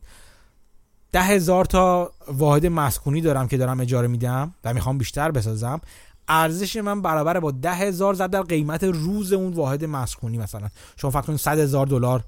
ده 1.12 1.24
هزار 1.24 1.66
تا 1.66 2.12
واحد 2.28 2.66
مسکونی 2.66 3.22
دارم 3.22 3.48
که 3.48 3.58
دارم 3.58 3.80
اجاره 3.80 4.08
میدم 4.08 4.54
و 4.64 4.74
می‌خوام 4.74 4.98
بیشتر 4.98 5.32
بسازم 5.32 5.82
ارزش 6.28 6.76
من 6.76 7.02
برابر 7.02 7.40
با 7.40 7.52
ده 7.52 7.74
هزار 7.74 8.14
ضرب 8.14 8.32
در 8.32 8.42
قیمت 8.42 8.84
روز 8.84 9.34
اون 9.34 9.54
واحد 9.54 9.86
مسکونی 9.86 10.38
مثلا. 10.38 10.70
شما 10.98 11.12
فکر 11.12 11.22
کنید 11.22 11.40
100 11.40 11.60
هزار 11.60 11.88
دلار 11.88 12.24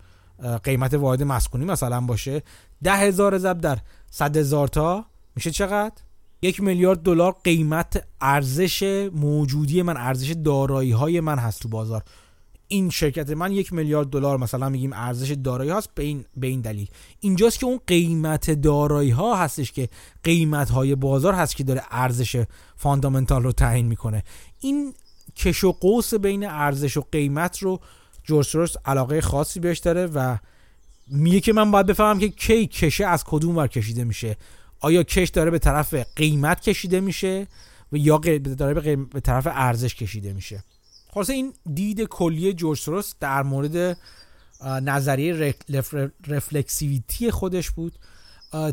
قیمت 0.64 0.94
واحد 0.94 1.24
مسکونی 1.24 1.66
مثلا 1.66 2.02
باشه. 2.02 2.44
ده 2.84 2.94
هزار 2.94 3.38
ضرب 3.38 3.62
در 3.62 3.78
100 4.12 4.38
هزار 4.38 4.68
تا 4.68 5.06
میشه 5.36 5.52
چقدر؟ 5.52 5.96
یک 6.42 6.62
میلیارد 6.62 7.04
دلار 7.04 7.36
قیمت 7.44 8.04
ارزش 8.22 9.10
موجودی 9.14 9.82
من 9.82 9.98
ارزش 9.98 10.32
دارایی 10.32 10.92
های 10.92 11.20
من 11.20 11.40
هست 11.40 11.62
تو 11.62 11.70
بازار. 11.70 12.04
این 12.74 12.90
شرکت 12.90 13.30
من 13.30 13.52
یک 13.52 13.74
میلیارد 13.74 14.08
دلار 14.08 14.38
مثلا 14.38 14.70
میگیم 14.70 14.94
ارزش 14.94 15.32
دارایی 15.32 15.72
هاست 15.72 15.90
به 15.96 16.04
این 16.04 16.26
به 16.38 16.48
این 16.48 16.62
دلیل. 16.62 16.88
اینجاست 17.20 17.60
که 17.60 17.66
اون 17.66 17.80
قیمت 17.88 18.52
دارایی 18.52 19.10
ها 19.10 19.36
هستش 19.36 19.72
که 19.72 19.90
قیمت 20.24 20.70
های 20.70 20.96
بازار 20.96 21.34
هست 21.34 21.56
که 21.56 21.64
داره 21.64 21.82
ارزش 21.92 22.44
فاندامنتال 22.76 23.44
رو 23.44 23.52
تعیین 23.52 23.86
می‌کنه. 23.86 24.24
این 24.60 24.94
کش 25.36 25.64
و 25.64 25.72
قوس 25.72 26.14
بین 26.14 26.46
ارزش 26.48 26.98
و 26.98 27.04
قیمت 27.12 27.60
رو 27.60 27.80
جورج 28.24 28.78
علاقه 28.86 29.22
خاصی 29.22 29.60
بهش 29.60 29.80
داره 29.80 30.06
و 30.06 30.38
میگه 31.08 31.40
که 31.40 31.54
من 31.54 31.72
باید 31.72 31.86
بفهمم 31.86 32.20
که 32.20 32.30
کی 32.30 32.68
کشه 32.68 33.06
از 33.06 33.24
کدوم 33.24 33.58
ور 33.58 33.68
کشیده 33.68 34.04
میشه. 34.04 34.38
آیا 34.80 35.04
کش 35.04 35.30
داره 35.30 35.52
به 35.52 35.60
طرف 35.60 35.94
قیمت 36.16 36.62
کشیده 36.62 37.00
میشه 37.00 37.48
یا 37.92 38.18
داره 38.58 38.96
به 38.96 39.20
طرف 39.20 39.48
ارزش 39.52 39.96
کشیده 39.96 40.34
میشه. 40.34 40.64
خلاصه 41.14 41.34
این 41.34 41.54
دید 41.74 42.02
کلی 42.02 42.54
جورج 42.54 42.80
سروس 42.80 43.14
در 43.20 43.44
مورد 43.44 43.98
نظریه 44.66 45.56
رفلکسیویتی 46.28 47.32
خودش 47.32 47.72
بود. 47.72 47.94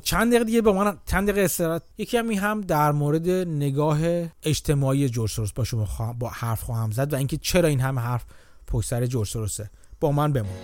چند 0.03 0.31
دقیقه 0.31 0.45
دیگه 0.45 0.63
به 0.63 0.73
من 0.73 0.99
چند 1.07 1.29
دقیقه 1.29 1.45
استراحت. 1.45 1.83
یکی 1.99 2.17
همی 2.17 2.35
هم 2.35 2.61
در 2.61 2.93
مورد 2.93 3.29
نگاه 3.49 3.99
اجتماعی 4.43 5.09
جورج 5.09 5.31
سروس 5.31 5.53
با 5.53 5.65
شما 5.65 6.15
با 6.19 6.29
حرف 6.29 6.63
خواهم 6.63 6.91
زد 6.91 7.13
و 7.13 7.17
اینکه 7.17 7.37
چرا 7.37 7.69
این 7.69 7.81
همه 7.81 8.01
حرف 8.01 8.25
پشت 8.67 8.89
سر 8.89 9.07
جورج 9.07 9.29
سروسه 9.29 9.71
با 10.01 10.13
من 10.13 10.33
بمون. 10.33 10.57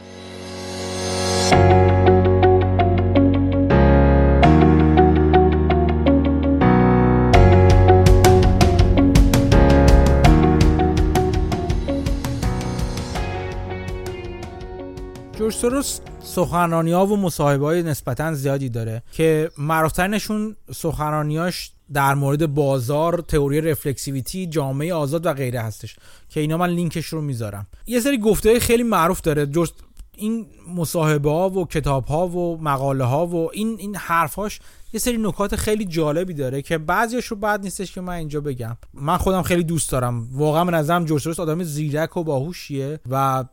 جورج 15.47 15.55
سوروس 15.55 16.01
سخنرانی 16.23 16.93
ها 16.93 17.07
و 17.07 17.17
مصاحبه 17.17 17.67
های 17.67 17.83
نسبتا 17.83 18.35
زیادی 18.35 18.69
داره 18.69 19.03
که 19.13 19.51
معروفترینشون 19.59 20.57
سخنرانیاش 20.75 21.71
در 21.93 22.15
مورد 22.15 22.55
بازار 22.55 23.25
تئوری 23.29 23.61
رفلکسیویتی 23.61 24.47
جامعه 24.47 24.95
آزاد 24.95 25.27
و 25.27 25.33
غیره 25.33 25.61
هستش 25.61 25.97
که 26.29 26.41
اینا 26.41 26.57
من 26.57 26.71
لینکش 26.71 27.07
رو 27.07 27.21
می‌ذارم. 27.21 27.67
یه 27.87 28.01
سری 28.01 28.19
گفته 28.19 28.61
خیلی 28.61 28.83
معروف 28.83 29.21
داره 29.21 29.47
جورج 29.47 29.71
این 30.17 30.47
مصاحبه 30.75 31.31
ها 31.31 31.51
و 31.51 31.67
کتاب 31.67 32.05
ها 32.05 32.29
و 32.29 32.63
مقاله 32.63 33.05
ها 33.05 33.27
و 33.27 33.51
این 33.53 33.77
این 33.79 33.97
حرفاش 33.97 34.61
یه 34.93 35.01
سری 35.01 35.19
نکات 35.19 35.57
خیلی 35.57 35.85
جالبی 35.85 36.35
داره 36.35 36.63
که 36.63 36.79
بعضیش 36.79 37.27
رو 37.27 37.37
بعد 37.37 37.63
نیستش 37.63 37.93
که 37.93 38.01
من 38.01 38.13
اینجا 38.13 38.41
بگم. 38.41 38.77
من 38.95 39.17
خودم 39.17 39.43
خیلی 39.43 39.65
دوست 39.65 39.91
دارم. 39.91 40.29
واقعا 40.33 40.65
به 40.65 40.73
نظرم 40.73 41.05
جورج 41.05 41.41
آدم 41.41 41.63
زیرک 41.63 42.17
و 42.17 42.25
باهوشیه 42.25 43.01
و 43.11 43.45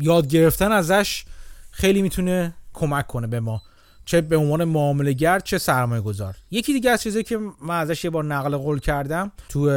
یاد 0.00 0.28
گرفتن 0.28 0.72
ازش 0.72 1.24
خیلی 1.72 2.02
می‌تونه 2.02 2.54
کمک 2.72 3.06
کنه 3.06 3.26
به 3.26 3.40
ما. 3.40 3.62
چه 4.04 4.20
به 4.20 4.36
عنوان 4.36 4.64
معامله 4.64 5.12
گر 5.12 5.40
چه 5.40 5.58
سرمایه 5.58 6.02
گذار 6.02 6.36
یکی 6.50 6.72
دیگه 6.72 6.90
از 6.90 7.02
چیزی 7.02 7.22
که 7.22 7.38
من 7.62 7.80
ازش 7.80 8.04
یه 8.04 8.10
بار 8.10 8.24
نقل 8.24 8.56
قول 8.56 8.78
کردم 8.78 9.32
تو 9.48 9.70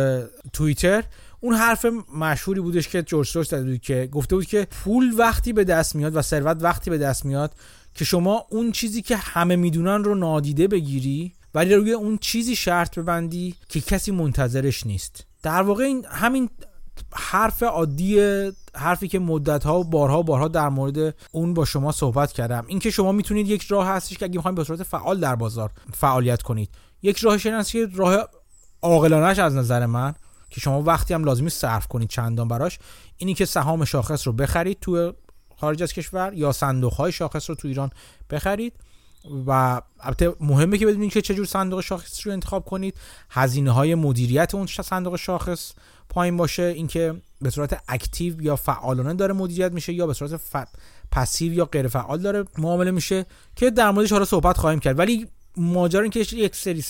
توییتر 0.54 1.04
اون 1.40 1.56
حرف 1.56 1.86
مشهوری 2.16 2.62
بودش 2.62 2.88
که 2.88 3.04
جورج 3.04 3.28
سوروس 3.28 3.54
بود 3.54 3.82
که 3.82 4.10
گفته 4.12 4.36
بود 4.36 4.46
که 4.46 4.68
پول 4.72 5.14
وقتی 5.18 5.54
به 5.54 5.64
دست 5.64 5.96
میاد 5.96 6.16
و 6.16 6.22
ثروت 6.22 6.58
وقتی 6.62 6.90
به 6.90 6.98
دست 6.98 7.26
میاد 7.26 7.54
که 7.96 8.06
شما 8.06 8.46
اون 8.50 8.72
چیزی 8.72 9.02
که 9.02 9.18
همه 9.18 9.56
می‌دونن 9.56 10.04
رو 10.04 10.16
نادیده 10.16 10.68
بگیری 10.68 11.34
ولی 11.56 11.76
روی 11.76 11.92
اون 11.92 12.18
چیزی 12.18 12.56
شرط 12.56 13.00
ببندی 13.00 13.56
که 13.70 13.82
کسی 13.82 14.12
منتظرش 14.12 14.86
نیست. 14.86 15.26
در 15.44 15.62
واقع 15.62 15.84
این 15.84 16.06
همین 16.10 16.50
حرف 17.14 17.64
عادی 17.64 18.20
حرفی 18.76 19.08
که 19.08 19.20
مدت 19.20 19.64
ها 19.64 19.80
و 19.80 19.84
بارها 19.84 20.22
بارها 20.22 20.48
در 20.48 20.70
مورد 20.70 21.16
اون 21.32 21.54
با 21.54 21.66
شما 21.66 21.92
صحبت 21.92 22.32
کردم. 22.32 22.64
اینکه 22.68 22.90
شما 22.90 23.12
می‌تونید 23.12 23.50
یک 23.50 23.64
راه 23.64 23.88
هستش 23.88 24.18
که 24.18 24.26
اگه 24.26 24.38
می‌خواید 24.38 24.56
به 24.56 24.64
صورت 24.64 24.84
فعال 24.84 25.20
در 25.20 25.36
بازار 25.36 25.72
فعالیت 25.94 26.42
کنید. 26.42 26.70
یک 27.02 27.18
راهش 27.18 27.46
این 27.46 27.56
است 27.56 27.72
که 27.72 27.88
راه 27.94 28.28
عاقلانهش 28.82 29.40
از 29.40 29.56
نظر 29.56 29.86
من 29.86 30.16
که 30.50 30.62
شما 30.62 30.82
وقتی 30.82 31.14
هم 31.14 31.24
لازمی 31.24 31.50
صرف 31.50 31.88
کنید 31.88 32.10
چندان 32.10 32.48
براش 32.48 32.80
اینی 33.18 33.34
که 33.34 33.46
سهام 33.46 33.86
شاخص 33.86 34.28
رو 34.28 34.34
بخرید 34.34 34.80
تو 34.82 35.14
خارج 35.58 35.84
از 35.84 35.94
کشور 35.94 36.34
یا 36.34 36.52
صندوق 36.52 36.94
های 36.94 37.12
شاخص 37.12 37.50
رو 37.50 37.56
تو 37.56 37.68
ایران 37.68 37.90
بخرید. 38.30 38.74
و 39.48 39.82
البته 40.00 40.36
مهمه 40.40 40.78
که 40.78 40.86
بدونید 40.86 41.12
که 41.12 41.22
چجور 41.22 41.46
صندوق 41.46 41.82
شاخص 41.82 42.28
رو 42.28 42.34
انتخاب 42.34 42.66
کنید. 42.66 42.98
هزینه 43.30 43.72
های 43.72 43.96
مدیریت 43.96 44.56
اون 44.56 44.68
صندوق 44.68 45.16
شاخص. 45.16 45.74
پایین 46.10 46.38
باشه 46.38 46.64
اینکه 46.64 47.16
به 47.42 47.50
صورت 47.50 47.82
active 47.88 48.42
یا 48.42 48.56
فعالانه 48.56 49.14
داره 49.14 49.34
مدیریت 49.34 49.72
میشه 49.72 49.94
یا 49.94 50.08
به 50.08 50.14
صورت 50.14 50.38
ف... 50.38 50.56
passive 51.12 51.54
یا 51.54 51.66
غیر 51.66 51.88
فعال 51.88 52.22
داره 52.22 52.46
معامله 52.58 52.92
میشه 52.92 53.26
که 53.56 53.70
در 53.70 53.92
موردش 53.92 54.12
حالا 54.12 54.26
صحبت 54.26 54.58
خواهیم 54.58 54.80
کرد. 54.80 55.00
ولی 55.00 55.28
ماجرا 55.58 56.02
این 56.02 56.12
که 56.12 56.20
یک 56.20 56.56
سری 56.56 56.84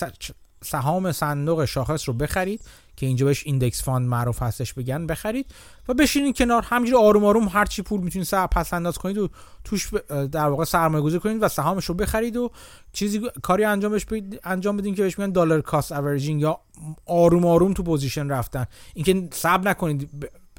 سهام 0.64 1.12
صندوق 1.12 1.64
شاخص 1.64 2.08
رو 2.08 2.14
بخرید 2.14 2.60
که 2.96 3.06
اینجا 3.06 3.26
بهش 3.26 3.42
index 3.46 3.82
fund 3.82 4.08
معروف 4.08 4.42
هستش 4.42 4.74
بگن 4.74 5.06
بخرید 5.06 5.46
و 5.88 5.94
بشینید 5.94 6.36
کنار. 6.36 6.62
همینجوری 6.62 7.04
آروم 7.04 7.24
آروم 7.24 7.48
هر 7.48 7.64
چی 7.64 7.82
پول 7.82 8.00
می‌تونید 8.00 8.26
سر 8.26 8.46
پس 8.46 8.74
انداز 8.74 8.98
کنید 8.98 9.18
و 9.18 9.28
توش 9.64 9.90
در 10.32 10.48
واقع 10.48 10.64
سرمایه 10.64 11.04
گذاری 11.04 11.20
کنید 11.20 11.42
و 11.42 11.48
سهامش 11.48 11.84
رو 11.84 11.94
بخرید 11.94 12.36
و 12.36 12.50
چیزی 12.92 13.20
کاری 13.42 13.64
انجامش 13.64 14.06
انجام 14.44 14.76
بدین 14.76 14.94
که 14.94 15.02
بهش 15.02 15.18
میگن 15.18 15.30
dollar 15.30 15.60
cost 15.60 15.92
averaging 15.92 16.40
یا 16.40 16.60
آروم 17.06 17.46
آروم 17.46 17.72
تو 17.72 17.82
position 17.82 18.28
رفتن. 18.28 18.66
اینکه 18.94 19.28
صبر 19.32 19.70
نکنید 19.70 20.10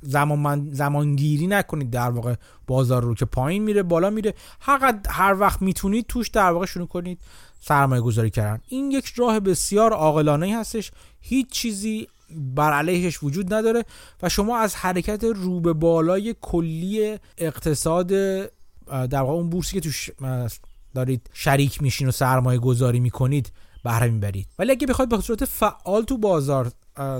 زمان 0.01 0.39
من 0.39 0.69
زمانگیری 0.71 1.47
نکنید. 1.47 1.89
در 1.89 2.09
واقع 2.09 2.35
بازار 2.67 3.03
رو 3.03 3.15
که 3.15 3.25
پایین 3.25 3.63
میره 3.63 3.83
بالا 3.83 4.09
میره. 4.09 4.33
هر 4.59 4.99
هر 5.09 5.35
وقت 5.39 5.61
می‌تونید 5.61 6.05
توش 6.07 6.29
در 6.29 6.51
واقع 6.51 6.65
شروع 6.65 6.87
کنید 6.87 7.19
سرمایه 7.59 8.01
گذاری 8.01 8.29
کردن. 8.29 8.61
این 8.67 8.91
یک 8.91 9.13
راه 9.15 9.39
بسیار 9.39 9.93
عاقلانه 9.93 10.57
هستش. 10.57 10.91
هیچ 11.21 11.49
چیزی 11.49 12.07
بر 12.35 12.73
علیهش 12.73 13.23
وجود 13.23 13.53
نداره 13.53 13.85
و 14.21 14.29
شما 14.29 14.57
از 14.57 14.75
حرکت 14.75 15.23
رو 15.23 15.59
به 15.59 15.73
بالای 15.73 16.35
کلی 16.41 17.17
اقتصاد 17.37 18.07
در 18.07 19.21
واقع 19.21 19.33
اون 19.33 19.49
بورسی 19.49 19.73
که 19.73 19.81
توش 19.81 20.09
دارید 20.95 21.29
شریک 21.33 21.81
میشین 21.81 22.07
و 22.07 22.11
سرمایه 22.11 22.59
گذاری 22.59 22.99
می‌کنید 22.99 23.51
بهره 23.83 24.09
می‌برید. 24.09 24.47
ولی 24.59 24.71
اگه 24.71 24.87
بخواید 24.87 25.09
به 25.09 25.21
صورت 25.21 25.45
فعال 25.45 26.03
تو 26.03 26.17
بازار 26.17 26.71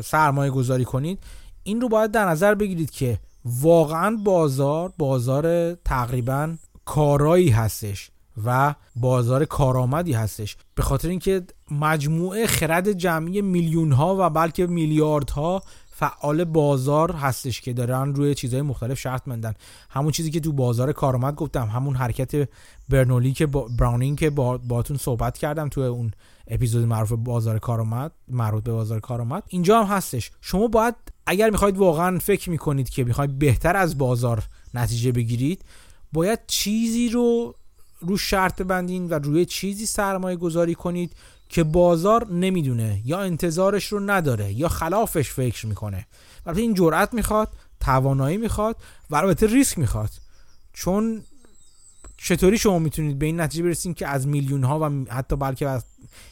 سرمایه 0.03 0.51
گذاری 0.51 0.85
کنید 0.85 1.19
این 1.63 1.81
رو 1.81 1.89
باید 1.89 2.11
در 2.11 2.25
نظر 2.25 2.55
بگیرید 2.55 2.91
که 2.91 3.19
واقعا 3.45 4.15
بازار 4.15 4.93
بازار 4.97 5.73
تقریبا 5.73 6.55
کارایی 6.85 7.49
هستش. 7.49 8.11
و 8.45 8.75
بازار 8.95 9.45
کارآمدی 9.45 10.13
هستش. 10.13 10.57
به 10.75 10.83
خاطر 10.83 11.09
اینکه 11.09 11.43
مجموعه 11.71 12.47
خرد 12.47 12.91
جمعی 12.91 13.41
میلیون 13.41 13.91
ها 13.91 14.15
و 14.19 14.29
بلکه 14.29 14.67
میلیارد 14.67 15.29
ها 15.29 15.61
فعال 15.91 16.43
بازار 16.43 17.11
هستش 17.11 17.61
که 17.61 17.73
دارن 17.73 18.15
روی 18.15 18.35
چیزهای 18.35 18.61
مختلف 18.61 18.99
شرط 18.99 19.27
مندن. 19.27 19.53
همون 19.89 20.11
چیزی 20.11 20.31
که 20.31 20.39
تو 20.39 20.53
بازار 20.53 20.91
کارآمد 20.91 21.35
گفتم 21.35 21.67
همون 21.67 21.95
حرکت 21.95 22.49
برنولی 22.89 23.33
که 23.33 23.45
با 23.45 23.67
براونینگ 23.79 24.19
که 24.19 24.29
با 24.29 24.57
باتون 24.57 24.97
صحبت 24.97 25.37
کردم 25.37 25.69
تو 25.69 25.81
اون 25.81 26.11
اپیزود 26.47 26.85
معروف 26.85 27.11
بازار 27.11 27.59
کارآمد 27.59 28.11
مربوط 28.27 28.63
به 28.63 28.71
بازار 28.71 28.99
کارآمد. 28.99 29.43
اینجا 29.47 29.83
هم 29.83 29.95
هستش. 29.95 30.31
شما 30.41 30.67
باید 30.67 30.95
اگر 31.25 31.49
می‌خواید 31.49 31.77
واقعا 31.77 32.19
فکر 32.19 32.49
می‌کنید 32.49 32.89
که 32.89 33.03
می‌خواید 33.03 33.39
بهتر 33.39 33.75
از 33.75 33.97
بازار 33.97 34.43
نتیجه 34.73 35.11
بگیرید 35.11 35.65
باید 36.13 36.39
چیزی 36.47 37.09
رو 37.09 37.55
رو 37.99 38.17
شرط 38.17 38.61
ببندین 38.61 39.09
و 39.09 39.13
روی 39.13 39.45
چیزی 39.45 39.85
سرمایه 39.85 40.37
گذاری 40.37 40.75
کنید 40.75 41.13
که 41.49 41.63
بازار 41.63 42.27
نمی‌دونه 42.27 43.01
یا 43.05 43.19
انتظارش 43.19 43.85
رو 43.85 43.99
نداره 43.99 44.53
یا 44.53 44.67
خلافش 44.67 45.29
فکر 45.31 45.67
می‌کنه. 45.67 46.07
البته 46.45 46.61
این 46.61 46.73
جرأت 46.73 47.13
می‌خواد 47.13 47.49
توانایی 47.79 48.37
می‌خواد 48.37 48.75
و 49.09 49.15
البته 49.15 49.47
ریسک 49.47 49.77
می‌خواد. 49.77 50.09
چون 50.73 51.21
چطوری 52.17 52.57
شما 52.57 52.79
می‌تونید 52.79 53.19
به 53.19 53.25
این 53.25 53.41
نتیجه 53.41 53.63
برسید 53.63 53.95
که 53.95 54.07
از 54.07 54.27
میلیون 54.27 54.63
ها 54.63 54.79
و 54.79 55.05
حتی 55.09 55.35
بلکه 55.35 55.67
از 55.67 55.85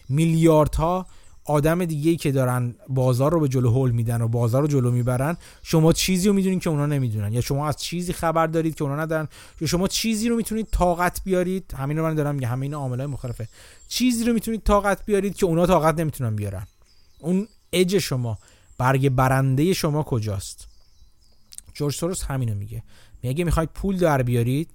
میلیاردها 0.10 1.06
آدم 1.46 1.86
دیگه 1.86 2.16
که 2.16 2.32
دارن 2.32 2.76
بازار 2.90 3.32
رو 3.32 3.40
به 3.40 3.48
جلو 3.48 3.70
هول 3.70 3.92
میدن 3.92 4.22
و 4.22 4.28
بازار 4.28 4.62
رو 4.62 4.68
جلو 4.68 4.92
می‌برن 4.92 5.38
شما 5.64 5.94
چیزی 5.94 6.28
رو 6.28 6.34
می‌دونید 6.34 6.62
که 6.62 6.70
اونا 6.70 6.86
نمی‌دونن. 6.86 7.34
یا 7.34 7.42
شما 7.42 7.68
از 7.68 7.78
چیزی 7.78 8.14
خبر 8.14 8.48
دارید 8.48 8.76
که 8.76 8.84
اونا 8.84 8.96
ندارن 8.96 9.28
یا 9.62 9.68
شما 9.68 9.88
چیزی 9.88 10.30
رو 10.30 10.36
می‌تونید 10.36 10.68
طاقت 10.72 11.22
بیارید. 11.24 11.74
همین 11.78 11.98
رو 11.98 12.04
من 12.04 12.16
دارم 12.16 12.36
میگم 12.36 12.48
همین 12.48 12.74
عاملای 12.74 13.08
مختلفه 13.08 13.48
چیزی 13.88 14.24
رو 14.24 14.34
می‌تونید 14.34 14.64
طاقت 14.64 15.06
بیارید 15.06 15.36
که 15.36 15.46
اونا 15.46 15.66
طاقت 15.66 16.00
نمی‌تونن 16.00 16.36
بیارن. 16.36 16.68
اون 17.20 17.48
اج 17.74 17.98
شما 17.98 18.38
برگ 18.78 19.10
برنده 19.10 19.74
شما 19.74 20.04
کجاست؟ 20.04 20.68
جورج 21.74 21.96
سوروس 21.96 22.24
همینو 22.24 22.56
میگه. 22.56 22.84
میگه 23.24 23.44
می‌خواید 23.44 23.70
پول 23.74 23.98
در 23.98 24.22
بیارید 24.22 24.70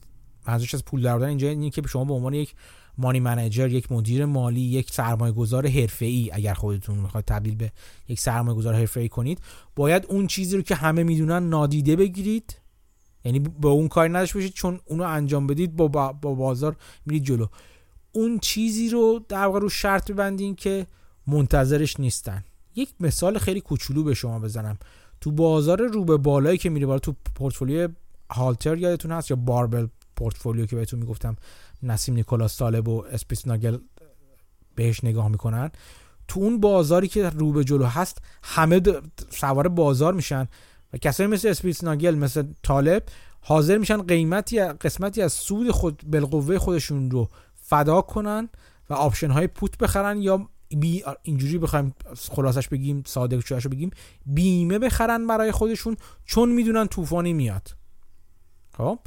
منظورش 0.48 0.74
از 0.74 0.84
پول 0.84 1.02
در 1.02 1.22
اینجا 1.22 1.48
اینه 1.48 1.70
که 1.70 1.82
شما 1.88 2.04
به 2.04 2.14
عنوان 2.14 2.34
یک 2.34 2.54
مانی 3.01 3.20
منیجر 3.20 3.68
یک 3.68 3.92
مدیر 3.92 4.24
مالی 4.24 4.61
یک 4.61 4.90
سرمایه 4.92 5.32
گذار 5.32 5.66
ای 6.01 6.30
اگر 6.32 6.55
خودتون 6.55 6.98
می‌خواید 6.98 7.24
تبدیل 7.24 7.55
به 7.55 7.72
یک 8.09 8.20
سرمایه 8.20 8.57
گذار 8.57 8.88
ای 8.96 9.09
کنید 9.09 9.38
باید 9.76 10.07
اون 10.09 10.26
چیزی 10.26 10.57
رو 10.57 10.62
که 10.62 10.74
همه 10.74 11.03
می‌دونن 11.03 11.48
نادیده 11.48 11.96
بگیرید. 11.96 12.57
یعنی 13.24 13.38
به 13.38 13.68
اون 13.68 13.88
کاری 13.88 14.12
نداشته 14.12 14.38
باشید 14.38 14.53
چون 14.53 14.80
اونو 14.84 15.05
انجام 15.05 15.46
بدید 15.46 15.76
با, 15.76 15.88
با 16.12 16.34
بازار 16.34 16.76
میرید 17.07 17.24
جلو. 17.24 17.46
اون 18.12 18.38
چیزی 18.38 18.88
رو 18.88 19.20
در 19.28 19.44
واقع 19.44 19.59
رو 19.59 19.68
شرط 19.68 20.11
ببندین 20.11 20.55
که 20.55 20.86
منتظرش 21.26 22.01
نیستن. 22.01 22.44
یک 22.76 22.88
مثال 23.01 23.38
خیلی 23.38 23.61
کوچولو 23.61 24.03
به 24.03 24.14
شما 24.14 24.38
بزنم. 24.38 24.78
تو 25.20 25.30
بازار 25.30 25.82
رو 25.82 26.05
به 26.05 26.16
بالایی 26.16 26.59
که 26.59 26.70
میره 26.70 26.86
بالا 26.86 26.98
تو 26.98 27.14
پورتفولیو 27.34 27.88
هالتر 28.30 28.78
یادتون 28.78 29.12
هست 29.12 29.30
یا 29.30 29.36
barbell 29.36 29.86
portfolio 30.16 30.66
که 30.66 30.76
بهتون 30.76 31.01
می‌گفتم؟ 31.01 31.36
نسیم 31.83 32.14
نیکولاس 32.14 32.59
طالب 32.59 32.89
و 32.89 33.05
اسپیتزناگل 33.05 33.78
بهش 34.74 35.05
نگاه 35.05 35.28
می‌کنن. 35.28 35.70
تو 36.28 36.41
اون 36.41 36.61
بازاری 36.61 37.09
که 37.09 37.31
رو 37.31 37.53
به 37.53 37.64
جلو 37.64 37.85
هست 37.85 38.18
همه 38.43 38.83
سوار 39.31 39.68
بازار 39.68 40.14
میشن 40.14 40.49
و 40.93 40.99
کسایی 40.99 41.28
مثل 41.28 41.49
اسپیتزناگل 41.48 42.14
مثل 42.14 42.45
طالب 42.62 43.03
حاضر 43.41 43.78
میشن 43.78 44.03
قیمتی 44.03 44.61
قسمتی 44.61 45.22
از 45.22 45.33
سود 45.33 45.70
خود 45.70 46.03
بالقوه 46.07 46.59
خودشون 46.59 47.11
رو 47.11 47.28
فدا 47.55 48.01
کنن 48.01 48.49
و 48.91 48.95
option 48.94 49.30
های 49.31 49.47
put 49.46 49.78
بخرن 49.78 50.22
یا 50.22 50.49
بی 50.68 51.05
اینجوری 51.22 51.59
بخوایم 51.59 51.95
خلاصش 52.31 52.68
بگیم 52.68 53.03
ساده 53.07 53.37
رو 53.37 53.70
بگیم 53.70 53.91
بیمه 54.26 54.78
بخرن 54.78 55.26
برای 55.26 55.53
خودشون 55.53 55.97
چون 56.24 56.49
می‌دونن 56.53 56.87
طوفانی 56.87 57.33
میاد. 57.33 57.68
خب؟ 58.76 58.99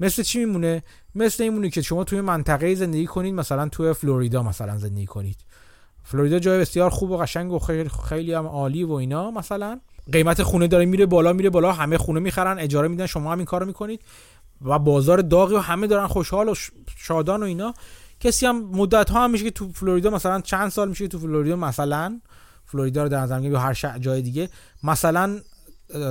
مثل 0.00 0.22
چی 0.22 0.38
میمونه؟ 0.38 0.82
مثل 1.14 1.42
این 1.42 1.70
که 1.70 1.82
شما 1.82 2.04
توی 2.04 2.20
منطقه 2.20 2.74
زندگی 2.74 3.06
کنید 3.06 3.34
مثلا 3.34 3.68
توی 3.68 3.92
فلوریدا 3.92 4.42
مثلا 4.42 4.78
زندگی 4.78 5.06
کنید. 5.06 5.36
فلوریدا 6.04 6.38
جای 6.38 6.58
بسیار 6.58 6.90
خوب 6.90 7.10
و 7.10 7.16
قشنگ 7.16 7.52
و 7.52 7.58
خیلی 7.58 7.90
خیلی 8.08 8.32
هم 8.32 8.46
عالی 8.46 8.84
و 8.84 8.92
اینا 8.92 9.30
مثلا. 9.30 9.80
قیمت 10.12 10.42
خونه 10.42 10.66
داره 10.66 10.84
میره 10.84 11.06
بالا 11.06 11.32
میره 11.32 11.50
بالا 11.50 11.72
همه 11.72 11.98
خونه 11.98 12.20
می‌خرن 12.20 12.58
اجاره 12.58 12.88
میدن 12.88 13.06
شما 13.06 13.32
هم 13.32 13.38
این 13.38 13.46
کارو 13.46 13.66
می‌کنید. 13.66 14.02
و 14.62 14.78
بازار 14.78 15.20
داغی 15.20 15.54
و 15.54 15.58
همه 15.58 15.86
دارن 15.86 16.06
خوشحال 16.06 16.48
و 16.48 16.54
شادان 16.96 17.42
و 17.42 17.46
اینا. 17.46 17.74
کسی 18.20 18.46
هم 18.46 18.64
مدت 18.64 19.10
ها 19.10 19.24
هم 19.24 19.30
میشه 19.30 19.44
که 19.44 19.50
تو 19.50 19.72
فلوریدا 19.72 20.10
مثلا 20.10 20.40
چند 20.40 20.68
سال 20.68 20.88
میشه 20.88 21.08
تو 21.08 21.18
فلوریدا 21.18 21.56
مثلا 21.56 22.20
فلوریدا 22.64 23.02
رو 23.02 23.08
در 23.08 23.20
نظر 23.20 23.42
یا 23.42 23.60
هر 23.60 23.98
جای 23.98 24.22
دیگه 24.22 24.48
مثلا 24.82 25.40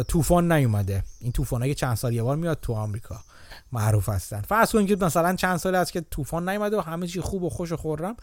طوفان 0.07 0.51
نیومده. 0.51 1.03
این 1.21 1.31
طوفان 1.31 1.67
که 1.67 1.73
چند 1.73 1.95
سال 1.95 2.13
یه 2.13 2.23
بار 2.23 2.35
میاد 2.35 2.57
تو 2.61 2.73
آمریکا. 2.73 3.19
معروف 3.71 4.09
هستن. 4.09 4.41
فرض 4.41 4.71
کنید 4.71 4.87
که 4.87 5.05
مثلا 5.05 5.35
چند 5.35 5.57
سال 5.57 5.75
است 5.75 5.91
که 5.91 6.01
طوفان 6.01 6.49
نیومده 6.49 6.77
و 6.77 6.81
همه 6.81 7.07
چی 7.07 7.21
خوب 7.21 7.43
و 7.43 7.49
خوش 7.49 7.71
و 7.71 7.77
خورم. 7.77 8.15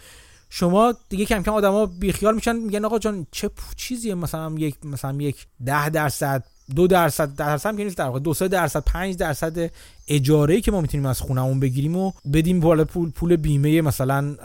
شما 0.51 0.95
دیگه 1.09 1.25
کم 1.25 1.43
کم 1.43 1.53
آدما 1.53 1.87
بیخیال 1.87 2.35
میشن 2.35 2.57
میگن 2.57 2.85
آقا 2.85 2.99
جان 2.99 3.27
چه 3.31 3.51
چیزیه 3.77 4.15
مثلا 4.15 4.55
یک 4.59 4.77
مثلا 4.85 5.13
یک 5.13 5.47
ده 5.65 5.91
درصد 5.91 6.45
دو 6.75 6.87
درصد 6.87 7.35
درصد 7.35 7.69
هم 7.69 7.77
نیست 7.77 7.97
در 7.97 8.05
واقع 8.05 8.19
دو 8.19 8.35
سه 8.35 8.49
درصد 8.49 8.85
پنج 8.87 9.17
درصد 9.17 9.71
اجاره 10.09 10.61
که 10.61 10.73
ما 10.73 10.81
می‌تونیم 10.81 11.07
از 11.07 11.21
خونمون 11.21 11.61
بگیریم 11.61 11.97
و 11.97 12.13
بدیم 12.33 12.61
بالا 12.61 12.85
پول 12.85 13.11
پول 13.11 13.37
بیمه 13.37 13.81
مثلا 13.81 14.37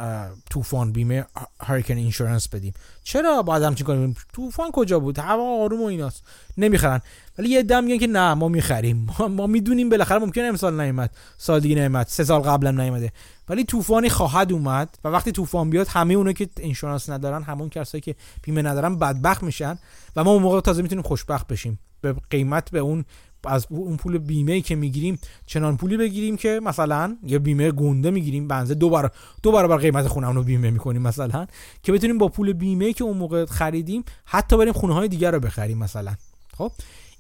طوفان 0.50 0.92
بیمه 0.92 1.26
هریکن 1.62 1.98
اینشورنس 1.98 2.48
بدیم. 2.48 2.74
چرا 3.04 3.42
باید 3.42 3.64
همچین 3.64 3.88
کنیم؟ 3.88 4.16
طوفان 4.34 4.72
کجا 4.72 5.00
بود؟ 5.00 5.20
هوا 5.20 5.64
آروم 5.64 5.82
و 5.82 5.86
ایناست. 5.86 6.24
نمی‌خرن. 6.58 7.02
ولی 7.42 7.50
یه 7.50 7.64
دم 7.64 7.84
میگن 7.84 7.98
که 7.98 8.08
نه 8.08 8.34
ما 8.34 8.48
می‌خریم. 8.48 9.06
ما, 9.20 9.28
ما 9.28 9.48
می‌دونیم 9.48 9.90
بالاخره 9.90 10.20
ممکنه 10.20 10.44
امسال 10.44 10.82
نیومد. 10.82 11.12
سال 11.38 11.60
دیگه 11.60 11.76
نیومد. 11.76 12.08
سه 12.08 12.24
سال 12.24 12.42
قبلا 12.42 12.72
نیومده. 12.72 13.12
ولی 13.50 13.64
طوفانی 13.64 14.10
خواهد 14.10 14.52
اومد 14.52 14.98
و 15.04 15.08
وقتی 15.08 15.32
طوفان 15.32 15.70
بیاد 15.70 15.88
همه 15.88 16.14
اونا 16.14 16.34
که 16.34 16.50
اینشورنس 16.60 17.10
ندارن 17.10 17.44
همون 17.44 17.70
کسایی 17.70 18.02
که 18.02 18.16
بیمه 18.44 18.62
ندارن 18.62 19.00
بدبخت 19.00 19.44
میشن 19.44 19.80
و 20.16 20.24
ما 20.24 20.32
اون 20.32 20.42
موقع 20.42 20.62
تازه 20.62 20.82
می‌تونیم 20.82 21.04
خوشبخت 21.04 21.48
بشیم. 21.48 21.80
به 22.02 22.16
قیمت 22.30 22.72
به 22.72 22.80
اون 22.80 23.06
از 23.44 23.68
اون 23.70 23.98
پول 23.98 24.18
بیمه 24.18 24.62
که 24.62 24.76
می‌گیریم 24.76 25.20
چنان 25.46 25.78
پولی 25.78 25.98
بگیریم 25.98 26.38
که 26.38 26.60
مثلا 26.64 27.18
یه 27.24 27.40
بیمه 27.40 27.72
گنده 27.72 28.12
می‌گیریم 28.12 28.48
بنزه 28.48 28.74
دو 28.74 28.90
برابر 28.90 29.12
دو 29.44 29.52
برابر 29.52 29.78
قیمت 29.78 30.08
خونمون 30.08 30.36
رو 30.36 30.44
بیمه 30.44 30.70
می‌کنیم 30.70 31.02
مثلا 31.02 31.48
که 31.84 31.92
بتونیم 31.92 32.18
با 32.18 32.28
پول 32.28 32.54
بیمه 32.54 32.94
که 32.94 33.04
اون 33.04 33.18
موقع 33.18 33.46
خریدیم 33.46 34.04
حتی 34.26 34.58
بریم 34.58 34.74
خونه 34.74 34.94
های 34.94 35.08
دیگر 35.08 35.32
رو 35.32 35.40
بخریم 35.40 35.78
مثلا. 35.78 36.16
خب؟ 36.58 36.72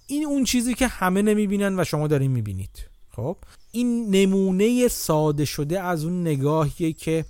این 0.07 0.25
اون 0.25 0.43
چیزی 0.43 0.73
که 0.73 0.87
همه 0.87 1.21
نمی‌بینن 1.21 1.79
و 1.79 1.83
شما 1.83 2.07
دارین 2.07 2.31
می‌بینید. 2.31 2.87
خب؟ 3.09 3.37
این 3.71 4.15
نمونه 4.15 4.87
ساده 4.87 5.45
شده 5.45 5.81
از 5.81 6.03
اون 6.03 6.21
نگاهیه 6.21 6.93
که 6.93 7.25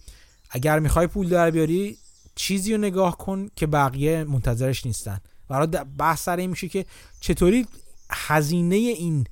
اگر 0.49 0.80
می‌خوای 0.80 1.07
پول 1.07 1.30
در 1.30 1.51
بیاری 1.51 1.97
چیزی 2.36 2.74
رو 2.74 2.78
نگاه 2.78 3.17
کن 3.17 3.49
که 3.55 3.67
بقیه 3.67 4.24
منتظرش 4.24 4.86
نیستن. 4.86 5.19
برای 5.47 5.67
بحث 5.97 6.24
سر 6.24 6.47
میشه 6.47 6.69
که 6.69 6.86
چطوری 7.19 7.67
هزینه 8.09 8.76
این 8.76 9.28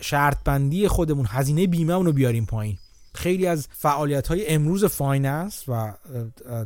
شرط 0.00 0.38
بندی 0.44 0.88
خودمون 0.88 1.26
هزینه 1.28 1.66
بیمه 1.66 1.94
رو 1.94 2.12
بیاریم 2.12 2.46
پایین. 2.46 2.78
خیلی 3.14 3.46
از 3.46 3.68
فعالیت 3.72 4.28
های 4.28 4.48
امروز 4.48 4.84
finance 4.84 5.64
و 5.68 5.94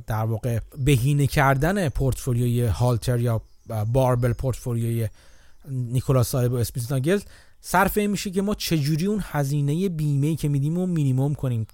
در 0.06 0.24
واقع 0.24 0.58
بهینه 0.78 1.26
کردن 1.26 1.88
پورتفولیوی 1.88 2.66
هالتر 2.66 3.20
یا 3.20 3.42
barbell 3.92 4.32
portfolio 4.32 5.01
ی 5.01 5.08
نیکولاس 5.70 6.28
طالب 6.28 6.52
و 6.52 6.56
اسمیت 6.56 7.22
صرف 7.60 7.98
این 7.98 8.10
میشه 8.10 8.30
که 8.30 8.42
ما 8.42 8.54
چجوری 8.54 9.06
اون 9.06 9.20
هزینه 9.22 9.88
بیمه 9.88 10.36
که 10.36 10.48
میدیم 10.48 10.78
و 10.78 10.86
مینیمم 10.86 11.34
کنیم 11.34 11.66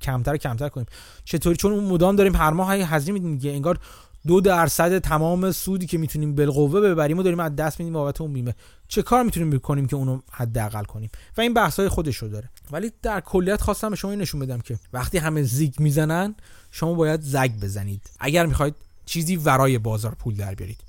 کمتر 0.00 0.36
کمتر 0.36 0.68
کنیم. 0.68 0.86
چطوری؟ 1.24 1.56
چون 1.56 1.72
اون 1.72 1.84
مدام 1.84 2.16
داریم 2.16 2.36
هر 2.36 2.50
ماه 2.50 2.74
هزینه 2.74 3.12
میدیم 3.12 3.38
که 3.38 3.52
انگار 3.52 3.78
دو 4.26 4.40
درصد 4.40 4.98
تمام 4.98 5.52
سودی 5.52 5.86
که 5.86 5.98
می‌تونیم 5.98 6.34
بالقوه 6.34 6.80
ببریم 6.80 7.18
و 7.18 7.22
داریم 7.22 7.40
از 7.40 7.56
دست 7.56 7.80
میدیم 7.80 7.94
بابت 7.94 8.20
اون 8.20 8.32
بیمه. 8.32 8.54
چه 8.88 9.02
کار 9.02 9.22
می‌تونیم 9.22 9.50
بکنیم 9.50 9.86
که 9.86 9.96
اونو 9.96 10.20
حداقل 10.30 10.84
کنیم؟ 10.84 11.10
و 11.36 11.40
این 11.40 11.54
بحث 11.54 11.80
های 11.80 11.88
خودش 11.88 12.16
رو 12.16 12.28
داره. 12.28 12.50
ولی 12.70 12.92
در 13.02 13.20
کلیت 13.20 13.60
خواستم 13.60 13.90
به 13.90 13.96
شما 13.96 14.14
نشون 14.14 14.40
بدم 14.40 14.58
که 14.58 14.78
وقتی 14.92 15.18
همه 15.18 15.42
زیگ 15.42 15.74
می‌زنن 15.78 16.34
شما 16.70 16.94
باید 16.94 17.20
زگ 17.20 17.50
بزنید. 17.62 18.10
اگر 18.20 18.46
می‌خواید 18.46 18.74
چیزی 19.06 19.36
ورای 19.36 19.78
بازار 19.78 20.14
پول 20.14 20.34
در 20.34 20.54
بیارید. 20.54 20.80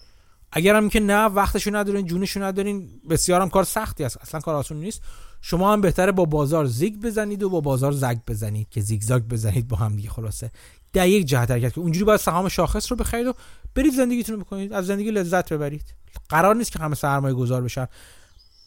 اگر 0.58 0.76
هم 0.76 0.90
که 0.90 1.00
نه 1.00 1.26
وقتشو 1.26 1.76
ندارین 1.76 2.06
جونشو 2.06 2.44
ندارین 2.44 2.90
بسیار 3.10 3.42
هم 3.42 3.50
کار 3.50 3.64
سختی 3.64 4.04
است. 4.04 4.18
اصلا 4.22 4.40
کار 4.40 4.56
آسون 4.56 4.78
نیست. 4.78 5.02
شما 5.42 5.74
هم 5.74 5.82
بهتره 5.82 6.12
با 6.12 6.26
بازار 6.26 6.66
زیگ 6.66 6.96
بزنید 6.96 7.44
و 7.44 7.50
با 7.50 7.62
بازار 7.62 7.92
زگ 7.92 8.18
بزنید 8.28 8.70
که 8.70 8.82
زیگزاگ 8.82 9.24
بزنید 9.24 9.68
با 9.68 9.78
هم 9.78 9.96
دیگه. 9.96 10.10
خلاصه. 10.10 10.52
در 10.94 11.08
یک 11.08 11.26
جهت 11.26 11.52
حرکت 11.52 11.74
که 11.74 11.80
اونجوری 11.80 12.06
باید 12.06 12.20
سهام 12.20 12.50
شاخص 12.50 12.92
رو 12.92 12.98
بخرید 12.98 13.28
و 13.28 13.34
برید 13.76 13.94
زندگیتون 13.94 14.36
رو 14.36 14.42
بکنید. 14.42 14.74
از 14.74 14.86
زندگی 14.86 15.12
لذت 15.12 15.54
ببرید. 15.54 15.94
قرار 16.30 16.56
نیست 16.56 16.72
که 16.72 16.80
همه 16.80 16.96
سرمایه 16.96 17.34
گذار 17.34 17.62
بشن. 17.62 17.88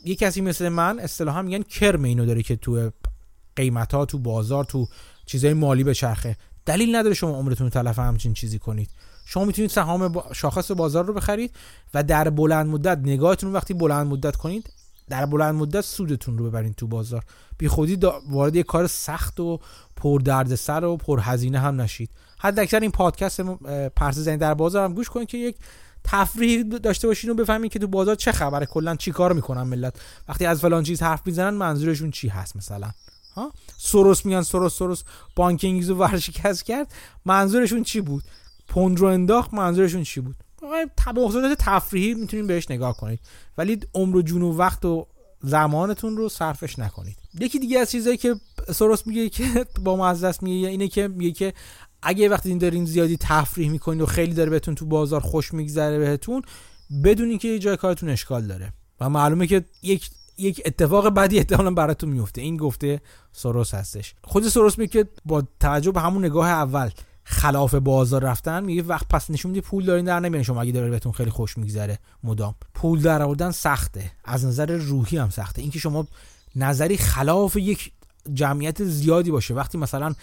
یه 0.04 0.14
کسی 0.14 0.40
مثل 0.40 0.68
من 0.68 1.00
اصطلاحا 1.00 1.42
میگن 1.42 1.62
کرم 1.62 2.02
اینو 2.02 2.26
داره 2.26 2.42
که 2.42 2.56
تو 2.56 2.90
قیمت 3.56 3.94
ها 3.94 4.04
تو 4.04 4.18
بازار 4.18 4.64
تو 4.64 4.86
چیزای 5.26 5.54
مالی 5.54 5.84
به 5.84 5.94
چرخه. 5.94 6.36
دلیل 6.66 6.96
نداره 6.96 7.14
شما 7.14 7.30
عمرتون 7.30 7.66
رو 7.66 7.70
تلف 7.70 7.98
همچین 7.98 8.34
چیزی 8.34 8.58
کنید. 8.58 8.90
شما 9.32 9.44
می‌تونید 9.44 9.70
سهام 9.70 10.22
شاخص 10.32 10.70
بازار 10.70 11.04
رو 11.04 11.14
بخرید 11.14 11.56
و 11.94 12.02
در 12.02 12.30
بلند 12.30 12.66
مدت 12.66 12.98
نگاهتون 12.98 13.52
وقتی 13.52 13.74
بلند 13.74 14.06
مدت 14.06 14.36
کنید 14.36 14.70
در 15.08 15.26
بلند 15.26 15.54
مدت 15.54 15.80
سودتون 15.80 16.38
رو 16.38 16.44
ببرین 16.44 16.72
تو 16.72 16.86
بازار. 16.86 17.24
بی 17.58 17.68
خودی 17.68 17.98
وارد 18.28 18.56
یه 18.56 18.62
کار 18.62 18.86
سخت 18.86 19.40
و 19.40 19.58
پر 19.96 20.20
دردسر 20.20 20.84
و 20.84 20.96
پر 20.96 21.20
هزینه 21.22 21.58
هم 21.58 21.80
نشید. 21.80 22.10
حد 22.38 22.58
اکثر 22.58 22.80
این 22.80 22.90
پادکست 22.90 23.40
پرس 23.96 24.14
زنی 24.14 24.36
در 24.36 24.54
بازار 24.54 24.84
هم 24.84 24.94
گوش 24.94 25.08
کنید 25.08 25.28
که 25.28 25.38
یک 25.38 25.56
تفریح 26.04 26.62
داشته 26.62 27.08
باشین 27.08 27.30
و 27.30 27.34
بفهمین 27.34 27.70
که 27.70 27.78
تو 27.78 27.86
بازار 27.86 28.14
چه 28.14 28.32
خبره 28.32 28.66
کلا 28.66 28.96
چی 28.96 29.12
کار 29.12 29.32
می‌کنن 29.32 29.62
ملت. 29.62 29.94
وقتی 30.28 30.46
از 30.46 30.60
فلان 30.60 30.82
چیز 30.82 31.02
حرف 31.02 31.26
می‌زنن 31.26 31.54
منظورشون 31.54 32.10
چی 32.10 32.28
هست 32.28 32.56
مثلا؟ 32.56 32.90
ها؟ 33.36 33.52
سروس 33.78 34.26
میان 34.26 34.42
سروس 34.42 34.78
سروس 34.78 35.02
بانکینگ 35.36 35.88
رو 35.88 35.94
ورشکست 35.94 36.64
کرد. 36.64 36.92
منظورشون 37.24 37.82
چی 37.82 38.00
بود؟ 38.00 38.24
پوند 38.70 39.00
رو 39.00 39.06
انداخت 39.06 39.54
منظورشون 39.54 40.02
چی 40.02 40.20
بود؟ 40.20 40.36
مقصودات 41.06 41.58
تفریحی 41.58 42.14
می‌تونید 42.14 42.46
بهش 42.46 42.70
نگاه 42.70 42.96
کنید. 42.96 43.20
ولی 43.58 43.80
عمر 43.94 44.16
و 44.16 44.22
جون 44.22 44.42
و 44.42 44.52
وقت 44.52 44.84
و 44.84 45.06
زمانتون 45.42 46.16
رو 46.16 46.28
صرفش 46.28 46.78
نکنید. 46.78 47.16
یکی 47.40 47.58
دیگه 47.58 47.78
از 47.78 47.90
چیزایی 47.90 48.16
که 48.16 48.34
سروس 48.74 49.06
میگه 49.06 49.28
که 49.28 49.66
با 49.84 49.96
معزز 49.96 50.38
میگه 50.42 50.68
اینه 50.68 50.88
که 50.88 51.08
میگه 51.08 51.32
که 51.32 51.52
اگه 52.02 52.28
وقتی 52.28 52.48
این 52.48 52.58
دارین 52.58 52.84
زیادی 52.84 53.16
تفریح 53.16 53.70
می‌کنید 53.70 54.00
و 54.00 54.06
خیلی 54.06 54.34
داره 54.34 54.50
بهتون 54.50 54.74
تو 54.74 54.86
بازار 54.86 55.20
خوش 55.20 55.54
میگذره 55.54 55.98
بهتون 55.98 56.42
بدونین 57.04 57.38
که 57.38 57.58
جای 57.58 57.76
کارتون 57.76 58.08
اشکال 58.08 58.46
داره. 58.46 58.72
و 59.00 59.08
معلومه 59.08 59.46
که 59.46 59.64
یک 59.82 60.10
یک 60.38 60.62
اتفاق 60.64 61.08
بدی 61.08 61.38
احتمالاً 61.38 61.70
براتون 61.70 62.08
میفته 62.08 62.40
این 62.40 62.56
گفته 62.56 63.00
سروس 63.32 63.74
هستش. 63.74 64.14
خود 64.24 64.48
سروس 64.48 64.78
میگه 64.78 64.92
که 64.92 65.10
با 65.24 65.42
توجه 65.60 65.90
به 65.90 66.00
همون 66.00 66.24
نگاه 66.24 66.48
اول 66.48 66.90
خلاف 67.30 67.74
بازار 67.74 68.22
رفتن 68.22 68.64
میگه 68.64 68.82
وقت 68.82 69.08
پس 69.08 69.30
نشون 69.30 69.50
میده 69.50 69.60
پول 69.60 69.84
دارین 69.84 70.04
در 70.04 70.20
نمیارین. 70.20 70.42
شما 70.42 70.60
اگه 70.60 70.72
داره 70.72 70.90
بهتون 70.90 71.12
خیلی 71.12 71.30
خوش 71.30 71.58
میگذره 71.58 71.98
مدام. 72.24 72.54
پول 72.74 73.02
در 73.02 73.22
آوردن 73.22 73.50
سخته. 73.50 74.12
از 74.24 74.44
نظر 74.44 74.66
روحی 74.66 75.18
هم 75.18 75.30
سخته. 75.30 75.62
اینکه 75.62 75.78
شما 75.78 76.06
نظری 76.56 76.96
خلاف 76.96 77.56
یک 77.56 77.92
جمعیت 78.34 78.84
زیادی 78.84 79.30
باشه. 79.30 79.54
وقتی 79.54 79.78
مثلا 79.78 80.14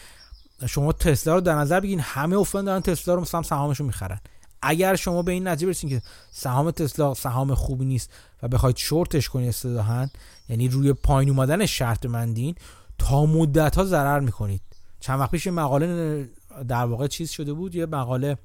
شما 0.68 0.92
تسلا 0.92 1.36
رو 1.36 1.42
در 1.42 1.56
نظر 1.56 1.80
بگیرین 1.80 2.00
همه 2.00 2.38
افتادن 2.38 2.66
دارن 2.66 2.82
تسلا 2.82 3.14
رو 3.14 3.22
مثلا 3.22 3.42
سهامشو 3.42 3.84
می‌خرن. 3.84 4.20
اگر 4.62 4.96
شما 4.96 5.22
به 5.22 5.32
این 5.32 5.48
نتیجه 5.48 5.68
برسید 5.68 5.90
که 5.90 6.02
سهام 6.32 6.72
تسلا 6.72 7.14
سهام 7.14 7.54
خوبی 7.54 7.86
نیست 7.86 8.10
و 8.44 8.48
بخواید 8.48 8.78
شورتش 8.78 9.30
کنید 9.30 9.50
اصطلاحا 9.50 10.08
یعنی 10.50 10.68
روی 10.68 10.94
پایین 10.94 11.30
اومدن 11.30 11.66
شرط 11.66 12.06
مندین 12.06 12.56
تا 12.98 13.26
مدت 13.26 13.76
ها 13.76 13.86
ضرر 13.86 14.20
می‌کنید. 14.20 14.62
چند 15.00 15.20
وقت 15.20 15.32
پیش 15.32 15.48
مقاله 15.48 16.30
در 16.68 16.86
واقع 16.86 17.08
چیز 17.08 17.30
شده 17.30 17.54
بود 17.54 17.76
یه 17.76 17.86
مقاله 17.86 18.38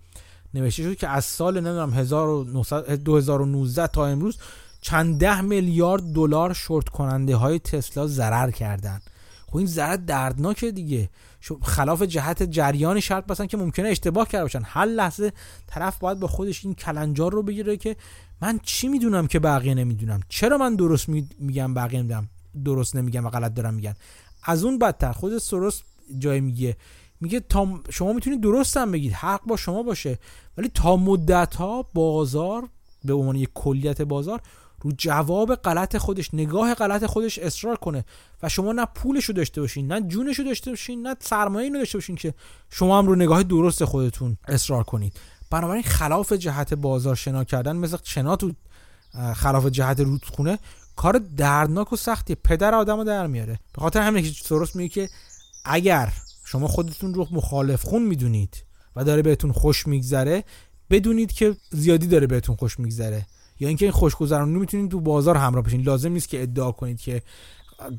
نوشته 0.54 0.82
شد 0.82 0.96
که 0.96 1.08
از 1.08 1.24
سال 1.24 1.60
نمی‌دونم 1.60 2.04
2019 2.96 3.86
تا 3.86 4.06
امروز 4.06 4.38
چند 4.80 5.18
ده 5.18 5.40
میلیارد 5.40 6.02
دلار 6.02 6.52
شورت 6.52 6.88
کننده 6.88 7.36
های 7.36 7.58
تسلا 7.58 8.06
ضرر 8.06 8.50
کردن. 8.50 9.00
خب 9.46 9.56
این 9.56 9.66
ضرر 9.66 9.96
دردناکه 9.96 10.70
دیگه. 10.70 11.10
خلاف 11.62 12.02
جهت 12.02 12.42
جریان 12.42 13.00
شرط 13.00 13.26
بسن 13.26 13.46
که 13.46 13.56
ممکنه 13.56 13.88
اشتباه 13.88 14.28
کرده 14.28 14.44
باشن. 14.44 14.62
هر 14.64 14.84
لحظه 14.84 15.32
طرف 15.66 15.98
باید 15.98 16.20
با 16.20 16.26
خودش 16.28 16.64
این 16.64 16.74
کلنجار 16.74 17.32
رو 17.32 17.42
بگیره 17.42 17.76
که 17.76 17.96
من 18.42 18.60
چی 18.62 18.88
می‌دونم 18.88 19.26
که 19.26 19.38
بقیه 19.38 19.74
نمی‌دونم؟ 19.74 20.20
چرا 20.28 20.58
من 20.58 20.76
درست 20.76 21.08
میگم 21.38 21.74
بقیه 21.74 21.98
نمی‌دونم؟ 21.98 22.28
درست 22.64 22.96
نمیگم 22.96 23.26
و 23.26 23.30
غلط 23.30 23.54
دارم 23.54 23.74
میگن؟ 23.74 23.94
از 24.44 24.64
اون 24.64 24.78
بدتر 24.78 25.12
خود 25.12 25.38
سروس 25.38 25.82
جای 26.18 26.40
میگه 26.40 26.76
میگه 27.22 27.40
تا 27.40 27.80
شما 27.90 28.12
می‌تونید 28.12 28.40
درست 28.40 28.76
هم 28.76 28.92
بگید 28.92 29.12
حق 29.12 29.40
با 29.46 29.56
شما 29.56 29.82
باشه. 29.82 30.18
ولی 30.58 30.68
تا 30.74 30.96
مدت 30.96 31.54
ها 31.54 31.82
بازار 31.94 32.68
به 33.04 33.12
عنوان 33.12 33.36
یک 33.36 33.50
کلیت 33.54 34.02
بازار 34.02 34.40
رو 34.80 34.92
جواب 34.98 35.54
غلط 35.54 35.96
خودش 35.96 36.34
نگاه 36.34 36.74
غلط 36.74 37.04
خودش 37.04 37.38
اصرار 37.38 37.76
کنه. 37.76 38.04
و 38.42 38.48
شما 38.48 38.72
نه 38.72 38.86
پولش 38.94 39.24
رو 39.24 39.34
داشته 39.34 39.60
باشین 39.60 39.92
نه 39.92 40.00
جونش 40.00 40.38
رو 40.38 40.44
داشته 40.44 40.70
باشین 40.70 41.06
نه 41.06 41.16
سرمایه 41.20 41.70
رو 41.70 41.78
داشته 41.78 41.98
باشین 41.98 42.16
که 42.16 42.34
شما 42.70 42.98
هم 42.98 43.06
رو 43.06 43.14
نگاه 43.14 43.42
درست 43.42 43.84
خودتون 43.84 44.36
اصرار 44.48 44.82
کنید. 44.84 45.20
بنابراین 45.50 45.82
خلاف 45.82 46.32
جهت 46.32 46.74
بازار 46.74 47.14
شنا 47.14 47.44
کردن 47.44 47.76
مثل 47.76 47.96
شنا 48.02 48.36
تو 48.36 48.52
خلاف 49.34 49.66
جهت 49.66 50.00
رودخونه 50.00 50.58
کار 50.96 51.18
دردناک 51.36 51.92
و 51.92 51.96
سختی. 51.96 52.34
پدر 52.34 52.74
آدم 52.74 52.96
رو 52.96 53.04
در 53.04 53.26
میاره. 53.26 53.60
به 53.74 53.80
خاطر 53.80 54.00
همین 54.00 54.24
که 54.24 54.30
درست 54.50 54.76
میگه 54.76 54.88
که 54.88 55.08
اگر 55.64 56.12
شما 56.52 56.68
خودتون 56.68 57.14
رو 57.14 57.28
مخالف 57.30 57.82
خون 57.82 58.02
می‌دونید 58.02 58.64
و 58.96 59.04
داره 59.04 59.22
بهتون 59.22 59.52
خوش 59.52 59.86
میگذره 59.86 60.44
بدونید 60.90 61.32
که 61.32 61.56
زیادی 61.70 62.06
داره 62.06 62.26
بهتون 62.26 62.56
خوش 62.56 62.78
میگذره. 62.78 63.26
یا 63.60 63.68
اینکه 63.68 63.84
این 63.84 63.92
خوشگذرانی 63.92 64.58
می‌تونید 64.58 64.90
تو 64.90 65.00
بازار 65.00 65.36
همراه 65.36 65.64
بشین. 65.64 65.82
لازم 65.82 66.12
نیست 66.12 66.28
که 66.28 66.42
ادعا 66.42 66.72
کنید 66.72 67.00
که 67.00 67.22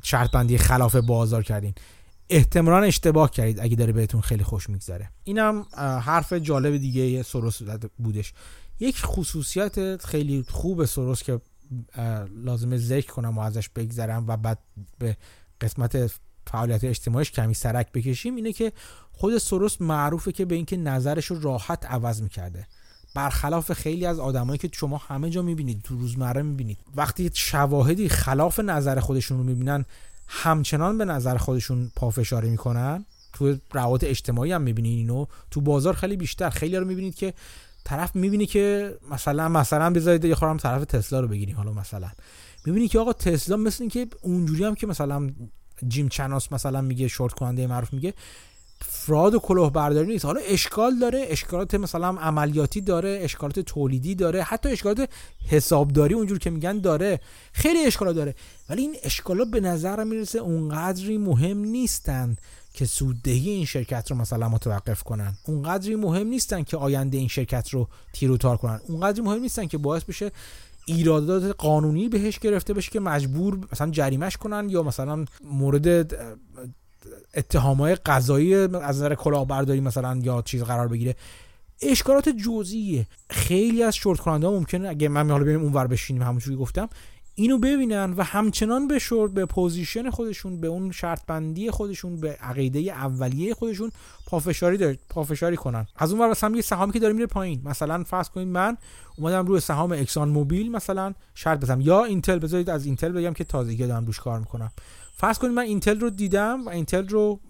شرط 0.02 0.30
بندی 0.30 0.58
خلاف 0.58 0.96
بازار 0.96 1.42
کردین. 1.42 1.74
احتمالا 2.30 2.86
اشتباه 2.86 3.30
کردید 3.30 3.60
اگه 3.60 3.76
داره 3.76 3.92
بهتون 3.92 4.20
خیلی 4.20 4.44
خوش 4.44 4.70
میگذره. 4.70 5.10
اینم 5.24 5.66
حرف 6.00 6.32
جالب 6.32 6.76
دیگه 6.76 7.22
سروس 7.22 7.62
بودش. 7.98 8.32
یک 8.80 9.00
خصوصیت 9.00 10.06
خیلی 10.06 10.44
خوب 10.48 10.84
سروس 10.84 11.22
که 11.22 11.40
لازمه 12.44 12.76
ذکر 12.76 13.12
کنم 13.12 13.38
و 13.38 13.40
ازش 13.40 13.68
بگذرم 13.68 14.24
و 14.28 14.36
بعد 14.36 14.58
به 14.98 15.16
قسمت 15.60 16.10
فعالیت 16.46 16.84
اجتماعیش 16.84 17.30
کمی 17.30 17.54
سرک 17.54 17.92
بکشیم 17.92 18.36
اینه 18.36 18.52
که 18.52 18.72
خود 19.12 19.38
سروس 19.38 19.80
معروفه 19.80 20.32
که 20.32 20.44
به 20.44 20.54
اینکه 20.54 20.76
نظرش 20.76 21.26
رو 21.26 21.40
راحت 21.40 21.86
عوض 21.86 22.22
می‌کرده. 22.22 22.66
برخلاف 23.14 23.72
خیلی 23.72 24.06
از 24.06 24.18
آدمایی 24.18 24.58
که 24.58 24.70
شما 24.72 24.96
همه 24.96 25.30
جا 25.30 25.42
می‌بینید 25.42 25.82
تو 25.82 25.98
روزمره 25.98 26.42
می‌بینید 26.42 26.78
وقتی 26.96 27.30
شواهدی 27.34 28.08
خلاف 28.08 28.60
نظر 28.60 29.00
خودشون 29.00 29.38
رو 29.38 29.44
می‌بینن 29.44 29.84
همچنان 30.26 30.98
به 30.98 31.04
نظر 31.04 31.36
خودشون 31.36 31.92
پافشاری 31.96 32.50
می‌کنن. 32.50 33.04
تو 33.32 33.56
روابط 33.72 34.04
اجتماعی 34.04 34.52
هم 34.52 34.62
می‌بینید 34.62 34.98
اینو. 34.98 35.26
تو 35.50 35.60
بازار 35.60 35.94
خیلی 35.94 36.16
بیشتر. 36.16 36.50
خیلی 36.50 36.76
رو 36.76 36.86
می‌بینید 36.86 37.14
که 37.14 37.34
طرف 37.84 38.16
می‌بینی 38.16 38.46
که 38.46 38.94
مثلا 39.10 39.48
مثلا 39.48 39.90
بذارید 39.90 40.24
یه 40.24 40.34
خورم 40.34 40.56
طرف 40.56 40.84
تسلا 40.84 41.20
رو 41.20 41.28
بگیریم 41.28 41.56
حالا 41.56 41.72
مثلا. 41.72 42.10
می‌بینی 42.66 42.88
که 42.88 42.98
آقا 42.98 43.12
تسلا 43.12 43.56
مثل 43.56 43.82
اینکه 43.82 44.06
اونجوری 44.22 44.64
هم 44.64 44.74
که 44.74 44.86
مثلا 44.86 45.30
جیم 45.88 46.08
چناس 46.08 46.52
مثلا 46.52 46.80
میگه 46.80 47.08
شورت 47.08 47.32
کننده 47.32 47.66
معروف 47.66 47.92
میگه. 47.92 48.14
فراد 48.80 49.34
و 49.34 49.38
کلاهبرداری 49.38 50.06
نیست. 50.06 50.24
حالا 50.24 50.40
اشکال 50.40 50.98
داره 50.98 51.26
اشکالات 51.28 51.74
مثلا 51.74 52.08
عملیاتی 52.08 52.80
داره 52.80 53.18
اشکالات 53.22 53.60
تولیدی 53.60 54.14
داره 54.14 54.42
حتی 54.42 54.68
اشکالات 54.68 55.08
حسابداری 55.48 56.14
اونجور 56.14 56.38
که 56.38 56.50
میگن 56.50 56.78
داره. 56.78 57.20
خیلی 57.52 57.78
اشکالات 57.86 58.16
داره. 58.16 58.34
ولی 58.68 58.82
این 58.82 58.96
اشکالات 59.02 59.48
به 59.48 59.60
نظر 59.60 60.04
می‌رسه 60.04 60.38
اونقدری 60.38 61.18
مهم 61.18 61.58
نیستن 61.58 62.36
که 62.74 62.84
سوددهی 62.84 63.50
این 63.50 63.64
شرکت 63.64 64.10
رو 64.10 64.16
مثلا 64.16 64.48
متوقف 64.48 65.02
کنن. 65.02 65.34
اونقدری 65.46 65.96
مهم 65.96 66.26
نیستن 66.26 66.62
که 66.62 66.76
آینده 66.76 67.18
این 67.18 67.28
شرکت 67.28 67.68
رو 67.70 67.88
تیر 68.12 68.36
تار 68.36 68.56
کنن. 68.56 68.80
اونقدری 68.88 69.22
مهم 69.22 69.40
نیستن 69.40 69.66
که 69.66 69.78
باعث 69.78 70.04
بشه 70.04 70.32
ایرادات 70.86 71.54
قانونی 71.58 72.08
بهش 72.08 72.38
گرفته 72.38 72.74
بشه 72.74 72.90
که 72.90 73.00
مجبور 73.00 73.58
مثلا 73.72 73.90
جریمش 73.90 74.36
کنن 74.36 74.68
یا 74.68 74.82
مثلا 74.82 75.24
مورد 75.44 76.14
اتهامای 77.34 77.94
قضایی 77.94 78.54
از 78.54 78.70
نظر 78.74 79.14
کلاهبرداری 79.14 79.80
مثلا 79.80 80.20
یا 80.22 80.42
چیز 80.42 80.62
قرار 80.62 80.88
بگیره. 80.88 81.16
اشکالات 81.82 82.28
جزئیه. 82.28 83.06
خیلی 83.30 83.82
از 83.82 83.96
شورت 83.96 84.20
کننده 84.20 84.46
ها 84.46 84.52
ممکنه 84.52 84.88
اگه 84.88 85.08
من 85.08 85.30
حالا 85.30 85.44
بریم 85.44 85.62
اونور 85.62 85.86
بشینیم 85.86 86.22
همونجوری 86.22 86.56
گفتم 86.56 86.88
اینو 87.34 87.58
ببینن 87.58 88.14
و 88.16 88.22
همچنان 88.22 88.88
به 88.88 88.98
شورت 88.98 89.32
به 89.32 89.46
position 89.46 90.10
خودشون 90.10 90.60
به 90.60 90.66
اون 90.66 90.92
شرط 90.92 91.26
بندی 91.26 91.70
خودشون 91.70 92.20
به 92.20 92.32
عقیده 92.32 92.78
اولیه 92.78 93.54
خودشون 93.54 93.90
پافشاری 94.26 94.76
دار... 94.76 94.96
پافشاری 95.10 95.56
کنن. 95.56 95.86
از 95.96 96.12
اون 96.12 96.20
ور 96.20 96.30
مثلا 96.30 96.56
یه 96.56 96.62
سهامی 96.62 96.92
که 96.92 96.98
داره 96.98 97.12
میره 97.12 97.26
پایین. 97.26 97.60
مثلا 97.64 98.04
فرض 98.04 98.28
کنید 98.28 98.48
من 98.48 98.76
اومدم 99.18 99.46
روی 99.46 99.60
سهام 99.60 99.92
اکسان 99.92 100.28
موبیل 100.28 100.72
مثلا 100.72 101.14
شرط 101.34 101.60
بزنم. 101.60 101.80
یا 101.80 102.04
اینتل 102.04 102.38
بذارید 102.38 102.70
از 102.70 102.86
اینتل 102.86 103.12
بگم 103.12 103.32
که 103.32 103.44
تازگی 103.44 103.86
دارم 103.86 104.06
روش 104.06 104.20
کار 104.20 104.38
می‌کنم. 104.38 104.70
فرض 105.16 105.38
کنید 105.38 105.52
من 105.52 105.62
اینتل 105.62 106.00
رو 106.00 106.10
دیدم 106.10 106.66
و 106.66 106.68
اینتل 106.68 107.08
رو 107.08 107.40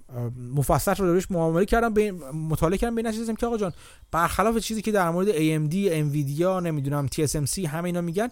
مفصل 0.54 0.94
رو 0.94 1.12
روش 1.12 1.30
معامله 1.30 1.64
کردم 1.64 1.94
به 1.94 2.12
مطالعه 2.32 2.78
کردم 2.78 2.94
به 2.94 3.02
نتیجه 3.02 3.34
که 3.34 3.46
آقا 3.46 3.56
جان 3.56 3.72
برخلاف 4.10 4.58
چیزی 4.58 4.82
که 4.82 4.92
در 4.92 5.10
مورد 5.10 5.32
AMD, 5.32 5.74
Nvidia 5.74 6.62
نمی‌دونم 6.62 7.06
TSMC 7.06 7.58
همه 7.58 7.84
اینا 7.84 8.00
میگن 8.00 8.28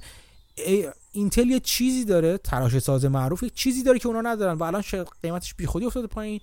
اینتل 1.13 1.47
یه 1.47 1.61
چیزی 1.61 2.05
داره 2.05 2.39
تراشه 2.39 2.79
ساز 2.79 3.05
معروف 3.05 3.45
چیزی 3.45 3.83
داره 3.83 3.99
که 3.99 4.09
اونا 4.09 4.21
ندارن 4.21 4.59
و 4.59 4.63
الان 4.63 4.83
قیمتش 5.23 5.55
بیخودی 5.55 5.87
افتاده 5.87 6.07
پایین. 6.07 6.41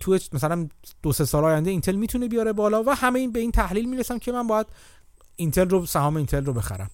تو 0.00 0.18
مثلا 0.32 0.68
دو 1.02 1.12
سه 1.12 1.24
سال 1.24 1.44
آینده 1.44 1.70
اینتل 1.70 1.94
می‌تونه 1.94 2.28
بیاره 2.28 2.52
بالا 2.52 2.82
و 2.82 2.90
همه 2.90 3.18
این 3.18 3.32
به 3.32 3.40
این 3.40 3.50
تحلیل 3.50 3.88
می‌رسم 3.88 4.18
که 4.18 4.32
من 4.32 4.46
باید 4.46 4.66
اینتل 5.36 5.68
رو 5.68 5.86
سهام 5.86 6.16
اینتل 6.16 6.44
رو 6.44 6.52
بخرم. 6.52 6.90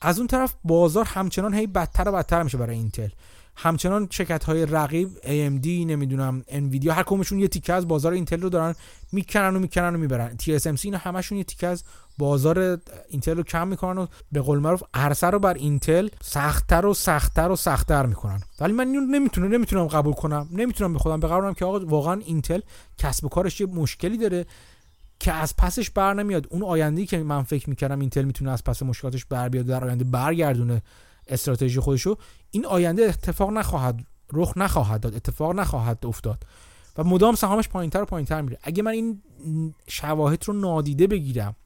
از 0.00 0.18
اون 0.18 0.26
طرف 0.26 0.54
بازار 0.64 1.04
همچنان 1.04 1.54
هی 1.54 1.66
بدتر 1.66 2.08
و 2.08 2.12
بدتر 2.12 2.42
میشه 2.42 2.58
برای 2.58 2.76
اینتل. 2.76 3.08
همچنان 3.56 4.08
شرکت 4.10 4.44
های 4.44 4.66
رقیب 4.66 5.08
AMD 5.22 5.66
نمی‌دونم 5.66 6.44
انویدیا 6.48 6.94
هر 6.94 7.02
کدومشون 7.02 7.38
یه 7.38 7.48
تیکه 7.48 7.72
از 7.72 7.88
بازار 7.88 8.12
اینتل 8.12 8.40
رو 8.40 8.48
دارن 8.48 8.74
می‌کنن 9.12 9.56
و 9.56 9.58
می‌کنن 9.58 9.94
و 9.94 9.98
می‌برن. 9.98 10.36
TSMC 10.36 10.80
اینا 10.84 10.98
همشون 10.98 11.38
یه 11.38 11.44
تیکه 11.44 11.66
از 11.66 11.84
بازار 12.18 12.78
اینتل 13.08 13.36
رو 13.36 13.42
کم 13.42 13.68
می‌کنن 13.68 13.98
و 13.98 14.06
به 14.32 14.40
قول 14.40 14.58
معروف 14.58 14.82
عرصه 14.94 15.26
رو 15.26 15.38
بر 15.38 15.54
اینتل 15.54 16.08
سختتر 16.22 16.86
و 16.86 16.94
سختتر 16.94 17.50
و 17.50 17.56
سختتر 17.56 18.06
می‌کنن. 18.06 18.40
ولی 18.60 18.72
من 18.72 18.86
اینو 18.86 19.00
نمی‌تونم 19.00 19.54
نمی‌تونم 19.54 19.86
قبول 19.86 20.12
کنم. 20.12 20.48
نمی‌تونم 20.52 20.92
به 20.92 20.98
خودم 20.98 21.20
بقبولونم 21.20 21.54
که 21.54 21.64
آقا 21.64 21.86
واقعا 21.86 22.20
اینتل 22.26 22.60
کسب 22.98 23.24
و 23.24 23.28
کارش 23.28 23.60
یه 23.60 23.66
مشکلی 23.66 24.16
داره 24.18 24.46
که 25.18 25.32
از 25.32 25.56
پسش 25.56 25.90
بر 25.90 26.14
نمیاد. 26.14 26.46
اون 26.50 26.62
آینده 26.62 27.06
که 27.06 27.18
من 27.18 27.42
فکر 27.42 27.70
می‌کردم 27.70 28.00
اینتل 28.00 28.22
می‌تونه 28.22 28.50
از 28.50 28.64
پس 28.64 28.82
مشکلاتش 28.82 29.24
بر 29.24 29.48
بیاد 29.48 29.66
در 29.66 29.84
آینده 29.84 30.04
برگردونه. 30.04 30.82
استراتژی 31.32 31.80
خودشو 31.80 32.16
این 32.50 32.66
آینده 32.66 33.02
اتفاق 33.02 33.50
نخواهد 33.50 34.00
رخ 34.32 34.52
نخواهد 34.56 35.00
داد 35.00 35.14
اتفاق 35.14 35.54
نخواهد 35.54 36.06
افتاد. 36.06 36.44
و 36.98 37.04
مدام 37.04 37.34
سهامش 37.34 37.68
پایینتر 37.68 38.02
و 38.02 38.04
پایینتر 38.04 38.40
میره. 38.40 38.58
اگه 38.62 38.82
من 38.82 38.90
این 38.90 39.22
شواهد 39.88 40.44
رو 40.48 40.54
نادیده 40.54 41.06
بگیرم 41.06 41.56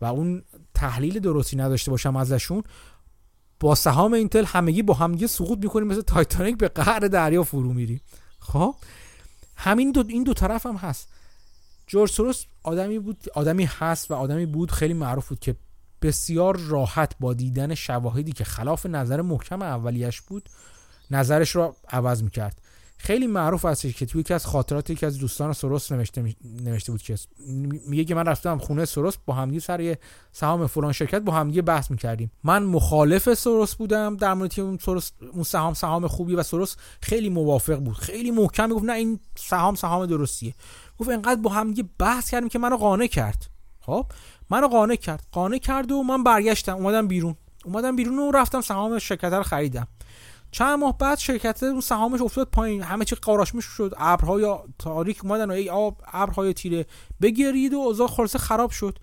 و 0.00 0.04
اون 0.04 0.42
تحلیل 0.74 1.18
درستی 1.18 1.56
نداشته 1.56 1.90
باشم 1.90 2.16
ازشون 2.16 2.62
با 3.60 3.74
سهام 3.74 4.12
اینتل 4.12 4.44
همگی 4.44 4.82
با 4.82 4.94
همگی 4.94 5.26
سقوط 5.26 5.58
می‌کنیم 5.58 5.88
مثل 5.88 6.00
تایتانیک 6.00 6.58
به 6.58 6.68
قعر 6.68 6.98
دریا 6.98 7.42
فرو 7.42 7.72
میریم. 7.72 8.00
خب؟ 8.38 8.74
همین 9.56 9.92
دو 9.92 10.04
این 10.08 10.22
دو 10.22 10.34
طرف 10.34 10.66
هم 10.66 10.76
هست. 10.76 11.08
جورج 11.86 12.10
سوروس 12.10 12.44
آدمی 12.62 12.98
بود 12.98 13.24
آدمی 13.34 13.64
هست 13.64 14.10
و 14.10 14.14
آدمی 14.14 14.46
بود 14.46 14.70
خیلی 14.70 14.94
معروف 14.94 15.28
بود 15.28 15.40
که 15.40 15.56
بسیار 16.04 16.56
راحت 16.56 17.12
با 17.20 17.34
دیدن 17.34 17.74
شواهدی 17.74 18.32
که 18.32 18.44
خلاف 18.44 18.86
نظر 18.86 19.22
محکم 19.22 19.62
اولیش 19.62 20.20
بود 20.20 20.48
نظرش 21.10 21.50
رو 21.50 21.76
عوض 21.88 22.22
می‌کرد. 22.22 22.60
خیلی 22.98 23.26
معروف 23.26 23.64
هستش 23.64 23.94
که 23.94 24.06
توی 24.06 24.20
یکی 24.20 24.34
از 24.34 24.46
خاطرات 24.46 24.90
یکی 24.90 25.06
از 25.06 25.18
دوستان 25.18 25.52
سروس 25.52 25.92
نوشته 25.92 26.34
نوشته 26.44 26.92
بود 26.92 27.02
که 27.02 27.16
میگه 27.86 28.04
که 28.04 28.14
من 28.14 28.24
رفتم 28.24 28.58
خونه 28.58 28.84
سروس 28.84 29.16
با 29.26 29.34
همدیگه 29.34 29.60
سر 29.60 29.96
سهام 30.32 30.66
فلان 30.66 30.92
شرکت 30.92 31.22
با 31.22 31.32
همدیگه 31.32 31.62
بحث 31.62 31.90
می‌کردیم. 31.90 32.30
من 32.44 32.62
مخالف 32.62 33.34
سروس 33.34 33.74
بودم 33.74 34.16
در 34.16 34.34
مورد 34.34 34.60
اون 34.60 34.78
سروس 34.78 35.10
اون 35.32 35.42
سهام 35.44 35.74
سهام 35.74 36.06
خوبی 36.06 36.34
و 36.34 36.42
سروس 36.42 36.76
خیلی 37.00 37.28
موافق 37.28 37.76
بود. 37.76 37.96
خیلی 37.96 38.30
محکم 38.30 38.68
می‌گفت 38.68 38.84
نه 38.84 38.92
این 38.92 39.20
سهام 39.36 39.74
سهام 39.74 40.06
درستیه. 40.06 40.54
گفت 40.98 41.10
انقدر 41.10 41.40
با 41.40 41.50
همدیگه 41.50 41.88
بحث 41.98 42.30
کردیم 42.30 42.48
که 42.48 42.58
منو 42.58 42.76
قانع 42.76 43.06
کرد. 43.06 43.46
خب؟ 43.80 44.06
منو 44.50 44.68
قانع 44.68 44.94
کرد. 44.94 45.22
قانع 45.32 45.58
کرد 45.58 45.92
و 45.92 46.02
من 46.02 46.24
برگشتم 46.24 46.76
اومدم 46.76 47.08
بیرون. 47.08 47.36
اومدم 47.64 47.96
بیرون 47.96 48.18
و 48.18 48.30
رفتم 48.30 48.60
سهام 48.60 48.98
شرکت 48.98 49.32
رو 49.32 49.42
خریدم. 49.42 49.88
چند 50.50 50.78
ماه 50.78 50.98
بعد 50.98 51.18
شرکت 51.18 51.62
اون 51.62 51.80
سهامش 51.80 52.20
افتاد 52.20 52.48
پایین. 52.52 52.82
همه 52.82 53.04
چی 53.04 53.16
قاراشمش 53.16 53.64
شد 53.64 53.94
ابرهای 53.96 54.56
تاریک 54.78 55.24
اومدن 55.24 55.50
و 55.50 55.52
ای 55.52 55.70
آب 55.70 56.02
ابرهای 56.12 56.54
تیره 56.54 56.86
بگیرید 57.22 57.74
و 57.74 57.76
اوضاع 57.76 58.08
خلاصه 58.08 58.38
خراب 58.38 58.70
شد. 58.70 58.98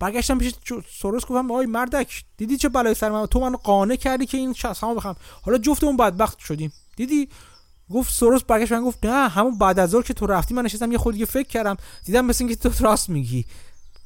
برگشتم 0.00 0.38
پیش 0.38 0.54
سروس 0.98 1.22
گفتم 1.26 1.50
آی 1.50 1.66
مردک 1.66 2.24
دیدی 2.36 2.56
چه 2.56 2.68
بلای 2.68 2.94
سر 2.94 3.10
من؟ 3.10 3.26
تو 3.26 3.40
من 3.40 3.56
قانع 3.56 3.96
کردی 3.96 4.26
که 4.26 4.38
این 4.38 4.52
سهام 4.52 4.96
بخرم. 4.96 5.16
حالا 5.42 5.58
جفتمون 5.58 5.96
بدبخت 5.96 6.38
شدیم. 6.38 6.72
دیدی؟ 6.96 7.28
گفت 7.90 8.14
سروس 8.14 8.42
برگشت 8.42 8.72
من 8.72 8.84
گفت 8.84 9.06
نه 9.06 9.28
همون 9.28 9.58
بعد 9.58 9.78
از 9.78 9.94
که 9.94 10.14
تو 10.14 10.26
رفتی 10.26 10.54
من 10.54 10.62
نشستم 10.62 10.92
یه 10.92 10.98
خود 10.98 11.24
فکر 11.24 11.48
کردم. 11.48 11.76
دیدم 12.04 12.24
مثل 12.24 12.44
اینکه 12.44 12.70
تو 12.70 12.84
راست 12.84 13.08
میگی. 13.08 13.46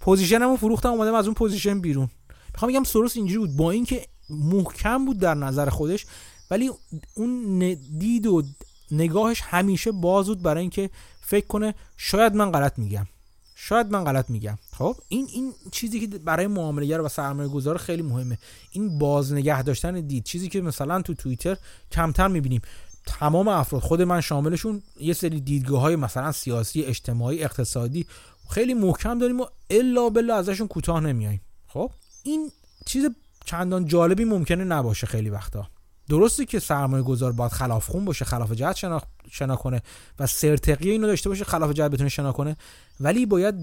position 0.02 0.45
مو 0.45 0.56
فروختم 0.56 0.90
اومدم 0.90 1.14
از 1.14 1.24
اون 1.26 1.34
position 1.34 1.80
بیرون. 1.80 2.08
می‌خوام 2.52 2.72
بگم 2.72 2.84
سوروس 2.84 3.16
اینجوری 3.16 3.38
بود. 3.38 3.56
با 3.56 3.70
اینکه 3.70 4.06
محکم 4.30 5.04
بود 5.04 5.18
در 5.18 5.34
نظر 5.34 5.68
خودش 5.68 6.06
ولی 6.50 6.70
اون 7.14 7.58
دید 7.98 8.26
و 8.26 8.42
نگاهش 8.90 9.40
همیشه 9.40 9.92
باز 9.92 10.26
بود 10.26 10.42
برای 10.42 10.60
اینکه 10.60 10.90
فکر 11.20 11.46
کنه 11.46 11.74
شاید 11.96 12.34
من 12.34 12.52
غلط 12.52 12.78
میگم. 12.78 13.06
شاید 13.54 13.90
من 13.90 14.04
غلط 14.04 14.30
میگم. 14.30 14.58
خب 14.72 14.96
این 15.08 15.28
این 15.32 15.52
چیزی 15.70 16.00
که 16.00 16.18
برای 16.18 16.46
معامله 16.46 16.98
و 16.98 17.08
سرمایه 17.08 17.48
گذار 17.48 17.78
خیلی 17.78 18.02
مهمه. 18.02 18.38
این 18.72 18.98
باز 18.98 19.32
نگه 19.32 19.62
داشتن 19.62 20.00
دید. 20.00 20.24
چیزی 20.24 20.48
که 20.48 20.60
مثلا 20.60 21.02
تو 21.02 21.14
توییتر 21.14 21.56
کمتر 21.92 22.28
می‌بینیم. 22.28 22.60
تمام 23.06 23.48
افراد 23.48 23.82
خود 23.82 24.02
من 24.02 24.20
شاملشون 24.20 24.82
یه 25.00 25.12
سری 25.12 25.40
دیدگاه 25.40 25.80
های 25.80 25.96
مثلا 25.96 26.32
سیاسی 26.32 26.82
اجتماعی 26.82 27.44
اقتصادی 27.44 28.06
خیلی 28.52 28.74
محکم 28.74 29.18
داریم 29.18 29.40
و 29.40 29.46
الا 29.70 30.10
بلا 30.10 30.36
ازشون 30.36 30.68
کوتاه 30.68 31.00
نمیاییم 31.00 31.40
خب؟ 31.66 31.90
این 32.22 32.50
چیز 32.86 33.04
چندان 33.44 33.86
جالبی 33.86 34.24
ممکنه 34.24 34.64
نباشه 34.64 35.06
خیلی 35.06 35.30
وقتا. 35.30 35.66
درسته 36.08 36.44
که 36.44 36.58
سرمایه 36.58 37.02
گذار 37.02 37.32
باید 37.32 37.52
خلاف 37.52 37.90
خون 37.90 38.04
باشه 38.04 38.24
خلاف 38.24 38.52
جهت 38.52 38.76
شنا, 38.76 39.02
شنا 39.30 39.56
کنه 39.56 39.82
و 40.18 40.26
سرتقی 40.26 40.90
اینو 40.90 41.06
داشته 41.06 41.28
باشه 41.28 41.44
خلاف 41.44 41.70
جهت 41.72 41.90
بتونه 41.90 42.08
شنا 42.08 42.32
کنه. 42.32 42.56
ولی 43.00 43.26
باید 43.26 43.54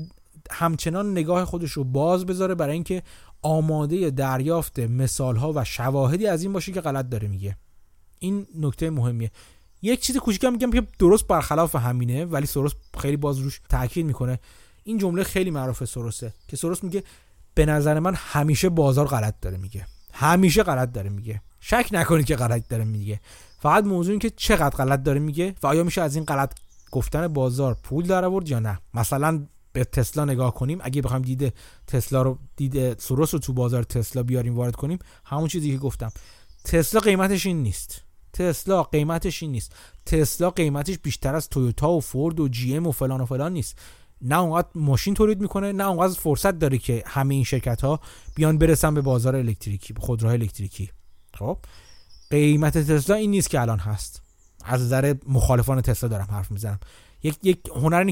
همچنان 0.51 1.11
نگاه 1.11 1.45
خودش 1.45 1.71
رو 1.71 1.83
باز 1.83 2.25
بذاره 2.25 2.55
برای 2.55 2.73
اینکه 2.73 3.03
آماده 3.41 4.09
دریافت 4.09 4.79
مثال 4.79 5.35
ها 5.35 5.53
و 5.55 5.63
شواهدی 5.63 6.27
از 6.27 6.43
این 6.43 6.53
باشه 6.53 6.71
که 6.71 6.81
غلط 6.81 7.09
داره 7.09 7.27
میگه. 7.27 7.57
این 8.19 8.47
نکته 8.55 8.89
مهمیه. 8.89 9.31
یک 9.81 10.01
چیز 10.01 10.17
کوچیکم 10.17 10.51
میگم 10.51 10.71
که 10.71 10.87
درست 10.99 11.27
برخلاف 11.27 11.75
همینه 11.75 12.25
ولی 12.25 12.45
سروس 12.45 12.73
خیلی 12.97 13.17
باز 13.17 13.37
روش 13.37 13.61
تاکید 13.69 14.05
می‌کنه. 14.05 14.39
این 14.89 14.97
جمله 14.97 15.23
خیلی 15.23 15.51
معروف 15.51 15.85
سروسه 15.85 16.33
که 16.47 16.57
سروس 16.57 16.83
میگه 16.83 17.03
به 17.53 17.65
نظر 17.65 17.99
من 17.99 18.13
همیشه 18.15 18.69
بازار 18.69 19.07
غلط 19.07 19.35
داره 19.41 19.57
میگه. 19.57 19.85
همیشه 20.13 20.63
غلط 20.63 20.91
داره 20.91 21.09
میگه. 21.09 21.41
شک 21.59 21.89
نکنید 21.91 22.25
که 22.25 22.35
غلط 22.35 22.67
داره 22.67 22.83
میگه. 22.83 23.19
فقط 23.59 23.83
موضوع 23.83 24.11
این 24.11 24.19
که 24.19 24.29
چقدر 24.29 24.77
غلط 24.77 25.03
داره 25.03 25.19
میگه 25.19 25.55
و 25.63 25.67
آیا 25.67 25.83
میشه 25.83 26.01
از 26.01 26.15
این 26.15 26.25
غلط 26.25 26.53
گفتن 26.91 27.27
بازار 27.27 27.77
پول 27.83 28.07
در 28.07 28.25
آورد 28.25 28.49
یا 28.49 28.59
نه. 28.59 28.79
مثلا 28.93 29.45
به 29.73 29.83
تسلا 29.83 30.25
نگاه 30.25 30.53
کنیم. 30.53 30.79
اگه 30.81 31.01
بخوایم 31.01 31.21
دید 31.21 31.53
تسلا 31.87 32.21
رو 32.21 32.39
دید 32.55 32.99
سروس 32.99 33.33
رو 33.33 33.39
تو 33.39 33.53
بازار 33.53 33.83
تسلا 33.83 34.23
بیاریم 34.23 34.55
وارد 34.55 34.75
کنیم 34.75 34.99
همون 35.25 35.47
چیزی 35.47 35.71
که 35.71 35.77
گفتم. 35.77 36.11
تسلا 36.63 36.99
قیمتش 36.99 37.45
این 37.45 37.63
نیست. 37.63 38.01
تسلا 38.33 38.83
قیمتش 38.83 39.43
این 39.43 39.51
نیست. 39.51 39.75
تسلا 40.05 40.49
قیمتش 40.49 40.97
بیشتر 40.97 41.35
از 41.35 41.49
تویوتا 41.49 41.91
و 41.91 42.01
فورد 42.01 42.39
و 42.39 42.47
جی 42.47 42.77
ام 42.77 42.87
و 42.87 42.91
فلان 42.91 43.21
و 43.21 43.25
فلان 43.25 43.53
نیست. 43.53 43.77
نه 44.21 44.39
اونقدر 44.39 44.67
ماشین 44.75 45.13
تولید 45.13 45.41
می‌کنه 45.41 45.71
نه 45.71 45.87
اونقدر 45.87 46.19
فرصت 46.19 46.59
داره 46.59 46.77
که 46.77 47.03
همه 47.05 47.35
این 47.35 47.43
شرکت 47.43 47.81
ها 47.81 47.99
بیان 48.35 48.57
برسن 48.57 48.93
به 48.93 49.01
بازار 49.01 49.35
الکتریکی 49.35 49.93
به 49.93 49.99
خودروهای 49.99 50.37
الکتریکی. 50.37 50.89
خب؟ 51.33 51.57
قیمت 52.29 52.77
تسلا 52.77 53.15
این 53.15 53.31
نیست 53.31 53.49
که 53.49 53.61
الان 53.61 53.79
هست. 53.79 54.21
از 54.65 54.81
نظر 54.81 55.15
مخالفان 55.27 55.81
تسلا 55.81 56.09
دارم 56.09 56.27
حرف 56.31 56.51
می‌زنم. 56.51 56.79
یک 57.23 57.37
یک 57.43 57.59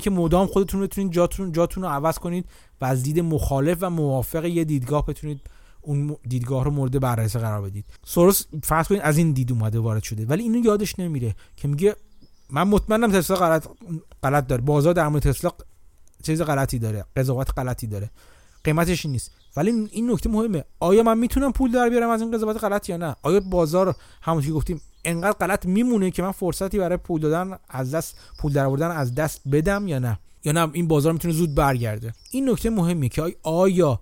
که 0.03 0.09
مدام 0.09 0.47
خودتون 0.47 0.81
بتونید 0.81 1.11
جاتون 1.11 1.51
جاتون 1.51 1.83
رو 1.83 1.89
عوض 1.89 2.17
کنید 2.17 2.45
و 2.81 2.85
از 2.85 3.03
دید 3.03 3.19
مخالف 3.19 3.77
و 3.81 3.89
موافق 3.89 4.45
یه 4.45 4.63
دیدگاه 4.63 5.05
بتونید 5.05 5.41
اون 5.81 6.15
دیدگاه 6.29 6.63
رو 6.63 6.71
مورد 6.71 6.99
بررسی 6.99 7.39
قرار 7.39 7.61
بدید. 7.61 7.85
سورس 8.05 8.45
فرض 8.63 8.87
کنید 8.87 9.01
از 9.01 9.17
این 9.17 9.31
دید 9.31 9.51
اومده 9.51 9.79
وارد 9.79 10.03
شده 10.03 10.25
ولی 10.25 10.43
اینو 10.43 10.65
یادش 10.65 10.99
نمیره 10.99 11.35
که 11.55 11.67
میگه 11.67 11.95
من 12.49 12.63
مطمئنم 12.63 13.11
تسلا 13.11 13.37
غلط 13.37 13.67
غلط 14.23 14.47
داره. 14.47 14.61
بازار 14.61 14.93
در 14.93 15.07
مورد 15.07 15.23
تسلا 15.23 15.51
چیز 16.23 16.41
غلطی 16.41 16.79
داره 16.79 17.05
قضاوت 17.15 17.49
غلطی 17.57 17.87
داره. 17.87 18.09
قیمتش 18.63 19.05
نیست. 19.05 19.31
ولی 19.57 19.71
این 19.91 20.11
نکته 20.11 20.29
مهمه. 20.29 20.63
آیا 20.79 21.03
من 21.03 21.17
می‌تونم 21.17 21.51
پول 21.51 21.71
در 21.71 21.89
بیارم 21.89 22.09
از 22.09 22.21
این 22.21 22.31
قضاوت 22.31 22.63
غلط 22.63 22.89
یا 22.89 22.97
نه؟ 22.97 23.15
آیا 23.21 23.39
بازار 23.39 23.95
همونطور 24.21 24.47
که 24.47 24.53
گفتیم 24.53 24.81
انقدر 25.05 25.37
غلط 25.37 25.65
میمونه 25.65 26.11
که 26.11 26.21
من 26.21 26.31
فرصتی 26.31 26.79
برای 26.79 26.97
پول 26.97 27.21
دادن 27.21 27.57
از 27.69 27.93
دست 27.93 28.17
پول 28.39 28.53
در 28.53 28.65
آوردن 28.65 28.91
از 28.91 29.15
دست 29.15 29.41
بدم 29.51 29.87
یا 29.87 29.99
نه؟ 29.99 30.19
یا 30.43 30.51
نه 30.51 30.69
این 30.73 30.87
بازار 30.87 31.13
می‌تونه 31.13 31.33
زود 31.33 31.55
برگرده؟ 31.55 32.13
این 32.31 32.49
نکته 32.49 32.69
مهمیه 32.69 33.09
که 33.09 33.35
آیا 33.43 33.99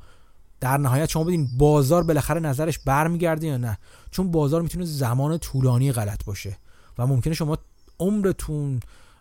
در 0.60 0.78
نهایت 0.78 1.10
شما 1.10 1.24
بدین 1.24 1.50
بازار 1.58 2.04
بالاخره 2.04 2.40
نظرش 2.40 2.80
برمیگرده 2.80 3.48
یا 3.48 3.58
نه؟ 3.58 3.78
چون 4.12 4.32
بازار 4.32 4.62
می‌تونه 4.62 4.86
زمان 4.86 5.38
طولانی 5.38 5.92
غلط 5.92 6.26
باشه 6.26 6.58
و 6.98 7.08
ممکنه 7.08 7.34
شما 7.34 7.58
عمرتون 8.00 8.80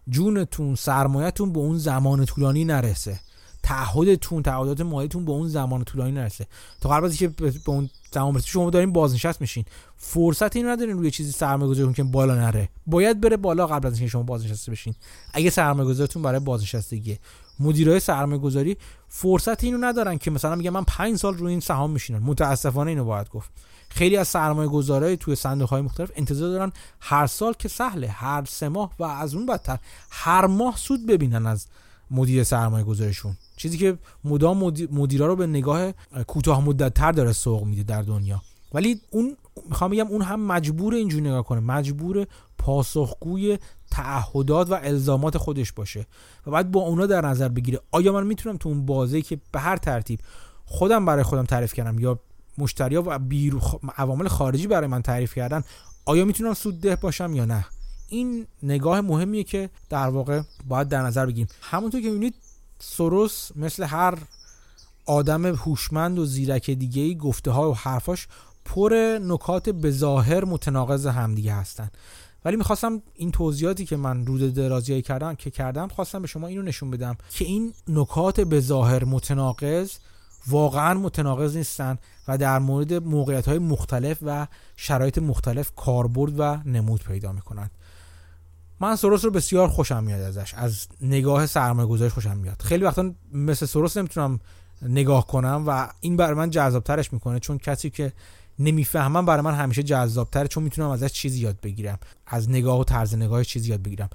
جونتون 0.08 0.74
سرمایهتون 0.74 1.52
به 1.52 1.58
اون 1.58 1.78
زمان 1.78 2.24
طولانی 2.24 2.64
نرسه. 2.64 3.20
تعهدتون 3.62 4.42
تعهدات 4.42 4.80
مالیتون 4.80 5.24
به 5.24 5.32
اون 5.32 5.48
زمان 5.48 5.84
طولانی 5.84 6.12
نرسه. 6.12 6.46
تا 6.80 6.88
قبل 6.88 7.08
که 7.08 7.28
به 7.28 7.52
اون 7.66 7.90
زمان 8.12 8.32
برسه 8.32 8.46
شما 8.46 8.70
دارین 8.70 8.92
بازنشست 8.92 9.40
میشین. 9.40 9.64
فرصت 9.96 10.56
این 10.56 10.68
ندارین 10.68 10.98
روی 10.98 11.10
چیزی 11.10 11.32
سرمایه 11.32 11.70
گذاری 11.70 11.92
که 11.92 12.02
بالا 12.02 12.34
نره. 12.34 12.68
باید 12.86 13.20
بره 13.20 13.36
بالا 13.36 13.66
قبل 13.66 13.86
از 13.86 13.98
اینکه 13.98 14.10
شما 14.10 14.22
بازنشسته 14.22 14.72
بشین. 14.72 14.94
اگه 15.32 15.50
سرمایه 15.50 15.88
گذارتون 15.88 16.22
برای 16.22 16.40
بازنشستگی. 16.40 17.18
مدیرای 17.60 18.00
سرمایه 18.00 18.40
گذاری 18.40 18.76
فرصت 19.08 19.64
اینو 19.64 19.78
ندارن 19.78 20.18
که 20.18 20.30
مثلا 20.30 20.54
میگه 20.54 20.70
من 20.70 20.84
5 20.84 21.16
سال 21.16 21.34
روی 21.34 21.50
این 21.50 21.60
سهام 21.60 21.90
میشینم. 21.90 22.22
متاسفانه 22.22 22.90
اینو 22.90 23.04
باید 23.04 23.28
گفت. 23.28 23.50
خیلی 23.94 24.16
از 24.16 24.28
سرمایه 24.28 24.68
گذارای 24.68 25.16
توی 25.16 25.36
صندوق 25.36 25.68
های 25.68 25.82
مختلف 25.82 26.10
انتظار 26.16 26.50
دارن 26.50 26.72
هر 27.00 27.26
سال 27.26 27.52
که 27.52 27.68
سهله 27.68 28.08
هر 28.08 28.44
سه 28.44 28.68
ماه 28.68 28.92
و 28.98 29.04
از 29.04 29.34
اون 29.34 29.46
بدتر 29.46 29.78
هر 30.10 30.46
ماه 30.46 30.76
سود 30.76 31.06
ببینن 31.06 31.46
از 31.46 31.66
مدیر 32.10 32.44
سرمایه 32.44 32.84
گذاریشون 32.84 33.36
چیزی 33.56 33.78
که 33.78 33.98
مدام 34.24 34.58
مدیرا 34.92 35.26
رو 35.26 35.36
به 35.36 35.46
نگاه 35.46 35.92
کوتاه 36.26 36.64
مدت 36.64 36.94
تر 36.94 37.12
داره 37.12 37.32
سوق 37.32 37.64
میده 37.64 37.82
در 37.82 38.02
دنیا. 38.02 38.42
ولی 38.72 39.00
اون 39.10 39.36
می‌خوام 39.68 39.90
بگم 39.90 40.06
اون 40.06 40.22
هم 40.22 40.40
مجبور 40.40 40.94
اینجوری 40.94 41.22
نگاه 41.24 41.42
کنه. 41.42 41.60
مجبور 41.60 42.26
پاسخگوی 42.58 43.58
تعهدات 43.90 44.70
و 44.70 44.74
الزامات 44.74 45.38
خودش 45.38 45.72
باشه 45.72 46.06
و 46.46 46.50
بعد 46.50 46.70
با 46.70 46.80
اونا 46.80 47.06
در 47.06 47.26
نظر 47.26 47.48
بگیره. 47.48 47.80
آیا 47.90 48.12
من 48.12 48.26
می‌تونم 48.26 48.56
تو 48.56 48.68
اون 48.68 48.86
بازی 48.86 49.22
که 49.22 49.40
به 49.52 49.60
هر 49.60 49.76
ترتیب 49.76 50.20
خودم 50.64 51.04
برای 51.04 51.22
خودم 51.22 51.44
تعریف 51.44 51.74
کردم 51.74 51.98
یا 51.98 52.18
مشتریا 52.58 53.02
و 53.06 53.18
بیرو 53.18 53.60
عوامل 53.96 54.28
خارجی 54.28 54.66
برای 54.66 54.86
من 54.86 55.02
تعریف 55.02 55.34
کردن 55.34 55.64
آیا 56.04 56.24
می‌تونم 56.24 56.54
سودده 56.54 56.96
باشم 56.96 57.34
یا 57.34 57.44
نه؟ 57.44 57.64
این 58.08 58.46
نگاه 58.62 59.00
مهمیه 59.00 59.44
که 59.44 59.70
در 59.88 60.08
واقع 60.08 60.42
باید 60.68 60.88
در 60.88 61.02
نظر 61.02 61.26
بگیریم. 61.26 61.48
همونطور 61.60 62.00
که 62.00 62.10
می‌بینید 62.10 62.34
سروس 62.78 63.50
مثل 63.56 63.82
هر 63.82 64.18
آدم 65.06 65.46
هوشمند 65.46 66.18
و 66.18 66.24
زیرک 66.26 66.70
دیگه 66.70 67.02
ای 67.02 67.14
گفته 67.14 67.50
ها 67.50 67.70
و 67.70 67.76
حرفاش 67.76 68.28
پر 68.64 69.18
نکات 69.22 69.70
به 69.70 69.90
ظاهر 69.90 70.44
متناقض 70.44 71.06
همدیگه 71.06 71.54
هستن. 71.54 71.90
ولی 72.44 72.56
می‌خواستم 72.56 73.02
این 73.14 73.30
توضیحاتی 73.30 73.84
که 73.84 73.96
من 73.96 74.26
رود 74.26 74.54
درازی 74.54 75.02
کردم 75.02 75.34
که 75.34 75.50
کردم 75.50 75.88
خواستم 75.88 76.22
به 76.22 76.28
شما 76.28 76.46
اینو 76.46 76.62
نشون 76.62 76.90
بدم 76.90 77.16
که 77.30 77.44
این 77.44 77.74
نکات 77.88 78.40
به 78.40 78.60
ظاهر 78.60 79.04
متناقض 79.04 79.92
واقعا 80.46 80.94
متناقض 80.94 81.56
نیستن 81.56 81.98
و 82.28 82.38
در 82.38 82.58
مورد 82.58 82.92
موقعیت 82.94 83.48
های 83.48 83.58
مختلف 83.58 84.18
و 84.22 84.46
شرایط 84.76 85.18
مختلف 85.18 85.72
کاربرد 85.76 86.40
و 86.40 86.56
نمود 86.64 87.02
پیدا 87.02 87.32
می‌کنند. 87.32 87.70
من 88.80 88.96
سروس 88.96 89.24
رو 89.24 89.30
بسیار 89.30 89.68
خوشم 89.68 90.04
میاد 90.04 90.20
ازش. 90.20 90.54
از 90.54 90.86
نگاه 91.00 91.46
سرمایه 91.46 91.88
گذارش 91.88 92.12
خوشم 92.12 92.36
میاد. 92.36 92.62
خیلی 92.62 92.84
وقتا 92.84 93.10
مثل 93.32 93.66
سروس 93.66 93.96
نمی‌تونم 93.96 94.40
نگاه 94.82 95.26
کنم 95.26 95.64
و 95.66 95.88
این 96.00 96.16
برای 96.16 96.34
من 96.34 96.50
جذابترش 96.50 97.12
می‌کنه 97.12 97.40
چون 97.40 97.58
کسی 97.58 97.90
که 97.90 98.12
نمی‌فهمم 98.58 99.26
برای 99.26 99.42
من 99.42 99.54
همیشه 99.54 99.82
جذابتره 99.82 100.48
چون 100.48 100.62
می‌تونم 100.62 100.90
ازش 100.90 101.12
چیزی 101.12 101.40
یاد 101.40 101.60
بگیرم. 101.60 101.98
از 102.26 102.50
نگاه 102.50 102.80
و 102.80 102.84
طرز 102.84 103.14
نگاه 103.14 103.44
چیزی 103.44 103.70
یاد 103.70 103.82
بگیرم. 103.82 104.10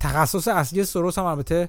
تخصص 0.00 0.48
اصلی 0.48 0.84
سروس 0.84 1.18
هم 1.18 1.24
البته 1.24 1.68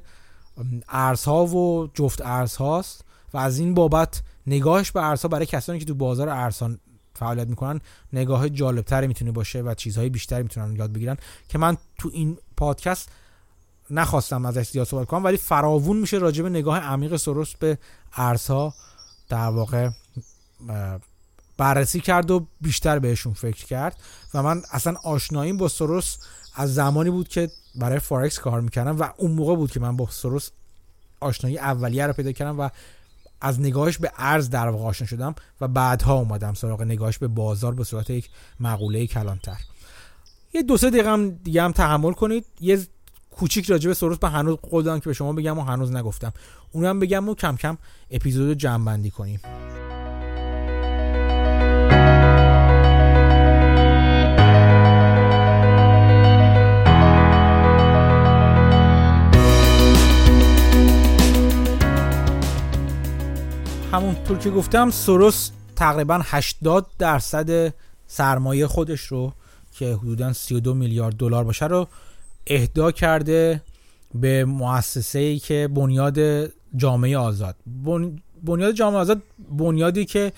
ارزها 0.89 1.45
و 1.45 1.89
جفت 1.93 2.21
ارزهاست. 2.21 3.05
و 3.33 3.37
از 3.37 3.59
این 3.59 3.73
بابت 3.73 4.21
نگاهش 4.47 4.91
به 4.91 5.03
ارزها 5.03 5.27
برای 5.27 5.45
کسانی 5.45 5.79
که 5.79 5.85
تو 5.85 5.95
بازار 5.95 6.29
ارزها 6.29 6.69
فعالیت 7.13 7.47
می‌کنن 7.47 7.81
نگاه 8.13 8.49
جالبتری 8.49 9.07
می‌تونه 9.07 9.31
باشه 9.31 9.61
و 9.61 9.73
چیزهای 9.73 10.09
بیشتری 10.09 10.43
می‌تونن 10.43 10.75
یاد 10.75 10.93
بگیرن. 10.93 11.17
که 11.49 11.57
من 11.57 11.77
تو 11.97 12.09
این 12.13 12.37
پادکست 12.57 13.09
نخواستم 13.89 14.45
ازش 14.45 14.69
زیاد 14.69 14.87
صحبت 14.87 15.07
کنم 15.07 15.23
ولی 15.23 15.37
فراوون 15.37 15.97
میشه 15.97 16.17
راجع 16.17 16.43
به 16.43 16.49
نگاه 16.49 16.79
عمیق 16.79 17.15
سروس 17.15 17.55
به 17.55 17.77
ارزها 18.13 18.73
در 19.29 19.49
واقع 19.49 19.89
بررسی 21.57 21.99
کرد 21.99 22.31
و 22.31 22.47
بیشتر 22.61 22.99
بهشون 22.99 23.33
فکر 23.33 23.65
کرد. 23.65 23.99
و 24.33 24.43
من 24.43 24.61
اصلا 24.71 24.95
آشناییم 25.03 25.57
با 25.57 25.67
سروس 25.67 26.17
از 26.55 26.73
زمانی 26.73 27.09
بود 27.09 27.27
که 27.27 27.49
برای 27.75 27.99
فارکس 27.99 28.39
کار 28.39 28.61
می‌کردم 28.61 28.99
و 28.99 29.09
اون 29.17 29.31
موقع 29.31 29.55
بود 29.55 29.71
که 29.71 29.79
من 29.79 29.97
با 29.97 30.07
سروس 30.11 30.49
آشنایی 31.19 31.57
اولیه 31.57 32.07
رو 32.07 32.13
پیدا 32.13 32.31
کردم 32.31 32.59
و 32.59 32.69
از 33.45 33.59
نگاهش 33.59 33.97
به 33.97 34.11
ارز 34.17 34.49
در 34.49 34.67
واقع 34.67 34.83
آشنا 34.83 35.07
شدم 35.07 35.35
و 35.61 35.67
بعدها 35.67 36.13
اومدم 36.13 36.53
سراغ 36.53 36.81
نگاهش 36.81 37.17
به 37.17 37.27
بازار 37.27 37.73
به 37.73 37.83
صورت 37.83 38.09
یک 38.09 38.29
مقوله 38.59 39.07
کلانتر. 39.07 39.57
یه 40.53 40.63
دو 40.63 40.77
سه 40.77 40.89
دقیقه 40.89 41.09
هم 41.09 41.29
دیگه 41.29 41.63
هم 41.63 41.71
تحمل 41.71 42.13
کنید. 42.13 42.45
یه 42.61 42.79
کوچیک 43.31 43.65
راجع 43.65 43.87
به 43.87 43.93
سروس 43.93 44.17
به 44.17 44.29
هنوز 44.29 44.55
قول 44.55 44.99
که 44.99 45.05
به 45.05 45.13
شما 45.13 45.33
بگم 45.33 45.59
و 45.59 45.61
هنوز 45.61 45.91
نگفتم. 45.91 46.33
اونم 46.71 46.99
بگم 46.99 47.29
و 47.29 47.35
کم 47.35 47.55
کم 47.55 47.77
اپیزود 48.11 48.57
جمع 48.57 48.85
بندی 48.85 49.09
کنیم. 49.09 49.39
همونطور 63.95 64.37
که 64.37 64.49
گفتم 64.49 64.91
سروس 64.91 65.51
تقریبا 65.75 66.21
80 66.23 66.85
درصد 66.99 67.73
سرمایه 68.07 68.67
خودش 68.67 69.01
رو 69.01 69.33
که 69.71 69.93
حدودا 69.93 70.33
32 70.33 70.73
میلیارد 70.73 71.17
دلار 71.17 71.43
باشه 71.43 71.65
رو 71.65 71.87
اهدا 72.47 72.91
کرده 72.91 73.61
به 74.13 74.45
مؤسسه 74.45 75.19
ای 75.19 75.39
که 75.39 75.69
بنیاد 75.73 76.19
جامعه 76.75 77.17
آزاد. 77.17 77.55
بنیاد 78.43 78.71
جامعه 78.71 78.99
آزاد 78.99 79.21
بنیادی 79.57 80.05
که 80.05 80.31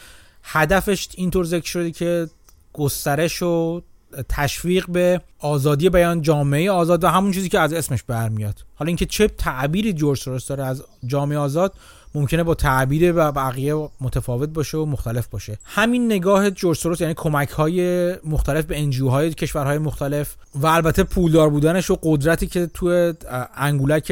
هدفش 0.43 1.09
اینطور 1.15 1.45
ذکر 1.45 1.67
شده 1.67 1.91
که 1.91 2.27
گسترش 2.73 3.43
و 3.43 3.81
تشویق 4.29 4.89
به 4.89 5.21
آزادی 5.39 5.89
بیان 5.89 6.21
جامعه 6.21 6.71
آزاد 6.71 7.03
و 7.03 7.07
همون 7.07 7.31
چیزی 7.31 7.49
که 7.49 7.59
از 7.59 7.73
اسمش 7.73 8.03
برمیاد. 8.03 8.65
حالا 8.75 8.87
اینکه 8.87 9.05
چه 9.05 9.27
تعبیری 9.27 9.93
جورج 9.93 10.19
سروس 10.19 10.47
داره 10.47 10.65
از 10.65 10.83
جامعه 11.05 11.37
آزاد 11.37 11.73
ممکنه 12.17 12.43
با 12.43 12.55
تعبیر 12.55 13.13
و 13.15 13.31
بقیه 13.31 13.89
متفاوت 14.01 14.49
باشه 14.49 14.77
و 14.77 14.85
مختلف 14.85 15.27
باشه. 15.27 15.57
همین 15.63 16.05
نگاه 16.05 16.51
جورج 16.51 16.77
سوروس 16.77 17.01
یعنی 17.01 17.13
کمک 17.13 17.49
های 17.49 18.13
مختلف 18.25 18.65
به 18.65 18.79
انجیو 18.79 19.09
های 19.09 19.33
کشورهای 19.33 19.77
مختلف 19.77 20.35
و 20.55 20.67
البته 20.67 21.03
پولدار 21.03 21.49
بودنش 21.49 21.91
و 21.91 21.97
قدرتی 22.03 22.47
که 22.47 22.65
تو 22.65 23.13
انگولک 23.55 24.11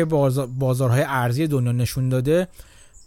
بازارهای 0.59 1.03
ارزی 1.07 1.47
دنیا 1.47 1.71
نشون 1.71 2.09
داده 2.09 2.47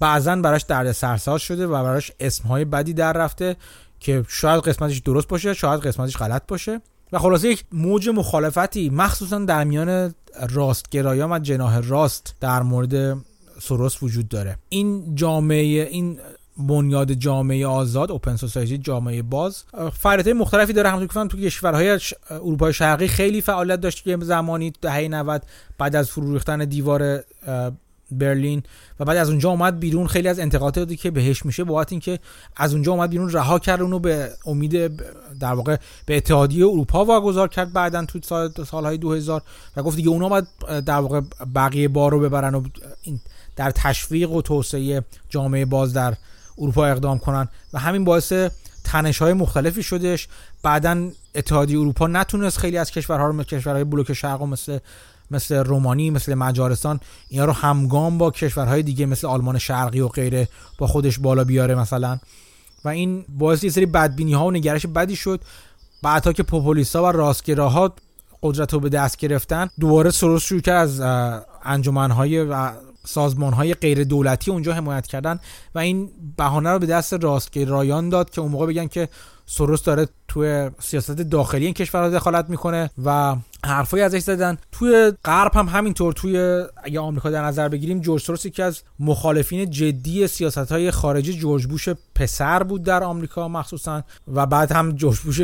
بعضا 0.01 0.37
براش 0.37 0.63
درد 0.63 0.93
سرساز 0.93 1.41
شده 1.41 1.67
و 1.67 1.71
براش 1.71 2.13
اسمهای 2.21 2.65
بدی 2.65 2.93
در 2.93 3.13
رفته 3.13 3.57
که 4.01 4.25
شاید 4.29 4.61
قسمتش 4.61 4.99
درست 4.99 5.29
باشه 5.29 5.55
شاید 5.55 5.81
قسمتش 5.81 6.17
غلط 6.17 6.43
باشه. 6.49 6.81
و 7.13 7.19
خلاصه 7.19 7.49
یک 7.49 7.65
موج 7.73 8.09
مخالفتی 8.09 8.91
مخصوصا 8.91 9.39
در 9.39 9.65
میان 9.65 10.15
راستگرایان 10.51 11.33
و 11.33 11.39
جناه 11.39 11.81
راست 11.81 12.35
در 12.41 12.63
مورد 12.63 13.19
سروس 13.61 14.03
وجود 14.03 14.29
داره. 14.29 14.59
این 14.69 15.15
جامعه 15.15 15.89
این 15.91 16.19
بنیاد 16.59 17.13
جامعه 17.13 17.67
آزاد 17.67 18.11
اوپن 18.11 18.37
سوسایتی 18.37 18.79
جامعه 18.79 19.23
باز 19.23 19.65
فعالیت 19.93 20.29
مختلفی 20.29 20.73
داره. 20.73 20.89
همونطور 20.89 21.25
که 21.25 21.29
تو 21.29 21.39
کشورهای 21.39 22.01
اروپای 22.31 22.73
شرقی 22.73 23.09
خیلی 23.09 23.41
فعالیت 23.41 23.81
داشت 23.81 24.05
که 24.05 24.19
زمانی 24.21 24.73
دهه 24.81 25.09
90 25.09 25.43
بعد 25.79 25.97
از 25.97 26.11
فرو 26.11 26.33
ریختن 26.33 26.65
دیوار 26.65 27.25
برلین 28.11 28.63
و 29.01 29.05
بعد 29.05 29.17
از 29.17 29.29
اونجا 29.29 29.51
اومد 29.51 29.81
بیرون. 29.81 30.07
خیلی 30.07 30.29
از 30.29 30.39
انتقاداتی 30.39 30.97
که 30.97 31.11
بهش 31.11 31.47
میشه 31.47 31.65
بابت 31.65 31.93
اینکه 31.93 32.19
از 32.57 32.73
اونجا 32.73 32.93
اومد 32.93 33.11
بیرون 33.11 33.33
رها 33.33 33.59
کرد 33.59 33.81
اونو 33.81 33.99
به 33.99 34.31
امید 34.47 34.87
در 35.41 35.53
واقع 35.53 35.77
به 36.07 36.17
اتحادیه 36.17 36.67
اروپا 36.67 37.05
واگذار 37.05 37.49
کرد 37.49 37.73
بعدا 37.73 38.05
تو 38.05 38.19
سال 38.23 38.53
سالهای 38.71 38.99
2000 38.99 39.43
و 39.77 39.83
گفت 39.83 39.97
دیگه 39.97 40.09
اونا 40.09 40.27
اومد 40.27 40.47
در 40.87 40.99
واقع 40.99 41.21
بقیه 41.55 41.89
بار 41.89 42.13
رو 42.13 42.21
ببرن 42.21 42.55
و 42.55 42.63
این 43.03 43.21
در 43.59 43.71
تشویق 43.71 44.31
و 44.31 44.43
توسعه 44.43 45.05
جامعه 45.29 45.65
باز 45.65 45.93
در 45.93 46.15
اروپا 46.59 46.87
اقدام 46.87 47.19
کنن 47.19 47.49
و 47.73 47.79
همین 47.79 48.05
باعث 48.05 48.33
تنش 48.85 49.19
های 49.19 49.33
مختلفی 49.33 49.83
شدش 49.83 50.29
بعدا 50.63 51.11
اتحادیه 51.35 51.79
اروپا 51.79 52.07
نتونست 52.07 52.59
خیلی 52.59 52.79
از 52.79 52.91
کشورها 52.91 53.27
رو 53.27 53.33
مثل 53.33 53.49
کشورهای 53.49 53.85
بلوک 53.85 54.13
شرق 54.13 54.43
مثل 54.43 54.79
مثل 55.31 55.55
رومانی 55.55 56.11
مثل 56.11 56.35
مجارستان 56.35 57.01
اینا 57.29 57.45
رو 57.45 57.53
همگام 57.53 58.19
با 58.19 58.31
کشورهای 58.31 58.83
دیگه 58.83 59.07
مثل 59.07 59.27
آلمان 59.27 59.59
شرقی 59.59 60.01
و 60.01 60.09
غیره 60.09 60.49
با 60.79 60.87
خودش 60.87 61.19
بالا 61.19 61.45
بیاره 61.45 61.75
مثلا. 61.75 62.19
و 62.85 62.89
این 62.89 63.25
باعث 63.29 63.65
یه 63.65 63.71
سری 63.71 63.87
بدبینی 63.87 64.33
ها 64.33 64.47
و 64.47 64.51
نگرش 64.51 64.87
بدی 64.87 65.17
شد. 65.17 65.41
بعدها 66.03 66.33
که 66.33 66.43
پوپولیستا 66.43 67.03
و 67.03 67.07
راستگراها 67.07 67.95
قدرت 68.43 68.73
رو 68.73 68.81
به 68.81 68.89
دست 68.89 69.17
گرفتن 69.17 69.71
دوباره 69.81 70.11
سروس 70.11 70.43
شروع 70.43 70.61
کرد 70.61 70.77
از 70.77 71.01
انجمنهای 71.65 72.45
و 72.45 72.73
سازمان 73.09 73.53
های 73.53 73.75
غیر 73.75 74.05
دولتی 74.05 74.51
اونجا 74.51 74.73
حمایت 74.73 75.07
کردن 75.07 75.41
و 75.75 75.79
این 75.79 76.11
بهانه 76.37 76.71
رو 76.71 76.79
به 76.79 76.87
دست 76.87 77.15
راستگرایان 77.15 78.09
داد 78.09 78.31
که 78.31 78.41
اون 78.41 78.51
موقع 78.51 78.67
بگن 78.67 78.87
که 78.87 79.09
سروس 79.51 79.83
داره 79.83 80.09
توی 80.29 80.71
سیاست 80.81 81.11
داخلی 81.11 81.65
این 81.65 81.75
کشورها 81.75 82.09
دخالت 82.09 82.51
می‌کنه 82.51 82.91
و 83.05 83.37
حرفایی 83.65 84.03
ازش 84.03 84.19
زدن. 84.19 84.59
توی 84.73 85.13
غرب 85.25 85.55
هم 85.55 85.69
همینطور 85.69 86.13
توی 86.13 86.65
اگه 86.85 87.01
آمریکا 87.01 87.31
در 87.31 87.45
نظر 87.45 87.69
بگیریم 87.69 88.01
جورج 88.01 88.23
سوروس 88.23 88.47
یکی 88.47 88.63
از 88.63 88.83
مخالفین 88.99 89.71
جدی 89.71 90.27
سیاست 90.27 90.73
های 90.73 90.91
خارجی 90.91 91.33
جورج 91.33 91.67
بوش 91.67 91.89
پسر 92.15 92.63
بود 92.63 92.83
در 92.83 93.05
آمریکا 93.05 93.49
مخصوصا 93.49 94.03
و 94.35 94.47
بعد 94.47 94.73
هم 94.73 94.93
جورج 94.93 95.19
بوش 95.19 95.41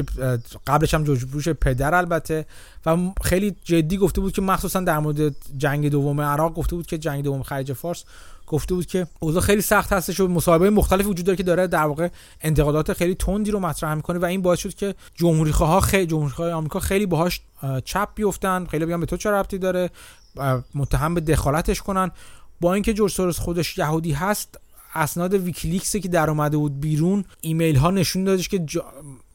قبلش 0.67 0.95
هم 0.95 1.05
جورج 1.05 1.25
بوش 1.25 1.49
پدر 1.49 1.95
البته. 1.95 2.47
و 2.87 2.97
خیلی 3.23 3.57
جدی 3.65 3.97
گفته 3.97 4.21
بود 4.21 4.33
که 4.33 4.43
مخصوصا 4.43 4.81
در 4.81 4.99
مورد 4.99 5.37
جنگ 5.57 5.91
دوم 5.91 6.21
عراق 6.21 6.55
گفته 6.55 6.77
بود 6.77 6.87
که 6.87 6.99
جنگ 6.99 7.25
دوم 7.25 7.43
خلیج 7.43 7.73
فارس 7.73 8.05
گفته 8.47 8.75
بود 8.75 8.87
که 8.87 9.07
اوضاع 9.21 9.43
خیلی 9.43 9.63
سخت 9.63 9.93
هستش 9.93 10.21
و 10.21 10.29
مصاحبه 10.29 10.71
مختلفی 10.71 11.09
وجود 11.09 11.27
داره 11.27 11.37
که 11.37 11.43
داره 11.43 11.67
در 11.67 11.85
واقع 11.85 12.09
انتقادات 12.41 12.93
خیلی 12.93 13.15
تندی 13.15 13.51
رو 13.51 13.61
مطرح 13.61 13.95
می‌کنه 13.95 14.19
و 14.19 14.25
این 14.25 14.43
باعث 14.43 14.59
شد 14.59 14.75
که 14.75 14.95
جمهوری 15.15 15.53
خواه 15.53 15.81
خیلی 15.81 16.07
جمهوری 16.07 16.53
آمریکا 16.53 16.81
خیلی 16.81 17.07
باهاش 17.07 17.41
چپ 17.85 18.09
بیفتن. 18.15 18.67
خیلی 18.67 18.87
بگن 18.87 19.01
به 19.01 19.07
تو 19.07 19.17
چه 19.17 19.31
ربطی 19.31 19.59
داره؟ 19.59 19.91
متهم 20.75 21.15
به 21.15 21.21
دخالتش 21.21 21.83
کنن. 21.83 22.11
با 22.61 22.75
اینکه 22.75 22.95
جورج 22.95 23.13
سوروس 23.13 23.39
خودش 23.39 23.79
یهودی 23.79 24.13
هست 24.13 24.59
اسناد 24.95 25.35
ویکیلیکس 25.35 25.97
که 25.97 26.09
در 26.09 26.31
اومده 26.31 26.57
بود 26.57 26.81
بیرون 26.81 27.25
ایمیل 27.41 27.77
ها 27.77 27.91
نشون 27.91 28.25
دادش 28.25 28.49
که 28.49 28.67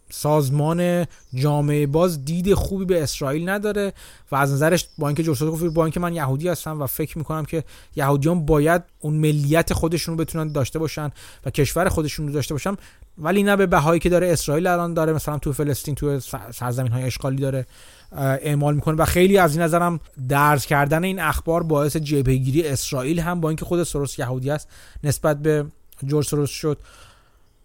سازمان 0.09 1.05
جامعه 1.33 1.87
باز 1.87 2.25
دید 2.25 2.53
خوبی 2.53 2.85
به 2.85 3.03
اسرائیل 3.03 3.49
نداره 3.49 3.93
و 4.31 4.35
از 4.35 4.53
نظرش 4.53 4.87
با 4.97 5.07
اینکه 5.07 5.23
جورج 5.23 5.43
گفت 5.43 5.63
با 5.63 5.85
اینکه 5.85 5.99
من 5.99 6.13
یهودی 6.13 6.47
هستم 6.47 6.81
و 6.81 6.87
فکر 6.87 7.17
می‌کنم 7.17 7.45
که 7.45 7.63
یهودیان 7.95 8.45
باید 8.45 8.81
اون 8.99 9.13
ملیت 9.13 9.73
خودشون 9.73 10.17
رو 10.17 10.25
بتونن 10.25 10.51
داشته 10.51 10.79
باشن 10.79 11.11
و 11.45 11.49
کشور 11.49 11.89
خودشون 11.89 12.27
رو 12.27 12.33
داشته 12.33 12.53
باشن 12.53 12.75
ولی 13.17 13.43
نه 13.43 13.55
به 13.55 13.65
بهایی 13.65 13.99
که 13.99 14.09
داره 14.09 14.31
اسرائیل 14.31 14.67
الان 14.67 14.93
داره 14.93 15.13
مثلا 15.13 15.37
تو 15.37 15.53
فلسطین 15.53 15.95
تو 15.95 16.19
سرزمین 16.51 16.91
های 16.91 17.03
اشغالی 17.03 17.37
داره 17.37 17.65
اعمال 18.11 18.75
می‌کنه 18.75 18.95
و 18.95 19.05
خیلی 19.05 19.37
از 19.37 19.55
این 19.55 19.61
نظرم 19.61 19.99
درز 20.29 20.65
کردن 20.65 21.03
این 21.03 21.19
اخبار 21.19 21.63
باعث 21.63 21.97
جبهگیری 21.97 22.67
اسرائیل 22.67 23.19
هم 23.19 23.41
با 23.41 23.49
اینکه 23.49 23.65
خود 23.65 23.83
سروس 23.83 24.19
یهودی 24.19 24.49
است 24.49 24.67
نسبت 25.03 25.41
به 25.41 25.65
جورج 26.03 26.25
سروس 26.25 26.49
شد. 26.49 26.77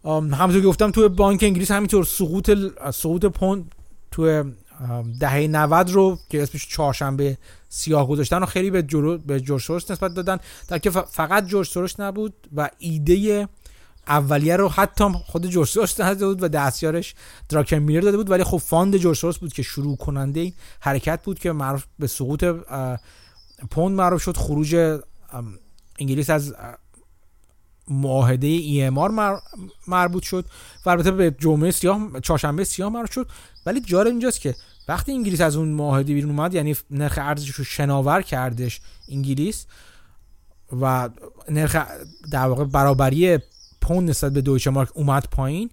همونطور 0.04 0.60
که 0.60 0.66
گفتم 0.66 0.90
تو 0.90 1.08
بانک 1.08 1.42
انگلیس 1.42 1.70
همینطور 1.70 2.04
سقوط 2.04 2.50
سقوط 2.90 3.24
پوند 3.24 3.72
تو 4.10 4.44
دهه 5.20 5.46
90 5.46 5.90
رو 5.90 6.18
که 6.30 6.42
اسمش 6.42 6.68
چهارشنبه 6.68 7.38
سیاه 7.68 8.08
گذاشتن 8.08 8.42
و 8.42 8.46
خیلی 8.46 8.70
به 8.70 8.82
جورج 8.82 9.20
به 9.20 9.40
جورج 9.40 9.62
سوروس 9.62 9.90
نسبت 9.90 10.14
دادن. 10.14 10.38
در 10.68 10.78
که 10.78 10.90
فقط 10.90 11.46
جورج 11.46 11.94
نبود 11.98 12.34
و 12.56 12.70
ایده 12.78 13.48
اولیه 14.08 14.56
رو 14.56 14.68
حتی 14.68 15.04
خود 15.26 15.46
جورج 15.46 15.68
سوروس 15.68 15.96
داده 15.96 16.26
بود 16.26 16.42
و 16.42 16.48
دستیارش 16.48 17.14
دراکن 17.48 17.76
میلر 17.76 18.00
داده 18.00 18.16
بود. 18.16 18.30
ولی 18.30 18.44
خب 18.44 18.56
fund 18.56 18.96
جورج 18.96 19.16
سوروس 19.16 19.38
بود 19.38 19.52
که 19.52 19.62
شروع 19.62 19.96
کننده 19.96 20.40
این 20.40 20.52
حرکت 20.80 21.22
بود 21.22 21.38
که 21.38 21.52
معروف 21.52 21.84
به 21.98 22.06
سقوط 22.06 22.44
پوند 23.70 23.96
معروف 23.96 24.22
شد. 24.22 24.36
خروج 24.36 24.98
انگلیس 25.98 26.30
از 26.30 26.54
معاهده 27.88 28.46
ERM 28.46 29.40
مربوط 29.88 30.22
شد 30.22 30.44
و 30.86 30.90
البته 30.90 31.10
به 31.10 31.30
جمعه 31.38 31.70
سیاه 31.70 32.20
چهارشنبه 32.22 32.64
سیاه 32.64 32.92
مربوط 32.92 33.10
شد. 33.10 33.28
ولی 33.66 33.80
جالب 33.80 34.06
اینجاست 34.06 34.40
که 34.40 34.54
وقتی 34.88 35.12
انگلیس 35.12 35.40
از 35.40 35.56
اون 35.56 35.68
معاهده 35.68 36.14
بیرون 36.14 36.30
اومد 36.30 36.54
یعنی 36.54 36.76
نرخ 36.90 37.18
ارزش 37.22 37.48
رو 37.48 37.64
شناور 37.64 38.22
کردش 38.22 38.80
انگلیس 39.08 39.66
و 40.80 41.08
نرخ 41.48 41.76
در 42.30 42.46
واقع 42.46 42.64
برابری 42.64 43.38
پوند 43.80 44.10
نسبت 44.10 44.32
به 44.32 44.40
دویچه 44.40 44.70
مارک 44.70 44.88
اومد 44.94 45.28
پایین 45.30 45.70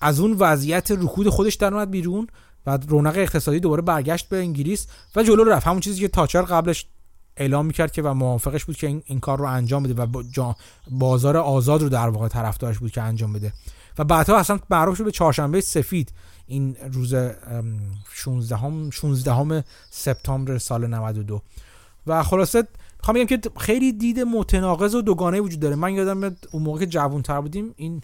از 0.00 0.20
اون 0.20 0.36
وضعیت 0.38 0.90
رکود 0.90 1.28
خودش 1.28 1.54
در 1.54 1.74
اومد 1.74 1.90
بیرون 1.90 2.26
و 2.66 2.78
رونق 2.88 3.14
اقتصادی 3.16 3.60
دوباره 3.60 3.82
برگشت 3.82 4.28
به 4.28 4.36
انگلیس 4.36 4.86
و 5.16 5.22
جلو 5.22 5.44
رفت. 5.44 5.66
همون 5.66 5.80
چیزی 5.80 6.00
که 6.00 6.08
تاچر 6.08 6.42
قبلش 6.42 6.86
اعلام 7.36 7.66
می‌کرد 7.66 7.92
که 7.92 8.02
و 8.02 8.14
موافقش 8.14 8.64
بود 8.64 8.76
که 8.76 8.86
این, 8.86 9.02
این 9.06 9.20
کار 9.20 9.38
رو 9.38 9.44
انجام 9.44 9.82
بده 9.82 10.02
و 10.02 10.22
بازار 10.90 11.36
آزاد 11.36 11.82
رو 11.82 11.88
در 11.88 12.08
واقع 12.08 12.28
طرفدارش 12.28 12.78
بود 12.78 12.90
که 12.90 13.02
انجام 13.02 13.32
بده. 13.32 13.52
و 13.98 14.04
بعدها 14.04 14.38
اصلا 14.38 14.58
معروف 14.70 14.98
شد 14.98 15.04
به 15.04 15.10
چهارشنبه 15.10 15.60
سفید. 15.60 16.12
این 16.46 16.76
روز 16.92 17.14
16 18.12 18.56
هم 18.56 18.90
16 18.90 19.32
هم 19.32 19.64
سپتامبر 19.90 20.58
سال 20.58 20.86
92 20.86 21.42
و 22.06 22.22
خلاصه 22.22 22.68
می‌خوام 22.98 23.14
بگم 23.14 23.26
که 23.26 23.40
خیلی 23.58 23.92
دید 23.92 24.20
متناقض 24.20 24.94
و 24.94 25.02
دوگانه 25.02 25.40
وجود 25.40 25.60
داره. 25.60 25.76
من 25.76 25.94
یادم 25.94 26.36
اون 26.52 26.62
موقع 26.62 26.80
که 26.80 26.86
جوان 26.86 27.22
تر 27.22 27.40
بودیم 27.40 27.74
این 27.76 28.02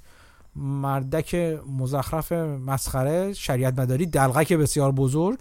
مردک 0.56 1.34
مزخرف 1.78 2.32
مسخره 2.32 3.32
شریعت 3.32 3.78
مداری 3.78 4.06
دلغک 4.06 4.52
بسیار 4.52 4.92
بزرگ 4.92 5.38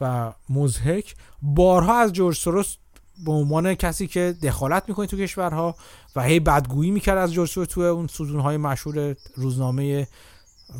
و 0.00 0.32
مزهک 0.48 1.14
بارها 1.42 2.00
از 2.00 2.12
جورج 2.12 2.36
سروس 2.36 2.76
به 3.24 3.32
عنوان 3.32 3.74
کسی 3.74 4.06
که 4.06 4.34
دخالت 4.42 4.84
می‌کنه 4.88 5.06
تو 5.06 5.16
کشورها 5.16 5.76
و 6.16 6.22
هی 6.22 6.40
بدگویی 6.40 6.90
می‌کرد 6.90 7.18
از 7.18 7.32
جورج 7.32 7.54
تو 7.54 7.80
اون 7.80 8.08
های 8.40 8.56
مشهور 8.56 9.16
روزنامه 9.34 10.08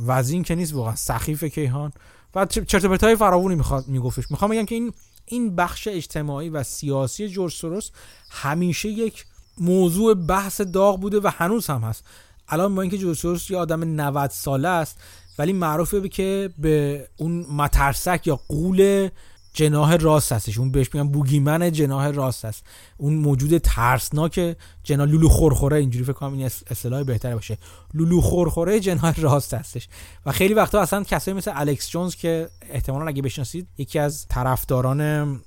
وزین 0.07 0.43
که 0.43 0.55
نیست 0.55 0.75
واقعا 0.75 0.95
سخیف 0.97 1.45
کیهان. 1.45 1.93
و 2.35 2.47
چرت 2.47 3.05
های 3.05 3.17
فراوونی 3.17 3.55
می‌خواد 3.55 3.89
میگفتش. 3.89 4.31
می‌خوام 4.31 4.51
بگم 4.51 4.65
که 4.65 4.75
این 4.75 4.93
این 5.27 5.57
بخش 5.57 5.89
اجتماعی 5.89 6.49
و 6.49 6.63
سیاسی 6.63 7.29
جورج 7.29 7.53
سوروس 7.53 7.91
همیشه 8.31 8.89
یک 8.89 9.25
موضوع 9.59 10.15
بحث 10.15 10.61
داغ 10.61 11.01
بوده 11.01 11.21
و 11.21 11.31
هنوز 11.35 11.67
هم 11.67 11.81
هست. 11.81 12.05
الان 12.49 12.75
با 12.75 12.83
اینکه 12.83 12.99
جورج 12.99 13.17
سوروس 13.17 13.51
یه 13.51 13.57
آدم 13.57 13.85
90 14.01 14.31
ساله 14.31 14.69
است 14.69 14.99
ولی 15.39 15.53
معروفه 15.53 16.01
به 16.01 16.09
که 16.09 16.51
به 16.59 17.09
اون 17.17 17.47
مترسک 17.51 18.27
یا 18.27 18.41
قول 18.49 19.09
جناه 19.55 19.97
راست 19.97 20.33
هستش 20.33 20.59
اون 20.59 20.71
بهش 20.71 20.95
میگن 20.95 21.09
بوگیمن 21.09 21.73
جناه 21.73 22.11
راست 22.11 22.45
هست. 22.45 22.65
اون 22.97 23.15
موجود 23.15 23.59
ترسناک 23.59 24.57
جناه 24.85 25.07
لولو 25.07 25.29
خورخوره 25.29 25.77
اینجوری 25.77 26.05
فکر 26.05 26.13
کنم 26.13 26.33
این 26.33 26.47
اصطلاح 26.47 27.03
بهتره 27.03 27.35
باشه. 27.35 27.59
لولو 27.95 28.21
خورخوره 28.21 28.81
جناه 28.81 29.21
راست 29.21 29.55
هستش. 29.55 29.89
و 30.27 30.33
خیلی 30.33 30.55
وقتا 30.55 30.81
اصلا 30.81 31.03
کسایی 31.03 31.37
مثل 31.37 31.53
الکس 31.55 31.91
جونز 31.91 32.15
که 32.15 32.49
احتمالا 32.71 33.07
اگه 33.07 33.23
بشناسید 33.23 33.69
یکی 33.79 33.99
از 33.99 34.27
طرفداران 34.29 35.41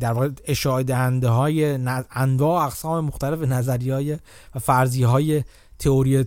در 0.00 0.12
واقع 0.12 0.30
اشاعه 0.44 0.82
دهنده 0.82 1.28
های 1.28 1.78
انواع 2.10 2.64
اقسام 2.64 3.04
مختلف 3.04 3.40
نظریه 3.40 3.94
های 3.94 4.18
و 4.54 4.58
فرضیه 4.58 5.06
های 5.06 5.44
تئوری 5.78 6.24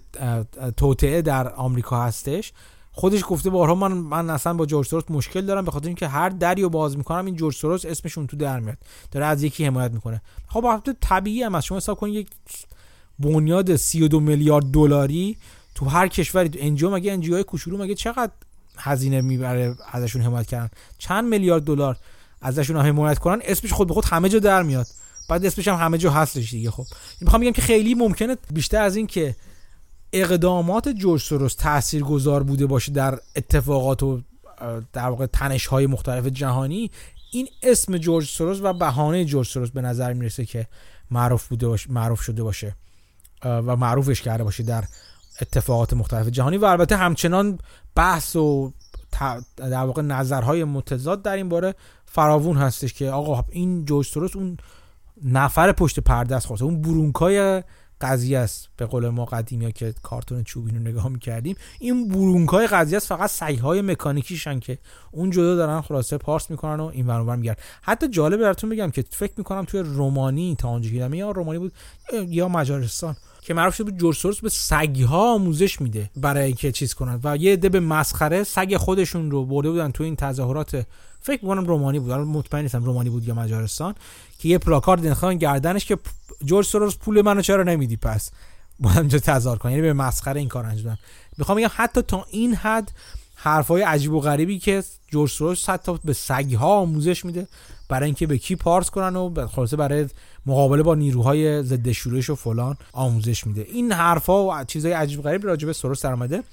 توطعه 0.77 1.21
در 1.21 1.53
آمریکا 1.53 2.03
هستش. 2.03 2.53
خودش 2.99 3.21
گفته 3.27 3.49
بارها 3.49 3.75
من 3.75 3.91
من 3.91 4.29
اصلا 4.29 4.53
با 4.53 4.65
جورج 4.65 4.87
سوروس 4.87 5.03
مشکل 5.09 5.41
دارم 5.41 5.65
به 5.65 5.71
خاطر 5.71 5.87
اینکه 5.87 6.07
هر 6.07 6.29
دری 6.29 6.67
باز 6.67 6.97
می‌کنم 6.97 7.25
این 7.25 7.35
جورج 7.35 7.55
سوروس 7.55 7.85
اسمشون 7.85 8.27
تو 8.27 8.37
در 8.37 8.59
میاد. 8.59 8.77
داره 9.11 9.25
از 9.25 9.43
یکی 9.43 9.65
حمایت 9.65 9.91
می‌کنه. 9.91 10.21
خب 10.47 10.65
البته 10.65 10.93
طبیعی 11.01 11.43
هم 11.43 11.55
از 11.55 11.65
شما 11.65 11.77
حساب 11.77 11.97
کنید 11.97 12.15
یک 12.15 12.27
بنیاد 13.19 13.75
32 13.75 14.19
میلیارد 14.19 14.65
دلاری 14.65 15.37
تو 15.75 15.85
هر 15.85 16.07
کشوری 16.07 16.49
تو 16.49 16.59
NGO 16.61 16.89
مگه 16.89 17.11
NGO 17.11 17.33
های 17.33 17.43
کوچولو 17.43 17.77
مگه 17.77 17.95
چقدر 17.95 18.31
هزینه 18.77 19.21
می‌بره 19.21 19.75
ازشون 19.91 20.21
حمایت 20.21 20.47
کردن؟ 20.47 20.69
چند 20.97 21.29
میلیارد 21.29 21.63
دلار 21.63 21.97
ازشون 22.41 22.77
حمایت 22.77 23.19
کنن؟ 23.19 23.41
اسمش 23.43 23.73
خود 23.73 23.87
به 23.87 23.93
خود 23.93 24.05
همه 24.05 24.29
جا 24.29 24.39
در 24.39 24.63
میاد. 24.63 24.87
بعد 25.29 25.45
اسمش 25.45 25.67
هم 25.67 25.75
همه 25.75 25.97
جا 25.97 26.11
هستش 26.11 26.51
دیگه 26.51 26.71
خب. 26.71 26.83
می‌خوام 27.21 27.41
بگم 27.41 27.51
که 27.51 27.61
خیلی 27.61 27.93
ممکنه 27.93 28.37
بیشتر 28.53 28.81
از 28.81 28.95
این 28.95 29.07
که 29.07 29.35
اقدامات 30.13 30.89
جورج 30.89 31.21
سوروس 31.21 31.55
تاثیرگذار 31.55 32.43
بوده 32.43 32.65
باشه 32.65 32.91
در 32.91 33.19
اتفاقات 33.35 34.03
و 34.03 34.21
در 34.93 35.09
واقع 35.09 35.25
تنش 35.25 35.65
های 35.65 35.87
مختلف 35.87 36.25
جهانی 36.25 36.91
این 37.31 37.47
اسم 37.63 37.97
جورج 37.97 38.25
سوروس 38.25 38.59
و 38.61 38.73
بهانه 38.73 39.25
جورج 39.25 39.47
سوروس 39.47 39.69
به 39.69 39.81
نظر 39.81 40.13
می‌رسه 40.13 40.45
که 40.45 40.67
معروف 41.11 41.47
بوده 41.47 41.67
باشه 41.67 41.91
معروف 41.91 42.21
شده 42.21 42.43
باشه 42.43 42.75
و 43.45 43.75
معروفش 43.75 44.21
کرده 44.21 44.43
باشه 44.43 44.63
در 44.63 44.83
اتفاقات 45.41 45.93
مختلف 45.93 46.27
جهانی. 46.27 46.57
و 46.57 46.65
البته 46.65 46.95
همچنان 46.95 47.59
بحث 47.95 48.35
و 48.35 48.73
در 49.57 49.83
واقع 49.83 50.01
نظرهای 50.01 50.63
متضاد 50.63 51.21
در 51.21 51.35
این 51.35 51.49
باره 51.49 51.75
فراوون 52.05 52.57
هستش 52.57 52.93
که 52.93 53.09
آقا 53.09 53.43
این 53.49 53.85
جورج 53.85 54.07
سوروس 54.07 54.35
اون 54.35 54.57
نفر 55.23 55.71
پشت 55.71 55.99
پرده 55.99 56.35
است 56.35 56.61
اون 56.61 56.81
برونکای 56.81 57.63
قضیه 58.01 58.39
است. 58.39 58.69
به 58.77 58.85
قول 58.85 59.09
ما 59.09 59.25
قدیمی 59.25 59.71
که 59.71 59.93
کارتون 60.03 60.43
چوبین 60.43 60.75
رو 60.75 60.81
نگاه 60.81 61.07
می‌کردیم. 61.07 61.55
این 61.79 62.07
برونکای 62.07 62.67
قضیه 62.67 62.97
است 62.97 63.07
فقط 63.07 63.29
سعی 63.29 63.55
های 63.55 63.81
مکانیکیشن 63.81 64.59
که 64.59 64.77
اون 65.11 65.29
جدا 65.29 65.55
دارن 65.55 65.81
خلاصه 65.81 66.17
پارس 66.17 66.49
می‌کنن 66.49 66.79
و 66.79 66.85
این 66.85 67.07
ور 67.07 67.35
میگردن. 67.35 67.61
حتی 67.81 68.07
جالب 68.07 68.41
براتون 68.41 68.69
بگم 68.69 68.91
که 68.91 69.05
فکر 69.09 69.33
می‌کنم 69.37 69.65
توی 69.65 69.79
رومانی 69.79 70.55
تا 70.55 70.69
اونجا 70.69 70.89
یا 70.89 71.31
رومانی 71.31 71.59
بود 71.59 71.73
یا 72.27 72.47
مجارستان 72.47 73.15
که 73.41 73.53
معروف 73.53 73.75
شده 73.75 73.91
بود 73.91 73.99
جورج 73.99 74.41
به 74.41 74.49
سگ 74.49 75.01
ها 75.01 75.33
آموزش 75.33 75.81
میده 75.81 76.09
برای 76.15 76.45
اینکه 76.45 76.71
چیز 76.71 76.93
کنن. 76.93 77.19
و 77.23 77.37
یه 77.37 77.53
عده 77.53 77.69
به 77.69 77.79
مسخره 77.79 78.43
سگ 78.43 78.77
خودشون 78.77 79.31
رو 79.31 79.45
برده 79.45 79.69
بودن 79.69 79.91
تو 79.91 80.03
این 80.03 80.15
تظاهرات 80.15 80.85
فکر 81.21 81.45
می‌کنم 81.45 81.65
رومانی 81.65 81.99
بود. 81.99 82.11
مطمئن 82.11 82.63
نیستم 82.63 82.83
رومانی 82.83 83.09
بود 83.09 83.27
یا 83.27 83.33
مجارستان 83.33 83.95
که 84.39 84.49
یه 84.49 84.57
پلاکارد 84.57 84.99
انداختن 84.99 85.37
گردنش 85.37 85.85
که 85.85 85.97
جورج 86.45 86.65
سوروس 86.65 86.97
پول 86.97 87.21
منو 87.21 87.41
چرا 87.41 87.63
نمیدی؟ 87.63 87.97
پس 87.97 88.31
با 88.79 88.89
همجا 88.89 89.19
تظاهر 89.19 89.57
کن. 89.57 89.69
یعنی 89.69 89.81
به 89.81 89.93
مسخره 89.93 90.39
این 90.39 90.49
کار 90.49 90.65
انجام 90.65 90.97
می‌خوام 91.37 91.57
بگم 91.57 91.69
حتی 91.75 92.01
تا 92.01 92.25
این 92.29 92.55
حد 92.55 92.91
حرفای 93.35 93.81
عجیب 93.81 94.13
و 94.13 94.19
غریبی 94.19 94.59
که 94.59 94.83
جورج 95.07 95.31
سوروس 95.31 95.69
حتی 95.69 95.99
به 96.05 96.13
سگ 96.13 96.53
ها 96.53 96.67
آموزش 96.67 97.25
میده 97.25 97.47
برای 97.89 98.05
اینکه 98.05 98.27
به 98.27 98.37
کی 98.37 98.55
پارس 98.55 98.89
کنن 98.89 99.15
و 99.15 99.47
خلاصه 99.47 99.75
برای 99.77 100.07
مقابله 100.45 100.83
با 100.83 100.95
نیروهای 100.95 101.63
ضد 101.63 101.91
شورش 101.91 102.29
و 102.29 102.35
فلان 102.35 102.77
آموزش 102.93 103.47
میده. 103.47 103.61
این 103.61 103.91
حرفا 103.91 104.45
و 104.45 104.63
چیزای 104.63 104.91
عجیب 104.91 105.21
غریب 105.21 105.45
راجع 105.45 105.65
به 105.65 105.73
سوروس 105.73 106.05
در 106.05 106.11
اومده. 106.11 106.43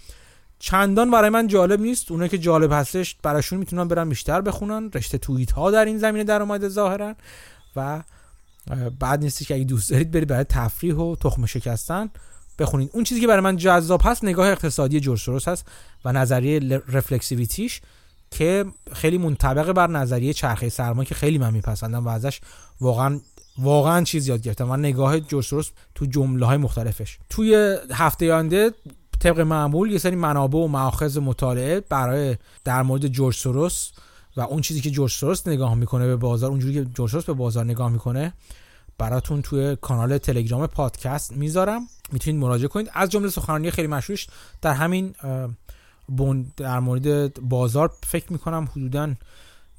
چندان 0.59 1.11
برای 1.11 1.31
من 1.31 1.47
جالب 1.47 1.81
نیست. 1.81 2.11
اونایی 2.11 2.31
که 2.31 2.39
جالب 2.39 2.73
هستش 2.73 3.17
براشون 3.23 3.59
می‌تونن 3.59 3.89
برن 3.89 4.09
بیشتر 4.09 4.41
بخونن. 4.41 4.91
رشته 4.95 5.19
توییت 5.19 5.53
ها 5.53 5.71
در 5.71 5.85
این 5.85 5.99
زمینه 5.99 6.25
در 6.25 6.43
اومده 6.43 6.69
ظاهرا 6.69 7.15
و 7.77 8.03
بعد 8.99 9.21
نیستی 9.21 9.45
که 9.45 9.55
اگه 9.55 9.65
دوست 9.65 9.91
دارید 9.91 10.11
برید 10.11 10.29
برای 10.29 10.45
تفریح 10.45 10.95
و 10.95 11.17
تخم 11.17 11.47
شکستن 11.47 12.11
بخونید. 12.59 12.91
اون 12.93 13.05
چیزی 13.05 13.21
که 13.21 13.27
برای 13.27 13.41
من 13.41 13.57
جذاب 13.57 14.01
هست 14.05 14.25
نگاه 14.25 14.49
اقتصادی 14.49 15.01
جورج 15.01 15.21
سوروس 15.21 15.49
هست 15.49 15.67
و 16.05 16.13
نظریه 16.13 16.83
رفلکسیویتیش 16.89 17.81
که 18.31 18.65
خیلی 18.93 19.19
منطبق 19.19 19.73
بر 19.73 19.87
نظریه 19.87 20.33
چرخه 20.33 20.69
سرما 20.69 21.05
که 21.05 21.15
خیلی 21.15 21.39
من 21.39 21.53
میپسندم 21.53 22.07
و 22.07 22.09
ازش 22.09 22.41
واقعا 22.81 23.21
واقعا 23.59 24.05
چیز 24.05 24.29
یاد 24.29 24.43
گرفتم 24.43 24.71
و 24.71 24.77
نگاه 24.77 25.21
جورج 25.21 25.45
سوروس 25.45 25.71
تو 25.95 26.07
جمله 26.07 26.47
های 26.47 26.57
مختلفش. 26.57 27.19
توی 27.29 27.77
هفته 27.93 28.33
آینده 28.33 28.71
طبق 29.21 29.41
معمول 29.41 29.91
یه 29.91 29.99
سری 29.99 30.17
منابع 30.17 30.59
و 30.59 30.67
ماخذ 30.67 31.19
مطالعه 31.19 31.81
برای 31.81 32.37
در 32.65 32.83
مورد 32.83 33.07
جورج 33.07 33.35
سوروس 33.35 33.91
و 34.37 34.41
اون 34.41 34.61
چیزی 34.61 34.81
که 34.81 34.91
جورج 34.91 35.13
سوروس 35.13 35.49
نگاه 35.49 35.75
می‌کنه 35.75 36.07
به 36.07 36.17
بازار 36.17 36.51
اونجوری 36.51 36.75
که 36.75 36.85
جورج 36.85 37.11
سوروس 37.11 37.25
به 37.25 37.33
بازار 37.33 37.65
نگاه 37.65 37.89
می‌کنه 37.89 38.33
براتون 38.99 39.43
توی 39.43 39.77
کانال 39.81 40.19
تلگرام 40.19 40.67
پادکست 40.67 41.33
می‌ذارم. 41.33 41.81
می‌تونید 42.13 42.41
مراجعه 42.41 42.69
کنید. 42.69 42.91
از 42.93 43.11
جمله 43.11 43.29
سخنرانی 43.29 43.71
خیلی 43.71 43.89
مشهورش 43.89 44.29
در 44.63 44.73
همین 44.73 45.15
در 46.57 46.81
مورد 46.81 47.35
بازار 47.41 47.93
فکر 48.07 48.33
می‌کنم 48.33 48.69
حدودا 48.73 49.15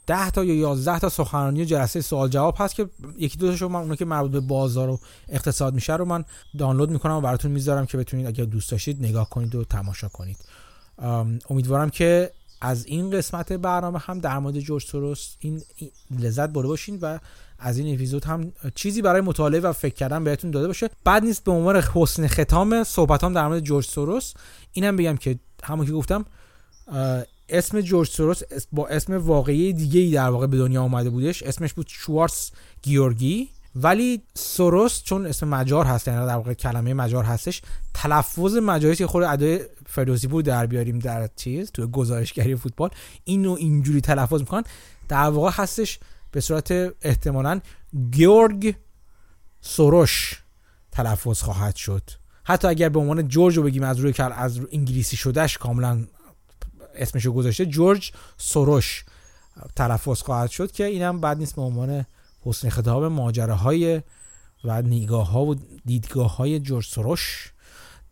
10 0.08 0.32
تا 0.32 0.44
یا 0.44 0.54
11 0.54 1.00
تا 1.00 1.10
سخنرانی 1.10 1.66
جلسه 1.66 2.02
سوال 2.02 2.30
جواب 2.30 2.56
هست 2.58 2.76
که 2.76 2.90
یکی 3.18 3.38
دو 3.38 3.50
تاشو 3.52 3.68
من 3.68 3.80
اونها 3.80 3.96
که 3.96 4.06
مربوط 4.06 4.32
به 4.32 4.40
بازار 4.40 4.90
و 4.90 5.00
اقتصاد 5.30 5.74
میشه 5.74 5.96
رو 5.96 6.06
من 6.06 6.26
دانلود 6.58 6.90
می‌کنم 6.90 7.14
و 7.14 7.22
براتون 7.22 7.52
می‌ذارم 7.52 7.86
که 7.86 7.98
بتونید 7.98 8.28
اگر 8.28 8.46
دوست 8.46 8.72
داشتید 8.72 9.06
نگاه 9.06 9.30
کنید 9.30 9.56
و 9.56 9.64
تماشا 9.64 10.08
کنید. 10.08 10.38
امیدوارم 11.50 11.90
که 11.90 12.32
از 12.62 12.86
این 12.86 13.12
قسمت 13.12 13.54
برنامه 13.54 14.00
هم 14.00 14.20
در 14.20 14.40
مورد 14.40 14.60
جورج 14.60 14.84
سوروس 14.84 15.36
این 15.40 15.62
لذت 16.20 16.50
برده 16.50 16.68
باشین 16.68 17.00
و 17.02 17.20
از 17.60 17.78
این 17.78 17.96
اپیزود 17.96 18.26
هم 18.26 18.54
چیزی 18.76 19.02
برای 19.02 19.22
مطالعه 19.22 19.60
و 19.60 19.74
فکر 19.74 19.96
کردن 19.96 20.24
بهتون 20.24 20.52
داده 20.52 20.68
باشه. 20.68 20.90
بعد 21.04 21.24
نیست 21.24 21.44
به 21.44 21.52
عنوان 21.52 21.76
حسن 21.76 22.28
ختام 22.28 22.84
صحبتام 22.84 23.34
در 23.34 23.48
مورد 23.48 23.60
جورج 23.60 23.86
سوروس 23.86 24.34
اینم 24.74 24.96
بگم 24.96 25.18
که 25.18 25.40
همون 25.64 25.86
که 25.86 25.92
گفتم 25.92 26.26
اسم 27.50 27.82
جورج 27.82 28.10
سوروس 28.10 28.42
با 28.72 28.88
اسم 28.88 29.18
واقعی 29.18 29.74
دیگه 29.74 30.00
ای 30.00 30.12
در 30.12 30.30
واقع 30.30 30.48
به 30.48 30.58
دنیا 30.58 30.84
آمده 30.84 31.10
بودش. 31.10 31.44
اسمش 31.44 31.74
بود 31.74 31.86
شوارس 31.90 32.52
گیورگی. 32.82 33.50
ولی 33.84 34.22
سوروس 34.36 35.04
چون 35.04 35.26
اسم 35.26 35.48
مجار 35.48 35.86
هست 35.86 36.08
یعنی 36.08 36.26
در 36.26 36.36
واقع 36.36 36.54
کلمه 36.54 36.94
مجار 36.94 37.24
هستش 37.24 37.62
تلفظ 37.94 38.56
مجاری 38.56 38.96
که 38.96 39.08
خود 39.08 39.24
ادای 39.24 39.60
فردوسی 39.86 40.28
بود 40.28 40.46
در 40.46 40.66
بیاریم 40.66 41.00
در 41.00 41.30
چیز 41.36 41.72
تو 41.72 41.88
گزارشگری 41.88 42.56
فوتبال 42.56 42.90
اینو 43.24 43.52
اینجوری 43.52 44.02
تلفظ 44.02 44.40
می‌کنن. 44.40 44.64
در 45.08 45.30
واقع 45.30 45.52
هستش 45.54 46.00
به 46.32 46.42
صورت 46.42 46.72
احتمالا 47.02 47.60
گیورگ 48.12 48.76
سوروش 49.62 50.44
تلفظ 50.92 51.42
خواهد 51.42 51.76
شد. 51.76 52.10
حتی 52.44 52.68
اگر 52.68 52.90
به 52.90 53.00
عنوان 53.00 53.28
جورج 53.28 53.58
رو 53.58 53.64
بگیم 53.64 53.84
از 53.84 54.00
روی 54.00 54.14
از 54.18 54.60
انگلیسی 54.72 55.18
شدهش 55.18 55.58
کاملا 55.58 56.08
اسمشو 56.96 57.34
گذاشته 57.34 57.66
جورج 57.66 58.12
سوروش 58.38 59.06
تلفظ 59.76 60.22
خواهد 60.22 60.50
شد 60.50 60.72
که 60.72 60.86
اینم 60.86 61.20
بعد 61.22 61.38
نیست 61.38 61.56
به 61.56 61.62
عنوان 61.62 62.06
حسن 62.48 62.70
خطاب 62.70 63.04
ماجراهای 63.04 64.02
و 64.64 64.82
نگاه 64.82 65.32
ها 65.32 65.46
و 65.46 65.56
دیدگاه 65.86 66.36
های 66.36 66.60
جورج 66.60 66.86
سوروش 66.86 67.52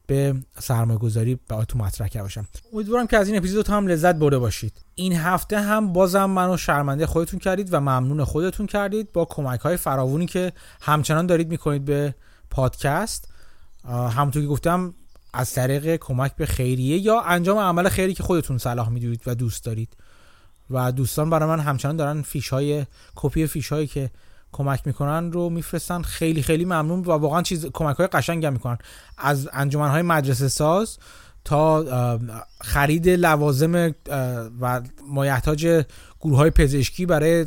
به 0.08 0.36
سرمایه 0.60 1.00
گذاری 1.00 1.40
تو 1.68 1.78
مطرح 1.78 2.08
کرده 2.08 2.24
باشم. 2.24 2.48
امیدوارم 2.74 3.08
که 3.08 3.18
از 3.18 3.28
این 3.28 3.38
اپیزود 3.38 3.68
هم 3.68 3.88
لذت 3.88 4.16
برده 4.16 4.38
باشید. 4.38 4.74
این 4.96 5.14
هفته 5.14 5.60
هم 5.60 5.94
بازم 5.94 6.26
منو 6.26 6.58
شرمنده 6.58 7.06
خودتون 7.06 7.40
کردید 7.40 7.74
و 7.74 7.80
ممنون 7.80 8.24
خودتون 8.24 8.66
کردید 8.66 9.12
با 9.12 9.26
کمک 9.26 9.60
های 9.60 9.78
فراوونی 9.78 10.26
که 10.26 10.54
همچنان 10.82 11.26
دارید 11.26 11.50
می‌کنید 11.50 11.86
به 11.86 12.16
پادکست. 12.50 13.28
همونطور 13.88 14.42
که 14.42 14.48
گفتم 14.48 14.94
از 15.34 15.54
طریق 15.54 15.96
کمک 15.96 16.36
به 16.36 16.46
خیریه 16.46 16.98
یا 16.98 17.22
انجام 17.22 17.58
عمل 17.58 17.90
خیری 17.90 18.14
که 18.14 18.24
خودتون 18.24 18.58
صلاح 18.58 18.90
می‌دونید 18.90 19.22
و 19.26 19.36
دوست 19.36 19.66
دارید. 19.66 19.96
و 20.70 20.92
دوستان 20.92 21.30
برای 21.30 21.50
من 21.50 21.60
همچنان 21.60 21.96
دارن 21.96 22.22
فیش 22.22 22.50
های 22.50 22.86
کپی 23.16 23.48
فیش 23.48 23.72
هایی 23.72 23.88
که 23.88 24.10
کمک 24.52 24.82
می‌کنن 24.86 25.32
رو 25.32 25.50
میفرستن. 25.50 26.02
خیلی 26.02 26.44
خیلی 26.44 26.66
ممنون 26.66 27.00
و 27.00 27.12
واقعا 27.12 27.42
چیز 27.42 27.66
کمک 27.66 27.96
های 27.96 28.08
قشنگ 28.08 28.46
هم 28.46 28.54
می‌کنن. 28.54 28.78
از 29.18 29.50
انجمن 29.54 29.90
های 29.90 30.02
مدرسه 30.02 30.48
ساز 30.48 30.98
تا 31.44 32.20
خرید 32.62 33.10
لوازم 33.10 33.94
و 34.62 34.82
مایحتاج 35.08 35.86
گروه 36.22 36.38
های 36.38 36.50
پزشکی 36.50 37.06
برای 37.06 37.46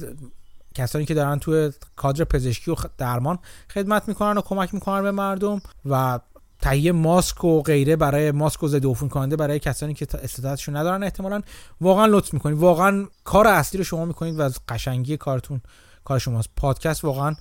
کسانی 0.74 1.04
که 1.04 1.14
دارن 1.14 1.38
توی 1.38 1.72
کادر 1.96 2.24
پزشکی 2.24 2.70
و 2.70 2.74
درمان 2.98 3.38
خدمت 3.74 4.08
می‌کنن 4.08 4.38
و 4.38 4.40
کمک 4.40 4.74
می‌کنن 4.74 5.02
به 5.02 5.10
مردم 5.10 5.60
و 5.90 6.20
تهیه 6.60 6.92
ماسک 6.92 7.44
و 7.44 7.62
غیره 7.62 7.96
برای 7.96 8.30
ماسک 8.30 8.62
و 8.62 8.68
ضد 8.68 8.86
عفونی 8.86 9.10
کننده 9.10 9.36
برای 9.36 9.58
کسانی 9.58 9.94
که 9.94 10.06
استعدادشون 10.22 10.76
ندارن 10.76 11.02
احتمالا. 11.02 11.42
واقعا 11.80 12.06
لطف 12.06 12.34
می‌کنید 12.34 12.58
واقعا 12.58 13.06
کار 13.24 13.46
اصلی 13.46 13.78
رو 13.78 13.84
شما 13.84 14.04
می‌کنید 14.04 14.38
و 14.38 14.42
از 14.42 14.58
قشنگی 14.68 15.16
کارتون 15.16 15.60
کار 16.04 16.18
شماست. 16.18 16.48
پادکست 16.56 17.04
واقعا 17.04 17.34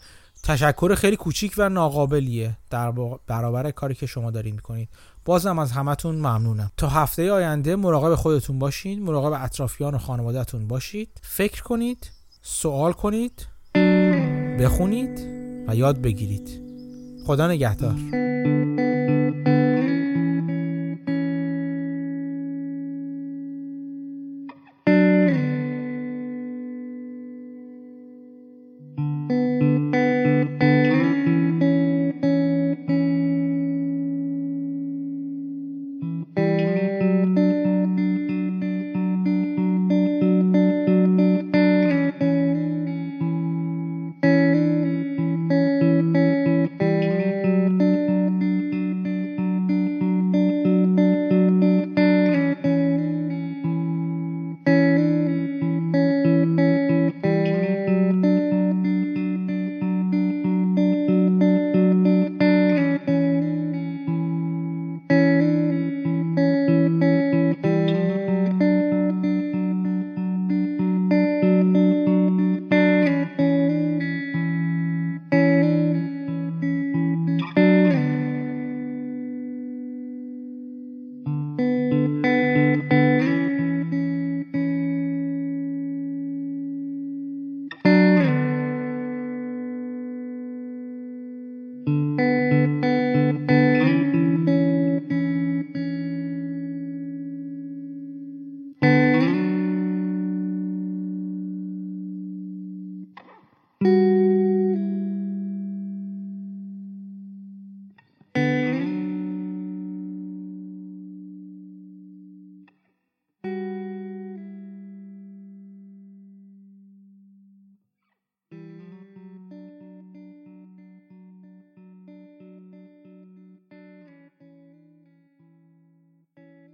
تشکر 0.43 0.95
خیلی 0.95 1.15
کوچیک 1.15 1.53
و 1.57 1.69
ناقابلیه 1.69 2.57
در 2.69 2.91
برابر 3.27 3.71
کاری 3.71 3.95
که 3.95 4.05
شما 4.05 4.31
دارین 4.31 4.55
می‌کنید. 4.55 4.89
بازم 5.25 5.59
از 5.59 5.71
همتون 5.71 6.15
ممنونم. 6.15 6.71
تا 6.77 6.87
هفته 6.87 7.31
آینده 7.31 7.75
مراقب 7.75 8.15
خودتون 8.15 8.59
باشین 8.59 9.03
مراقب 9.03 9.43
اطرافیان 9.43 9.95
و 9.95 9.97
خانوادهتون 9.97 10.67
باشید. 10.67 11.09
فکر 11.21 11.63
کنید 11.63 12.11
سوال 12.41 12.93
کنید 12.93 13.47
بخونید 14.59 15.19
و 15.67 15.75
یاد 15.75 16.01
بگیرید. 16.01 16.61
خدا 17.25 17.47
نگهدار. 17.47 17.95